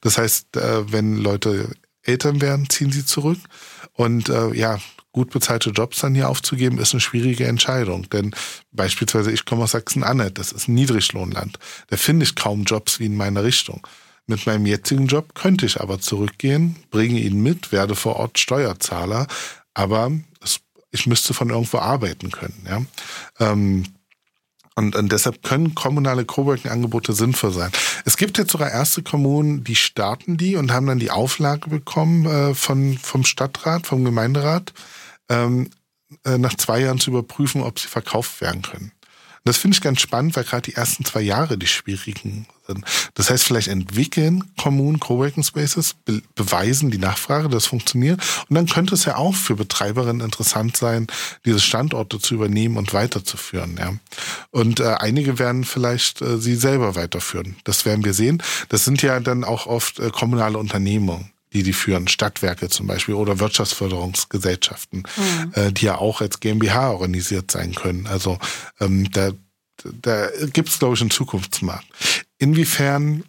Das 0.00 0.18
heißt, 0.18 0.56
äh, 0.56 0.90
wenn 0.90 1.16
Leute 1.16 1.70
Eltern 2.02 2.40
werden, 2.40 2.68
ziehen 2.70 2.90
sie 2.90 3.04
zurück. 3.04 3.38
Und 3.92 4.30
äh, 4.30 4.54
ja, 4.54 4.78
gut 5.18 5.30
bezahlte 5.30 5.70
Jobs 5.70 5.98
dann 5.98 6.14
hier 6.14 6.28
aufzugeben, 6.28 6.78
ist 6.78 6.94
eine 6.94 7.00
schwierige 7.00 7.46
Entscheidung. 7.46 8.08
Denn 8.10 8.34
beispielsweise 8.70 9.32
ich 9.32 9.44
komme 9.44 9.64
aus 9.64 9.72
Sachsen-Anhalt, 9.72 10.38
das 10.38 10.52
ist 10.52 10.68
ein 10.68 10.74
Niedriglohnland. 10.74 11.58
Da 11.88 11.96
finde 11.96 12.24
ich 12.24 12.36
kaum 12.36 12.62
Jobs 12.62 13.00
wie 13.00 13.06
in 13.06 13.16
meiner 13.16 13.42
Richtung. 13.42 13.84
Mit 14.28 14.46
meinem 14.46 14.66
jetzigen 14.66 15.08
Job 15.08 15.34
könnte 15.34 15.66
ich 15.66 15.80
aber 15.80 15.98
zurückgehen, 15.98 16.76
bringe 16.90 17.18
ihn 17.18 17.42
mit, 17.42 17.72
werde 17.72 17.96
vor 17.96 18.16
Ort 18.16 18.38
Steuerzahler, 18.38 19.26
aber 19.74 20.12
es, 20.40 20.60
ich 20.92 21.06
müsste 21.06 21.34
von 21.34 21.50
irgendwo 21.50 21.78
arbeiten 21.78 22.30
können. 22.30 22.64
Ja? 22.68 22.82
Ähm, 23.40 23.84
und, 24.78 24.94
und 24.94 25.10
deshalb 25.10 25.42
können 25.42 25.74
kommunale 25.74 26.24
Coworking-Angebote 26.24 27.12
sinnvoll 27.12 27.52
sein. 27.52 27.72
Es 28.04 28.16
gibt 28.16 28.38
jetzt 28.38 28.52
sogar 28.52 28.70
erste 28.70 29.02
Kommunen, 29.02 29.64
die 29.64 29.74
starten 29.74 30.36
die 30.36 30.54
und 30.54 30.70
haben 30.70 30.86
dann 30.86 31.00
die 31.00 31.10
Auflage 31.10 31.68
bekommen 31.68 32.24
äh, 32.26 32.54
von, 32.54 32.96
vom 32.96 33.24
Stadtrat, 33.24 33.88
vom 33.88 34.04
Gemeinderat, 34.04 34.72
ähm, 35.28 35.70
äh, 36.24 36.38
nach 36.38 36.54
zwei 36.54 36.80
Jahren 36.80 36.98
zu 36.98 37.10
überprüfen, 37.10 37.62
ob 37.62 37.78
sie 37.78 37.88
verkauft 37.88 38.40
werden 38.40 38.62
können. 38.62 38.92
Das 39.48 39.56
finde 39.56 39.76
ich 39.76 39.80
ganz 39.80 40.00
spannend, 40.00 40.36
weil 40.36 40.44
gerade 40.44 40.70
die 40.70 40.74
ersten 40.74 41.06
zwei 41.06 41.22
Jahre 41.22 41.56
die 41.56 41.66
schwierigen 41.66 42.46
sind. 42.66 42.84
Das 43.14 43.30
heißt, 43.30 43.44
vielleicht 43.44 43.68
entwickeln 43.68 44.44
Kommunen 44.58 45.00
Coworking 45.00 45.42
Spaces, 45.42 45.94
be 46.04 46.20
beweisen 46.34 46.90
die 46.90 46.98
Nachfrage, 46.98 47.48
das 47.48 47.64
funktioniert. 47.64 48.20
Und 48.48 48.56
dann 48.56 48.66
könnte 48.66 48.94
es 48.94 49.06
ja 49.06 49.16
auch 49.16 49.34
für 49.34 49.56
Betreiberinnen 49.56 50.20
interessant 50.20 50.76
sein, 50.76 51.06
diese 51.46 51.60
Standorte 51.60 52.18
zu 52.18 52.34
übernehmen 52.34 52.76
und 52.76 52.92
weiterzuführen. 52.92 53.78
Ja. 53.78 53.94
Und 54.50 54.80
äh, 54.80 54.96
einige 54.98 55.38
werden 55.38 55.64
vielleicht 55.64 56.20
äh, 56.20 56.38
sie 56.38 56.54
selber 56.54 56.94
weiterführen. 56.94 57.56
Das 57.64 57.86
werden 57.86 58.04
wir 58.04 58.12
sehen. 58.12 58.42
Das 58.68 58.84
sind 58.84 59.00
ja 59.00 59.18
dann 59.18 59.44
auch 59.44 59.66
oft 59.66 59.98
äh, 59.98 60.10
kommunale 60.10 60.58
Unternehmungen 60.58 61.30
die 61.52 61.62
die 61.62 61.72
führen, 61.72 62.08
Stadtwerke 62.08 62.68
zum 62.68 62.86
Beispiel 62.86 63.14
oder 63.14 63.38
Wirtschaftsförderungsgesellschaften, 63.38 65.04
mhm. 65.16 65.52
äh, 65.54 65.72
die 65.72 65.86
ja 65.86 65.98
auch 65.98 66.20
als 66.20 66.40
GmbH 66.40 66.90
organisiert 66.90 67.50
sein 67.50 67.74
können. 67.74 68.06
Also 68.06 68.38
ähm, 68.80 69.10
da, 69.10 69.30
da 70.02 70.28
gibt 70.52 70.68
es, 70.68 70.78
glaube 70.78 70.94
ich, 70.94 71.00
einen 71.00 71.10
Zukunftsmarkt. 71.10 71.86
Inwiefern 72.38 73.24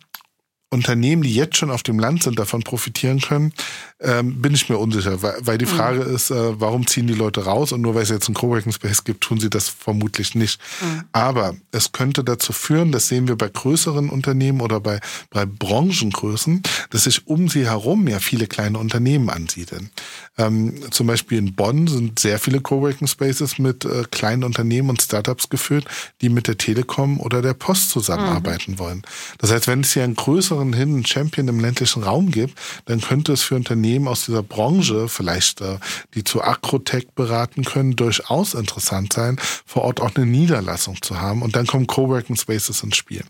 Unternehmen, 0.72 1.24
die 1.24 1.34
jetzt 1.34 1.58
schon 1.58 1.72
auf 1.72 1.82
dem 1.82 1.98
Land 1.98 2.24
sind, 2.24 2.38
davon 2.38 2.62
profitieren 2.62 3.20
können, 3.22 3.54
ähm, 4.00 4.42
bin 4.42 4.54
ich 4.54 4.70
mir 4.70 4.78
unsicher, 4.78 5.22
weil, 5.22 5.36
weil 5.42 5.58
die 5.58 5.66
mhm. 5.66 5.70
Frage 5.70 6.06
mhm. 6.06 6.16
ist, 6.16 6.30
äh, 6.30 6.60
warum 6.60 6.86
ziehen 6.86 7.08
die 7.08 7.16
Leute 7.16 7.46
raus 7.46 7.72
und 7.72 7.82
nur 7.82 7.96
weil 7.96 8.04
es 8.04 8.10
jetzt 8.10 8.28
einen 8.28 8.36
Coworking 8.36 8.72
Space 8.72 9.04
gibt, 9.04 9.22
tun 9.22 9.40
sie 9.40 9.50
das 9.50 9.68
vermutlich 9.68 10.36
nicht. 10.36 10.62
Mhm. 10.82 11.04
Aber 11.12 11.56
es 11.72 11.92
könnte 11.92 12.24
dazu 12.24 12.54
führen, 12.54 12.92
das 12.92 13.08
sehen 13.08 13.28
wir 13.28 13.36
bei 13.36 13.50
größeren 13.50 14.10
Unternehmen 14.10 14.62
oder 14.62 14.80
bei, 14.80 15.00
bei 15.32 15.46
Branchengrößen, 15.46 16.62
dass 16.92 17.06
sich 17.06 17.28
um 17.28 17.50
sie 17.50 17.66
herum 17.66 18.08
ja 18.08 18.20
viele 18.20 18.48
kleine 18.48 18.78
Unternehmen 18.78 19.30
ansiedeln. 19.30 19.90
Ähm, 20.38 20.76
zum 20.92 21.08
Beispiel 21.08 21.40
in 21.40 21.56
Bonn 21.56 21.88
sind 21.88 22.20
sehr 22.20 22.40
viele 22.40 22.62
Coworking 22.62 23.08
Spaces 23.08 23.58
mit 23.58 23.86
äh, 23.86 24.04
kleinen 24.12 24.44
Unternehmen 24.44 24.92
und 24.92 25.02
Startups 25.02 25.50
gefüllt, 25.50 25.86
die 26.22 26.30
mit 26.30 26.48
der 26.48 26.58
Telekom 26.58 27.20
oder 27.20 27.42
der 27.42 27.54
Post 27.54 27.90
zusammenarbeiten 27.90 28.74
mhm. 28.74 28.80
wollen. 28.80 29.02
Das 29.40 29.52
heißt, 29.52 29.68
wenn 29.68 29.82
es 29.82 29.94
hier 29.94 30.04
einen 30.04 30.16
größeren 30.16 30.59
besonderen 30.60 30.74
Hidden 30.74 31.06
Champion 31.06 31.48
im 31.48 31.60
ländlichen 31.60 32.04
Raum 32.04 32.32
gibt, 32.32 32.58
dann 32.86 33.02
könnte 33.02 33.34
es 33.34 33.42
für 33.42 33.56
Unternehmen 33.56 34.08
aus 34.08 34.26
dieser 34.26 34.44
Branche, 34.44 35.08
vielleicht 35.08 35.62
äh, 35.62 35.78
die 36.14 36.24
zu 36.24 36.42
Acrotech 36.42 37.08
beraten 37.16 37.64
können, 37.64 37.96
durchaus 37.96 38.54
interessant 38.54 39.14
sein, 39.14 39.38
vor 39.66 39.84
Ort 39.84 40.02
auch 40.02 40.16
eine 40.16 40.26
Niederlassung 40.26 41.02
zu 41.02 41.20
haben. 41.20 41.42
Und 41.42 41.56
dann 41.56 41.66
kommen 41.66 41.88
Coworking 41.88 42.36
Spaces 42.36 42.84
ins 42.84 42.98
Spiel. 42.98 43.24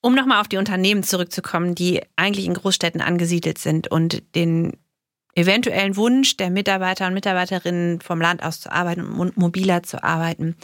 Um 0.00 0.14
nochmal 0.14 0.40
auf 0.40 0.48
die 0.48 0.58
Unternehmen 0.58 1.02
zurückzukommen, 1.02 1.74
die 1.74 2.02
eigentlich 2.16 2.46
in 2.46 2.54
Großstädten 2.54 3.00
angesiedelt 3.00 3.58
sind 3.58 3.88
und 3.88 4.22
den 4.34 4.72
eventuellen 5.34 5.96
Wunsch 5.96 6.36
der 6.36 6.50
Mitarbeiter 6.50 7.06
und 7.06 7.14
Mitarbeiterinnen 7.14 8.00
vom 8.00 8.20
Land 8.20 8.42
aus 8.42 8.60
zu 8.60 8.72
arbeiten 8.72 9.04
und 9.04 9.36
mobiler 9.36 9.82
zu 9.82 10.02
arbeiten. 10.02 10.56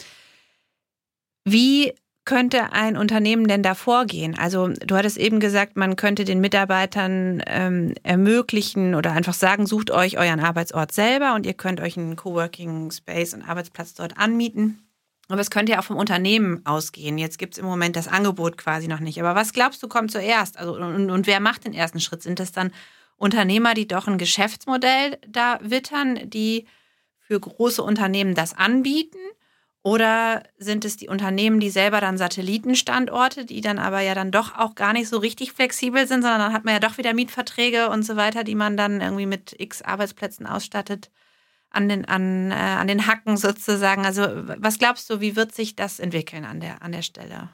Wie 1.45 1.93
könnte 2.25 2.73
ein 2.73 2.97
Unternehmen 2.97 3.49
denn 3.49 3.63
da 3.63 3.75
vorgehen? 3.75 4.39
Also 4.39 4.69
du 4.69 4.97
hattest 4.97 5.17
eben 5.17 5.41
gesagt, 5.41 5.77
man 5.77 5.97
könnte 5.97 6.25
den 6.25 6.41
Mitarbeitern 6.41 7.43
ähm, 7.47 7.95
ermöglichen 8.03 8.95
oder 8.95 9.13
einfach 9.13 9.35
sagen, 9.35 9.67
sucht 9.67 9.91
euch 9.91 10.19
euren 10.19 10.41
Arbeitsort 10.41 10.93
selber 10.93 11.35
und 11.35 11.47
ihr 11.47 11.55
könnt 11.55 11.81
euch 11.81 11.97
einen 11.97 12.17
Coworking 12.17 12.91
Space 12.91 13.35
und 13.35 13.43
Arbeitsplatz 13.43 13.95
dort 13.95 14.19
anmieten. 14.19 14.79
Aber 15.29 15.41
es 15.41 15.51
könnte 15.51 15.73
ja 15.73 15.81
auch 15.81 15.85
vom 15.85 15.97
Unternehmen 15.97 16.61
ausgehen. 16.65 17.17
Jetzt 17.19 17.39
gibt 17.39 17.55
es 17.55 17.59
im 17.59 17.65
Moment 17.65 17.97
das 17.97 18.09
Angebot 18.09 18.59
quasi 18.59 18.87
noch 18.87 19.01
nicht. 19.01 19.19
Aber 19.21 19.35
was 19.35 19.53
glaubst 19.53 19.83
du, 19.83 19.89
kommt 19.89 20.11
zuerst? 20.11 20.59
Also, 20.59 20.77
und, 20.77 21.11
und 21.11 21.27
wer 21.27 21.41
macht 21.41 21.65
den 21.65 21.73
ersten 21.73 22.01
Schritt? 22.01 22.23
Sind 22.23 22.39
das 22.39 22.53
dann 22.53 22.73
Unternehmer, 23.17 23.75
die 23.75 23.87
doch 23.87 24.09
ein 24.09 24.19
Geschäftsmodell 24.19 25.19
da 25.27 25.59
wittern, 25.63 26.19
die 26.25 26.67
für 27.19 27.39
große 27.41 27.83
Unternehmen 27.83 28.35
das 28.35 28.53
anbieten? 28.55 29.19
Oder 29.85 30.45
sind 30.59 30.85
es 30.85 30.97
die 30.97 31.09
Unternehmen, 31.09 31.59
die 31.59 31.71
selber 31.71 32.01
dann 32.01 32.17
Satellitenstandorte, 32.17 33.45
die 33.45 33.61
dann 33.61 33.81
aber 33.81 34.01
ja 34.01 34.15
dann 34.15 34.31
doch 34.31 34.57
auch 34.57 34.77
gar 34.77 34.93
nicht 34.93 35.09
so 35.09 35.19
richtig 35.19 35.53
flexibel 35.53 36.07
sind, 36.07 36.23
sondern 36.23 36.41
dann 36.41 36.53
hat 36.53 36.65
man 36.65 36.75
ja 36.75 36.81
doch 36.81 36.99
wieder 36.99 37.15
Mietverträge 37.15 37.91
und 37.91 38.05
so 38.05 38.15
weiter, 38.17 38.45
die 38.45 38.55
man 38.55 38.77
dann 38.77 39.01
irgendwie 39.01 39.27
mit 39.27 39.57
x 39.59 39.83
Arbeitsplätzen 39.83 40.47
ausstattet 40.47 41.11
an 41.71 41.89
den, 41.89 42.05
an, 42.05 42.53
äh, 42.53 42.55
an 42.55 42.87
den 42.87 43.07
Hacken 43.09 43.37
sozusagen. 43.37 44.07
Also 44.07 44.23
was 44.59 44.79
glaubst 44.79 45.11
du, 45.11 45.21
wie 45.21 45.35
wird 45.35 45.53
sich 45.55 45.75
das 45.75 45.99
entwickeln 45.99 46.45
an 46.45 46.61
der, 46.61 46.83
an 46.83 46.93
der 46.93 47.03
Stelle? 47.03 47.49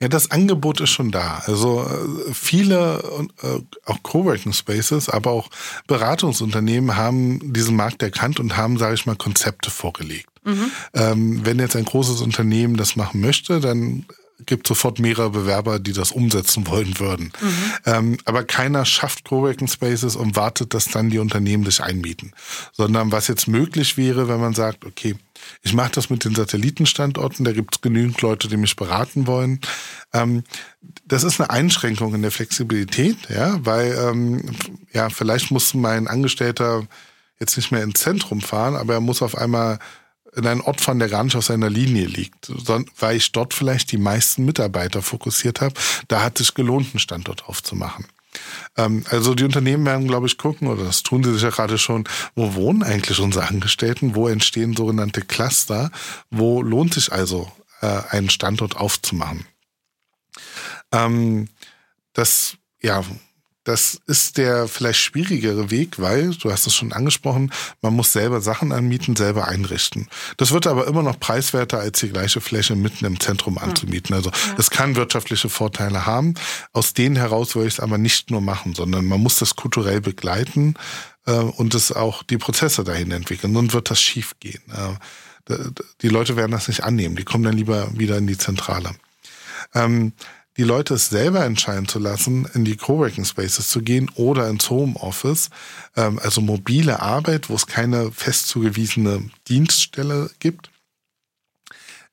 Ja, 0.00 0.08
das 0.08 0.30
Angebot 0.30 0.80
ist 0.80 0.90
schon 0.90 1.10
da. 1.10 1.42
Also 1.46 1.82
äh, 1.82 2.32
viele, 2.32 3.02
äh, 3.42 3.58
auch 3.84 4.02
Coworking 4.02 4.52
Spaces, 4.52 5.08
aber 5.08 5.32
auch 5.32 5.50
Beratungsunternehmen 5.88 6.96
haben 6.96 7.52
diesen 7.52 7.74
Markt 7.74 8.02
erkannt 8.02 8.38
und 8.38 8.56
haben, 8.56 8.78
sage 8.78 8.94
ich 8.94 9.06
mal, 9.06 9.16
Konzepte 9.16 9.70
vorgelegt. 9.70 10.28
Mhm. 10.44 10.70
Ähm, 10.94 11.40
wenn 11.44 11.58
jetzt 11.58 11.74
ein 11.74 11.84
großes 11.84 12.20
Unternehmen 12.20 12.76
das 12.76 12.94
machen 12.94 13.20
möchte, 13.20 13.58
dann 13.58 14.06
gibt 14.46 14.66
sofort 14.66 14.98
mehrere 14.98 15.30
Bewerber, 15.30 15.78
die 15.78 15.92
das 15.92 16.12
umsetzen 16.12 16.66
wollen 16.66 16.98
würden. 16.98 17.32
Mhm. 17.40 17.72
Ähm, 17.86 18.18
aber 18.24 18.44
keiner 18.44 18.84
schafft 18.84 19.24
Coworking 19.24 19.68
Spaces 19.68 20.16
und 20.16 20.36
wartet, 20.36 20.74
dass 20.74 20.86
dann 20.86 21.10
die 21.10 21.18
Unternehmen 21.18 21.64
sich 21.64 21.82
einmieten. 21.82 22.32
Sondern 22.72 23.10
was 23.10 23.28
jetzt 23.28 23.48
möglich 23.48 23.96
wäre, 23.96 24.28
wenn 24.28 24.40
man 24.40 24.54
sagt, 24.54 24.84
okay, 24.84 25.16
ich 25.62 25.72
mache 25.74 25.92
das 25.92 26.10
mit 26.10 26.24
den 26.24 26.34
Satellitenstandorten, 26.34 27.44
da 27.44 27.52
gibt 27.52 27.76
es 27.76 27.80
genügend 27.80 28.20
Leute, 28.22 28.48
die 28.48 28.56
mich 28.56 28.76
beraten 28.76 29.26
wollen. 29.26 29.60
Ähm, 30.12 30.44
das 31.04 31.24
ist 31.24 31.40
eine 31.40 31.50
Einschränkung 31.50 32.14
in 32.14 32.22
der 32.22 32.30
Flexibilität, 32.30 33.16
ja, 33.28 33.58
weil 33.64 33.92
ähm, 33.92 34.50
ja, 34.92 35.10
vielleicht 35.10 35.50
muss 35.50 35.74
mein 35.74 36.06
Angestellter 36.06 36.86
jetzt 37.40 37.56
nicht 37.56 37.70
mehr 37.70 37.82
ins 37.82 38.00
Zentrum 38.00 38.40
fahren, 38.40 38.76
aber 38.76 38.94
er 38.94 39.00
muss 39.00 39.22
auf 39.22 39.36
einmal 39.36 39.78
in 40.38 40.46
einen 40.46 40.60
Ort 40.60 40.80
fahren, 40.80 40.98
der 40.98 41.08
gar 41.08 41.24
nicht 41.24 41.36
auf 41.36 41.44
seiner 41.44 41.68
Linie 41.68 42.06
liegt, 42.06 42.50
weil 42.98 43.16
ich 43.16 43.32
dort 43.32 43.52
vielleicht 43.52 43.92
die 43.92 43.98
meisten 43.98 44.44
Mitarbeiter 44.44 45.02
fokussiert 45.02 45.60
habe. 45.60 45.74
Da 46.06 46.22
hat 46.22 46.40
es 46.40 46.54
gelohnt, 46.54 46.88
einen 46.92 47.00
Standort 47.00 47.48
aufzumachen. 47.48 48.06
Ähm, 48.76 49.04
also 49.10 49.34
die 49.34 49.44
Unternehmen 49.44 49.84
werden, 49.84 50.06
glaube 50.06 50.26
ich, 50.26 50.38
gucken, 50.38 50.68
oder 50.68 50.84
das 50.84 51.02
tun 51.02 51.24
sie 51.24 51.32
sich 51.32 51.42
ja 51.42 51.50
gerade 51.50 51.78
schon, 51.78 52.04
wo 52.34 52.54
wohnen 52.54 52.82
eigentlich 52.82 53.20
unsere 53.20 53.46
Angestellten, 53.46 54.14
wo 54.14 54.28
entstehen 54.28 54.76
sogenannte 54.76 55.22
Cluster, 55.22 55.90
wo 56.30 56.62
lohnt 56.62 56.94
sich 56.94 57.12
also 57.12 57.50
äh, 57.80 58.00
einen 58.10 58.30
Standort 58.30 58.76
aufzumachen. 58.76 59.46
Ähm, 60.92 61.48
das 62.12 62.56
ja 62.80 63.04
das 63.68 64.00
ist 64.06 64.38
der 64.38 64.66
vielleicht 64.66 64.98
schwierigere 64.98 65.70
Weg, 65.70 65.98
weil, 65.98 66.30
du 66.30 66.50
hast 66.50 66.66
es 66.66 66.74
schon 66.74 66.94
angesprochen, 66.94 67.52
man 67.82 67.94
muss 67.94 68.14
selber 68.14 68.40
Sachen 68.40 68.72
anmieten, 68.72 69.14
selber 69.14 69.46
einrichten. 69.46 70.08
Das 70.38 70.52
wird 70.52 70.66
aber 70.66 70.86
immer 70.86 71.02
noch 71.02 71.20
preiswerter, 71.20 71.78
als 71.78 72.00
die 72.00 72.08
gleiche 72.08 72.40
Fläche 72.40 72.76
mitten 72.76 73.04
im 73.04 73.20
Zentrum 73.20 73.58
anzumieten. 73.58 74.14
Also 74.14 74.30
es 74.56 74.70
kann 74.70 74.96
wirtschaftliche 74.96 75.50
Vorteile 75.50 76.06
haben. 76.06 76.32
Aus 76.72 76.94
denen 76.94 77.16
heraus 77.16 77.54
würde 77.56 77.68
ich 77.68 77.74
es 77.74 77.80
aber 77.80 77.98
nicht 77.98 78.30
nur 78.30 78.40
machen, 78.40 78.74
sondern 78.74 79.04
man 79.04 79.20
muss 79.20 79.36
das 79.36 79.54
kulturell 79.54 80.00
begleiten 80.00 80.72
äh, 81.26 81.32
und 81.32 81.74
es 81.74 81.92
auch 81.92 82.22
die 82.22 82.38
Prozesse 82.38 82.84
dahin 82.84 83.10
entwickeln. 83.10 83.52
Sonst 83.52 83.74
wird 83.74 83.90
das 83.90 84.00
schief 84.00 84.32
gehen. 84.40 84.62
Äh, 84.72 85.56
die 86.00 86.08
Leute 86.08 86.36
werden 86.36 86.52
das 86.52 86.68
nicht 86.68 86.84
annehmen. 86.84 87.16
Die 87.16 87.24
kommen 87.24 87.44
dann 87.44 87.56
lieber 87.56 87.90
wieder 87.98 88.16
in 88.16 88.26
die 88.26 88.38
Zentrale. 88.38 88.92
Ähm, 89.74 90.12
die 90.58 90.64
Leute 90.64 90.94
es 90.94 91.08
selber 91.08 91.44
entscheiden 91.44 91.86
zu 91.86 92.00
lassen, 92.00 92.46
in 92.52 92.64
die 92.64 92.76
Coworking 92.76 93.24
Spaces 93.24 93.68
zu 93.68 93.80
gehen 93.80 94.10
oder 94.16 94.48
ins 94.48 94.68
Homeoffice, 94.68 95.50
ähm, 95.96 96.18
also 96.18 96.40
mobile 96.40 97.00
Arbeit, 97.00 97.48
wo 97.48 97.54
es 97.54 97.68
keine 97.68 98.10
fest 98.10 98.48
zugewiesene 98.48 99.30
Dienststelle 99.46 100.30
gibt, 100.40 100.70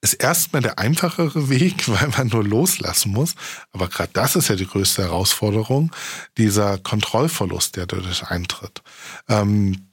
ist 0.01 0.13
erstmal 0.13 0.61
der 0.61 0.77
einfachere 0.77 1.49
Weg, 1.49 1.89
weil 1.89 2.09
man 2.09 2.27
nur 2.27 2.43
loslassen 2.43 3.11
muss. 3.11 3.33
Aber 3.71 3.87
gerade 3.87 4.11
das 4.13 4.35
ist 4.35 4.47
ja 4.47 4.55
die 4.55 4.67
größte 4.67 5.01
Herausforderung, 5.01 5.91
dieser 6.37 6.77
Kontrollverlust, 6.77 7.75
der 7.75 7.87
dadurch 7.87 8.27
eintritt. 8.27 8.83
Ähm, 9.27 9.87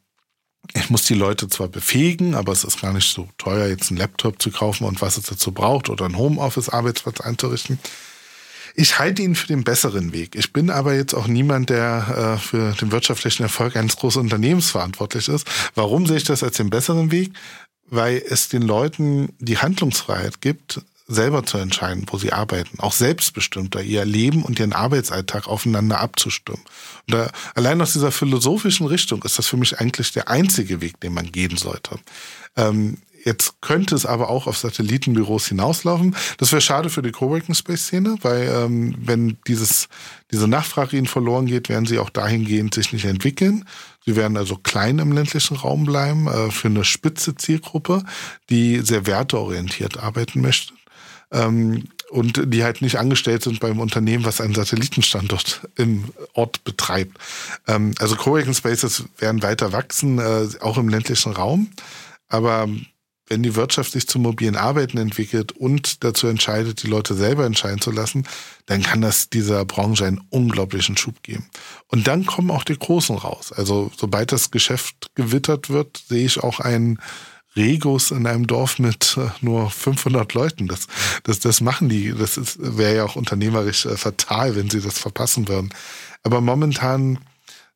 ich 0.74 0.90
muss 0.90 1.04
die 1.04 1.14
Leute 1.14 1.48
zwar 1.48 1.68
befähigen, 1.68 2.34
aber 2.34 2.52
es 2.52 2.64
ist 2.64 2.82
gar 2.82 2.92
nicht 2.92 3.10
so 3.12 3.28
teuer, 3.38 3.66
jetzt 3.66 3.90
einen 3.90 3.98
Laptop 3.98 4.40
zu 4.40 4.50
kaufen 4.50 4.84
und 4.84 5.00
was 5.00 5.16
es 5.16 5.24
dazu 5.24 5.52
braucht 5.52 5.88
oder 5.88 6.04
einen 6.04 6.18
Homeoffice-Arbeitsplatz 6.18 7.20
einzurichten. 7.22 7.78
Ich 8.74 8.98
halte 8.98 9.22
ihn 9.22 9.34
für 9.34 9.46
den 9.46 9.64
besseren 9.64 10.12
Weg. 10.12 10.34
Ich 10.34 10.52
bin 10.52 10.70
aber 10.70 10.94
jetzt 10.94 11.14
auch 11.14 11.26
niemand, 11.26 11.70
der 11.70 12.36
äh, 12.36 12.40
für 12.40 12.72
den 12.72 12.92
wirtschaftlichen 12.92 13.42
Erfolg 13.42 13.76
eines 13.76 13.96
großen 13.96 14.20
Unternehmens 14.20 14.70
verantwortlich 14.70 15.28
ist. 15.28 15.46
Warum 15.74 16.06
sehe 16.06 16.16
ich 16.16 16.24
das 16.24 16.42
als 16.42 16.56
den 16.56 16.70
besseren 16.70 17.10
Weg? 17.10 17.32
Weil 17.88 18.22
es 18.26 18.48
den 18.48 18.62
Leuten 18.62 19.34
die 19.38 19.58
Handlungsfreiheit 19.58 20.40
gibt, 20.40 20.80
selber 21.08 21.44
zu 21.44 21.58
entscheiden, 21.58 22.06
wo 22.10 22.18
sie 22.18 22.32
arbeiten, 22.32 22.80
auch 22.80 22.92
selbstbestimmter 22.92 23.82
ihr 23.82 24.04
Leben 24.04 24.42
und 24.42 24.58
ihren 24.58 24.72
Arbeitsalltag 24.72 25.46
aufeinander 25.46 26.00
abzustimmen. 26.00 26.62
Und 27.08 27.14
da, 27.14 27.30
allein 27.54 27.80
aus 27.80 27.92
dieser 27.92 28.12
philosophischen 28.12 28.86
Richtung 28.86 29.22
ist 29.22 29.38
das 29.38 29.46
für 29.46 29.56
mich 29.56 29.78
eigentlich 29.78 30.12
der 30.12 30.28
einzige 30.28 30.80
Weg, 30.80 31.00
den 31.00 31.12
man 31.12 31.30
gehen 31.30 31.56
sollte. 31.56 31.98
Ähm, 32.56 32.98
Jetzt 33.24 33.60
könnte 33.60 33.94
es 33.94 34.04
aber 34.04 34.28
auch 34.28 34.46
auf 34.46 34.58
Satellitenbüros 34.58 35.46
hinauslaufen. 35.46 36.16
Das 36.38 36.50
wäre 36.50 36.60
schade 36.60 36.90
für 36.90 37.02
die 37.02 37.12
Coworking 37.12 37.54
Space 37.54 37.82
Szene, 37.82 38.16
weil 38.22 38.48
ähm, 38.48 38.94
wenn 38.98 39.38
dieses, 39.46 39.88
diese 40.30 40.48
Nachfrage 40.48 40.96
ihnen 40.96 41.06
verloren 41.06 41.46
geht, 41.46 41.68
werden 41.68 41.86
sie 41.86 41.98
auch 41.98 42.10
dahingehend 42.10 42.74
sich 42.74 42.92
nicht 42.92 43.04
entwickeln. 43.04 43.64
Sie 44.04 44.16
werden 44.16 44.36
also 44.36 44.56
klein 44.56 44.98
im 44.98 45.12
ländlichen 45.12 45.56
Raum 45.56 45.84
bleiben 45.84 46.26
äh, 46.26 46.50
für 46.50 46.68
eine 46.68 46.84
spitze 46.84 47.36
Zielgruppe, 47.36 48.04
die 48.50 48.80
sehr 48.80 49.06
werteorientiert 49.06 49.98
arbeiten 49.98 50.40
möchte. 50.40 50.72
Ähm, 51.30 51.84
und 52.10 52.52
die 52.52 52.62
halt 52.62 52.82
nicht 52.82 52.98
angestellt 52.98 53.42
sind 53.42 53.58
beim 53.60 53.80
Unternehmen, 53.80 54.26
was 54.26 54.42
einen 54.42 54.54
Satellitenstandort 54.54 55.62
im 55.76 56.04
Ort 56.34 56.62
betreibt. 56.62 57.16
Ähm, 57.66 57.94
also 58.00 58.16
Coworking 58.16 58.52
Spaces 58.52 59.04
werden 59.16 59.42
weiter 59.42 59.72
wachsen, 59.72 60.18
äh, 60.18 60.48
auch 60.60 60.76
im 60.76 60.90
ländlichen 60.90 61.32
Raum. 61.32 61.70
Aber 62.28 62.68
wenn 63.32 63.42
die 63.42 63.56
Wirtschaft 63.56 63.92
sich 63.92 64.06
zum 64.06 64.22
mobilen 64.22 64.56
Arbeiten 64.56 64.98
entwickelt 64.98 65.52
und 65.52 66.04
dazu 66.04 66.26
entscheidet, 66.26 66.82
die 66.82 66.86
Leute 66.86 67.14
selber 67.14 67.46
entscheiden 67.46 67.80
zu 67.80 67.90
lassen, 67.90 68.28
dann 68.66 68.82
kann 68.82 69.00
das 69.00 69.30
dieser 69.30 69.64
Branche 69.64 70.04
einen 70.04 70.20
unglaublichen 70.28 70.98
Schub 70.98 71.22
geben. 71.22 71.46
Und 71.88 72.06
dann 72.06 72.26
kommen 72.26 72.50
auch 72.50 72.62
die 72.62 72.78
Großen 72.78 73.16
raus. 73.16 73.50
Also 73.50 73.90
sobald 73.96 74.32
das 74.32 74.50
Geschäft 74.50 75.06
gewittert 75.14 75.70
wird, 75.70 76.04
sehe 76.06 76.26
ich 76.26 76.42
auch 76.42 76.60
einen 76.60 76.98
Regus 77.56 78.10
in 78.10 78.26
einem 78.26 78.46
Dorf 78.46 78.78
mit 78.78 79.16
äh, 79.16 79.30
nur 79.40 79.70
500 79.70 80.34
Leuten. 80.34 80.68
Das, 80.68 80.86
das, 81.22 81.40
das 81.40 81.62
machen 81.62 81.88
die. 81.88 82.12
Das 82.12 82.38
wäre 82.58 82.96
ja 82.96 83.04
auch 83.04 83.16
unternehmerisch 83.16 83.86
äh, 83.86 83.96
fatal, 83.96 84.56
wenn 84.56 84.68
sie 84.68 84.82
das 84.82 84.98
verpassen 84.98 85.48
würden. 85.48 85.72
Aber 86.22 86.42
momentan 86.42 87.18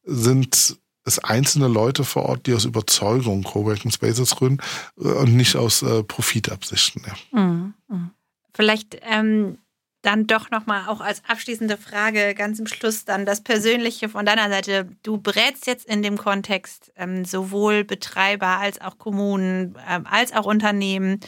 sind 0.05 0.77
es 1.07 1.19
einzelne 1.21 1.69
Leute 1.69 2.05
vor 2.05 2.25
Ort, 2.25 2.47
die 2.47 2.55
aus 2.55 2.65
Überzeugung 2.65 3.45
Coworking 3.45 3.91
Spaces 3.91 4.37
gründen 4.37 4.59
äh, 4.99 5.09
und 5.09 5.35
nicht 5.35 5.57
aus 5.57 5.83
äh, 5.83 6.03
Profitabsichten. 6.03 7.03
Ja. 7.07 7.41
Mhm. 7.41 7.75
mhm. 7.89 8.11
Vielleicht 8.55 8.99
ähm, 9.03 9.59
dann 10.01 10.27
doch 10.27 10.51
nochmal 10.51 10.89
auch 10.89 11.01
als 11.01 11.23
abschließende 11.29 11.77
Frage 11.77 12.35
ganz 12.35 12.59
im 12.59 12.67
Schluss 12.67 13.05
dann 13.05 13.27
das 13.27 13.43
Persönliche 13.43 14.09
von 14.09 14.25
deiner 14.25 14.49
Seite. 14.49 14.89
Du 15.03 15.19
berätst 15.19 15.67
jetzt 15.67 15.85
in 15.87 16.03
dem 16.03 16.17
Kontext 16.17 16.93
ähm, 16.97 17.25
sowohl 17.25 17.85
Betreiber 17.85 18.59
als 18.59 18.81
auch 18.81 18.99
Kommunen, 18.99 19.77
ähm, 19.89 20.07
als 20.09 20.33
auch 20.33 20.47
Unternehmen. 20.47 21.21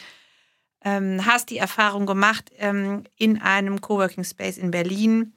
Ähm, 0.83 1.25
hast 1.25 1.49
die 1.49 1.57
Erfahrung 1.57 2.05
gemacht 2.05 2.51
ähm, 2.57 3.03
in 3.17 3.41
einem 3.41 3.81
Coworking 3.81 4.23
Space 4.23 4.57
in 4.57 4.71
Berlin 4.71 5.33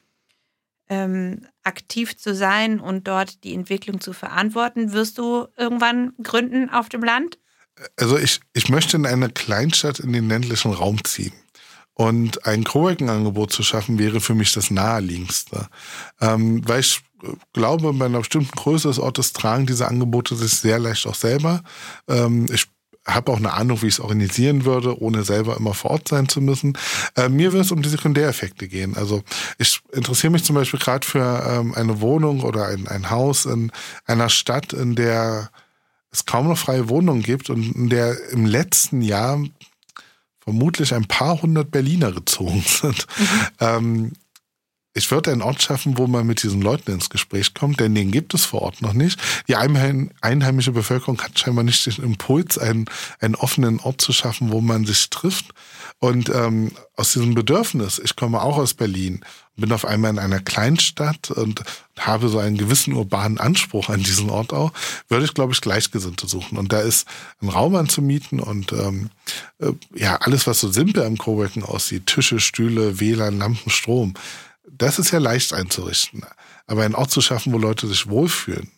ähm, 0.92 1.46
aktiv 1.62 2.18
zu 2.18 2.34
sein 2.34 2.78
und 2.78 3.08
dort 3.08 3.44
die 3.44 3.54
Entwicklung 3.54 4.00
zu 4.00 4.12
verantworten. 4.12 4.92
Wirst 4.92 5.16
du 5.16 5.46
irgendwann 5.56 6.12
gründen 6.22 6.68
auf 6.68 6.90
dem 6.90 7.02
Land? 7.02 7.38
Also 7.96 8.18
ich, 8.18 8.40
ich 8.52 8.68
möchte 8.68 8.98
in 8.98 9.06
eine 9.06 9.30
Kleinstadt 9.30 10.00
in 10.00 10.12
den 10.12 10.28
ländlichen 10.28 10.72
Raum 10.72 11.02
ziehen. 11.02 11.32
Und 11.94 12.46
ein 12.46 12.64
Coworking-Angebot 12.64 13.52
zu 13.52 13.62
schaffen, 13.62 13.98
wäre 13.98 14.20
für 14.20 14.34
mich 14.34 14.52
das 14.52 14.70
naheliegendste. 14.70 15.68
Ähm, 16.20 16.66
weil 16.66 16.80
ich 16.80 17.00
glaube, 17.52 17.92
bei 17.94 18.06
einer 18.06 18.18
bestimmten 18.18 18.50
Größe 18.50 18.88
des 18.88 18.98
Ortes 18.98 19.32
tragen 19.32 19.66
diese 19.66 19.88
Angebote 19.88 20.36
sich 20.36 20.52
sehr 20.52 20.78
leicht 20.78 21.06
auch 21.06 21.14
selber. 21.14 21.62
Ähm, 22.08 22.46
ich 22.52 22.66
habe 23.06 23.32
auch 23.32 23.36
eine 23.36 23.52
Ahnung, 23.52 23.82
wie 23.82 23.88
ich 23.88 23.94
es 23.94 24.00
organisieren 24.00 24.64
würde, 24.64 25.00
ohne 25.00 25.24
selber 25.24 25.56
immer 25.56 25.74
vor 25.74 25.92
Ort 25.92 26.08
sein 26.08 26.28
zu 26.28 26.40
müssen. 26.40 26.78
Äh, 27.16 27.28
mir 27.28 27.52
wird 27.52 27.64
es 27.64 27.72
um 27.72 27.82
die 27.82 27.88
Sekundäreffekte 27.88 28.68
gehen. 28.68 28.96
Also 28.96 29.22
ich 29.58 29.80
interessiere 29.92 30.32
mich 30.32 30.44
zum 30.44 30.54
Beispiel 30.54 30.78
gerade 30.78 31.06
für 31.06 31.44
ähm, 31.48 31.74
eine 31.74 32.00
Wohnung 32.00 32.42
oder 32.42 32.66
ein, 32.66 32.86
ein 32.86 33.10
Haus 33.10 33.46
in 33.46 33.72
einer 34.06 34.28
Stadt, 34.28 34.72
in 34.72 34.94
der 34.94 35.50
es 36.12 36.26
kaum 36.26 36.48
noch 36.48 36.58
freie 36.58 36.88
Wohnungen 36.88 37.22
gibt 37.22 37.50
und 37.50 37.74
in 37.74 37.88
der 37.88 38.16
im 38.30 38.46
letzten 38.46 39.00
Jahr 39.00 39.42
vermutlich 40.40 40.94
ein 40.94 41.06
paar 41.06 41.40
hundert 41.40 41.70
Berliner 41.70 42.12
gezogen 42.12 42.62
sind. 42.66 43.06
Mhm. 43.18 43.26
Ähm, 43.60 44.12
ich 44.94 45.10
würde 45.10 45.32
einen 45.32 45.42
Ort 45.42 45.62
schaffen, 45.62 45.96
wo 45.96 46.06
man 46.06 46.26
mit 46.26 46.42
diesen 46.42 46.60
Leuten 46.60 46.92
ins 46.92 47.08
Gespräch 47.08 47.54
kommt, 47.54 47.80
denn 47.80 47.94
den 47.94 48.10
gibt 48.10 48.34
es 48.34 48.44
vor 48.44 48.62
Ort 48.62 48.82
noch 48.82 48.92
nicht. 48.92 49.18
Die 49.48 49.56
einheimische 49.56 50.72
Bevölkerung 50.72 51.20
hat 51.22 51.38
scheinbar 51.38 51.64
nicht 51.64 51.86
den 51.86 52.04
Impuls, 52.04 52.58
einen, 52.58 52.84
einen 53.20 53.34
offenen 53.34 53.80
Ort 53.80 54.00
zu 54.00 54.12
schaffen, 54.12 54.52
wo 54.52 54.60
man 54.60 54.84
sich 54.84 55.08
trifft. 55.08 55.46
Und 55.98 56.28
ähm, 56.30 56.72
aus 56.96 57.12
diesem 57.12 57.34
Bedürfnis, 57.34 58.00
ich 58.02 58.16
komme 58.16 58.42
auch 58.42 58.58
aus 58.58 58.74
Berlin, 58.74 59.24
bin 59.56 59.72
auf 59.72 59.84
einmal 59.84 60.10
in 60.10 60.18
einer 60.18 60.40
Kleinstadt 60.40 61.30
und 61.30 61.62
habe 61.98 62.28
so 62.28 62.38
einen 62.38 62.56
gewissen 62.56 62.94
urbanen 62.94 63.38
Anspruch 63.38 63.88
an 63.88 64.02
diesen 64.02 64.28
Ort 64.28 64.52
auch, 64.52 64.72
würde 65.08 65.24
ich, 65.24 65.34
glaube 65.34 65.52
ich, 65.52 65.60
Gleichgesinnte 65.60 66.26
suchen. 66.26 66.58
Und 66.58 66.72
da 66.72 66.80
ist 66.80 67.06
ein 67.40 67.48
Raum 67.48 67.76
anzumieten 67.76 68.40
und 68.40 68.72
ähm, 68.72 69.10
äh, 69.58 69.72
ja, 69.94 70.16
alles, 70.16 70.46
was 70.46 70.60
so 70.60 70.70
simpel 70.70 71.04
am 71.04 71.18
Coworking 71.18 71.62
aussieht, 71.62 72.06
Tische, 72.06 72.40
Stühle, 72.40 72.98
WLAN, 72.98 73.38
Lampen, 73.38 73.70
Strom, 73.70 74.14
das 74.70 74.98
ist 74.98 75.10
ja 75.10 75.18
leicht 75.18 75.52
einzurichten. 75.52 76.24
Aber 76.66 76.82
einen 76.82 76.94
Ort 76.94 77.10
zu 77.10 77.20
schaffen, 77.20 77.52
wo 77.52 77.58
Leute 77.58 77.86
sich 77.86 78.08
wohlfühlen, 78.08 78.70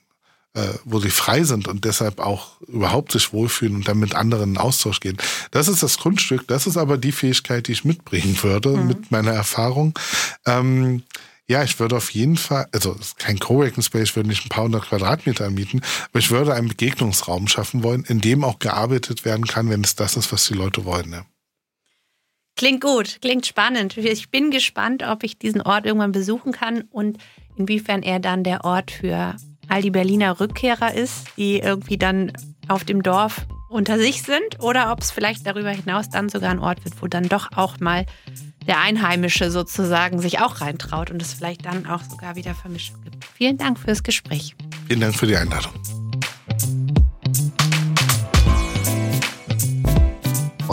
äh, 0.55 0.68
wo 0.85 0.99
sie 1.01 1.11
frei 1.11 1.45
sind 1.45 1.68
und 1.68 1.85
deshalb 1.85 2.20
auch 2.20 2.61
überhaupt 2.62 3.12
sich 3.12 3.32
wohlfühlen 3.32 3.76
und 3.76 3.89
dann 3.89 3.99
mit 3.99 4.14
anderen 4.14 4.51
in 4.51 4.59
Austausch 4.59 5.01
gehen. 5.01 5.16
Das 5.51 5.68
ist 5.68 5.82
das 5.82 5.99
Grundstück. 5.99 6.49
Das 6.49 6.66
ist 6.66 6.76
aber 6.76 6.99
die 6.99 7.12
Fähigkeit, 7.12 7.68
die 7.68 7.72
ich 7.72 7.85
mitbringen 7.85 8.39
würde 8.43 8.70
mhm. 8.70 8.87
mit 8.87 9.11
meiner 9.11 9.32
Erfahrung. 9.32 9.99
Ähm, 10.47 11.03
ja, 11.47 11.62
ich 11.62 11.78
würde 11.78 11.97
auf 11.97 12.11
jeden 12.11 12.39
Fall, 12.39 12.66
also 12.72 12.97
kein 13.18 13.39
Coworking 13.39 13.82
Space, 13.82 14.09
ich 14.09 14.16
würde 14.16 14.30
nicht 14.30 14.47
ein 14.47 14.49
paar 14.49 14.64
hundert 14.64 14.89
Quadratmeter 14.89 15.45
anmieten, 15.45 15.82
aber 16.09 16.18
ich 16.18 16.30
würde 16.30 16.55
einen 16.55 16.68
Begegnungsraum 16.68 17.49
schaffen 17.49 17.82
wollen, 17.82 18.05
in 18.05 18.22
dem 18.22 18.45
auch 18.45 18.59
gearbeitet 18.59 19.26
werden 19.26 19.47
kann, 19.47 19.68
wenn 19.68 19.85
es 19.85 19.95
das 19.95 20.16
ist, 20.16 20.32
was 20.32 20.47
die 20.47 20.55
Leute 20.55 20.87
wollen. 20.87 21.12
Ja. 21.12 21.26
Klingt 22.57 22.80
gut, 22.80 23.18
klingt 23.20 23.46
spannend. 23.46 23.96
Ich 23.96 24.30
bin 24.30 24.50
gespannt, 24.50 25.02
ob 25.02 25.24
ich 25.24 25.38
diesen 25.38 25.61
Ort 25.62 25.86
irgendwann 25.86 26.12
besuchen 26.12 26.52
kann 26.52 26.82
und 26.90 27.18
inwiefern 27.57 28.02
er 28.02 28.20
dann 28.20 28.44
der 28.44 28.64
Ort 28.64 28.90
für 28.90 29.34
all 29.68 29.82
die 29.82 29.90
Berliner 29.90 30.38
Rückkehrer 30.40 30.94
ist, 30.94 31.26
die 31.36 31.59
irgendwie 31.59 31.98
dann 31.98 32.32
auf 32.68 32.84
dem 32.84 33.02
Dorf 33.02 33.46
unter 33.68 33.98
sich 33.98 34.22
sind 34.22 34.61
oder 34.61 34.92
ob 34.92 35.00
es 35.00 35.11
vielleicht 35.11 35.46
darüber 35.46 35.70
hinaus 35.70 36.09
dann 36.09 36.28
sogar 36.28 36.50
ein 36.50 36.61
Ort 36.61 36.84
wird, 36.84 37.02
wo 37.02 37.09
dann 37.09 37.28
doch 37.28 37.48
auch 37.57 37.80
mal 37.80 38.07
der 38.68 38.80
Einheimische 38.80 39.50
sozusagen 39.50 40.20
sich 40.20 40.38
auch 40.40 40.61
reintraut 40.61 41.11
und 41.11 41.20
es 41.20 41.34
vielleicht 41.34 41.66
dann 41.66 41.86
auch 41.86 42.02
sogar 42.02 42.36
wieder 42.36 42.55
Vermischung 42.55 43.02
gibt. 43.02 43.24
Vielen 43.24 43.59
Dank 43.59 43.78
fürs 43.80 44.02
Gespräch. 44.02 44.55
Vielen 44.86 45.00
Dank 45.00 45.16
für 45.16 45.26
die 45.26 45.36
Einladung. 45.36 45.72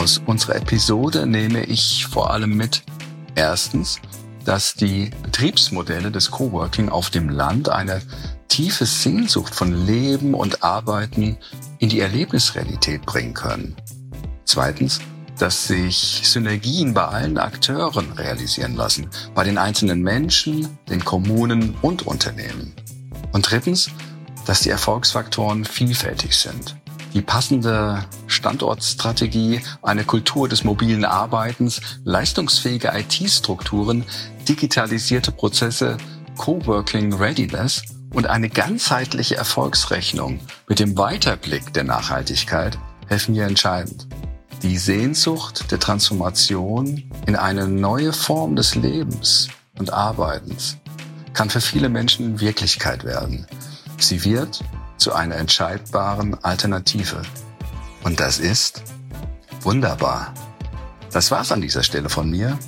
Aus 0.02 0.20
unserer 0.26 0.56
Episode 0.56 1.28
nehme 1.28 1.62
ich 1.62 2.08
vor 2.08 2.32
allem 2.32 2.56
mit, 2.56 2.82
erstens, 3.36 4.00
dass 4.44 4.74
die 4.74 5.12
Betriebsmodelle 5.22 6.10
des 6.10 6.32
Coworking 6.32 6.88
auf 6.88 7.10
dem 7.10 7.28
Land 7.28 7.68
eine 7.68 8.02
tiefe 8.48 8.84
Sehnsucht 8.84 9.54
von 9.54 9.86
Leben 9.86 10.34
und 10.34 10.64
Arbeiten 10.64 11.36
in 11.78 11.88
die 11.88 12.00
Erlebnisrealität 12.00 13.06
bringen 13.06 13.32
können. 13.32 13.76
Zweitens, 14.44 14.98
dass 15.38 15.68
sich 15.68 16.22
Synergien 16.24 16.94
bei 16.94 17.04
allen 17.04 17.38
Akteuren 17.38 18.10
realisieren 18.10 18.74
lassen, 18.74 19.08
bei 19.36 19.44
den 19.44 19.56
einzelnen 19.56 20.02
Menschen, 20.02 20.80
den 20.90 21.04
Kommunen 21.04 21.76
und 21.80 22.08
Unternehmen. 22.08 22.74
Und 23.30 23.48
drittens, 23.48 23.88
dass 24.46 24.62
die 24.62 24.70
Erfolgsfaktoren 24.70 25.64
vielfältig 25.64 26.34
sind 26.34 26.74
die 27.14 27.22
passende 27.22 28.04
Standortstrategie, 28.26 29.60
eine 29.82 30.04
Kultur 30.04 30.48
des 30.48 30.64
mobilen 30.64 31.04
Arbeitens, 31.04 31.80
leistungsfähige 32.04 32.92
IT-Strukturen, 32.94 34.04
digitalisierte 34.48 35.32
Prozesse, 35.32 35.96
Coworking 36.36 37.12
Readiness 37.12 37.82
und 38.14 38.26
eine 38.26 38.48
ganzheitliche 38.48 39.36
Erfolgsrechnung 39.36 40.40
mit 40.68 40.78
dem 40.78 40.96
Weiterblick 40.96 41.72
der 41.72 41.84
Nachhaltigkeit 41.84 42.78
helfen 43.08 43.34
hier 43.34 43.46
entscheidend. 43.46 44.06
Die 44.62 44.78
Sehnsucht 44.78 45.70
der 45.70 45.80
Transformation 45.80 47.10
in 47.26 47.36
eine 47.36 47.66
neue 47.66 48.12
Form 48.12 48.54
des 48.54 48.74
Lebens 48.74 49.48
und 49.78 49.92
Arbeitens 49.92 50.76
kann 51.32 51.50
für 51.50 51.60
viele 51.60 51.88
Menschen 51.88 52.40
Wirklichkeit 52.40 53.04
werden. 53.04 53.46
Sie 53.98 54.24
wird 54.24 54.62
zu 55.02 55.12
einer 55.12 55.36
entscheidbaren 55.36 56.42
Alternative. 56.44 57.22
Und 58.04 58.20
das 58.20 58.38
ist 58.38 58.84
wunderbar. 59.62 60.32
Das 61.10 61.30
war's 61.30 61.50
an 61.50 61.60
dieser 61.60 61.82
Stelle 61.82 62.08
von 62.08 62.30
mir. 62.30 62.58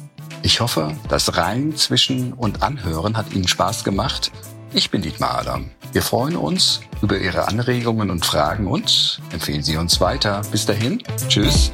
Ich 0.43 0.61
hoffe, 0.61 0.95
das 1.09 1.37
Rein 1.37 1.77
zwischen 1.77 2.33
und 2.33 2.63
Anhören 2.63 3.17
hat 3.17 3.33
Ihnen 3.33 3.49
Spaß 3.49 3.85
gemacht. 3.85 4.33
Ich 4.73 4.91
bin 4.91 5.01
Dietmar 5.01 5.39
Adam. 5.39 5.71
Wir 5.93 6.03
freuen 6.03 6.37
uns 6.37 6.81
über 7.01 7.19
Ihre 7.19 7.47
Anregungen 7.47 8.11
und 8.11 8.27
Fragen 8.27 8.67
und 8.67 9.21
empfehlen 9.33 9.63
Sie 9.63 9.77
uns 9.77 10.01
weiter. 10.01 10.43
Bis 10.51 10.67
dahin, 10.67 11.03
tschüss. 11.29 11.71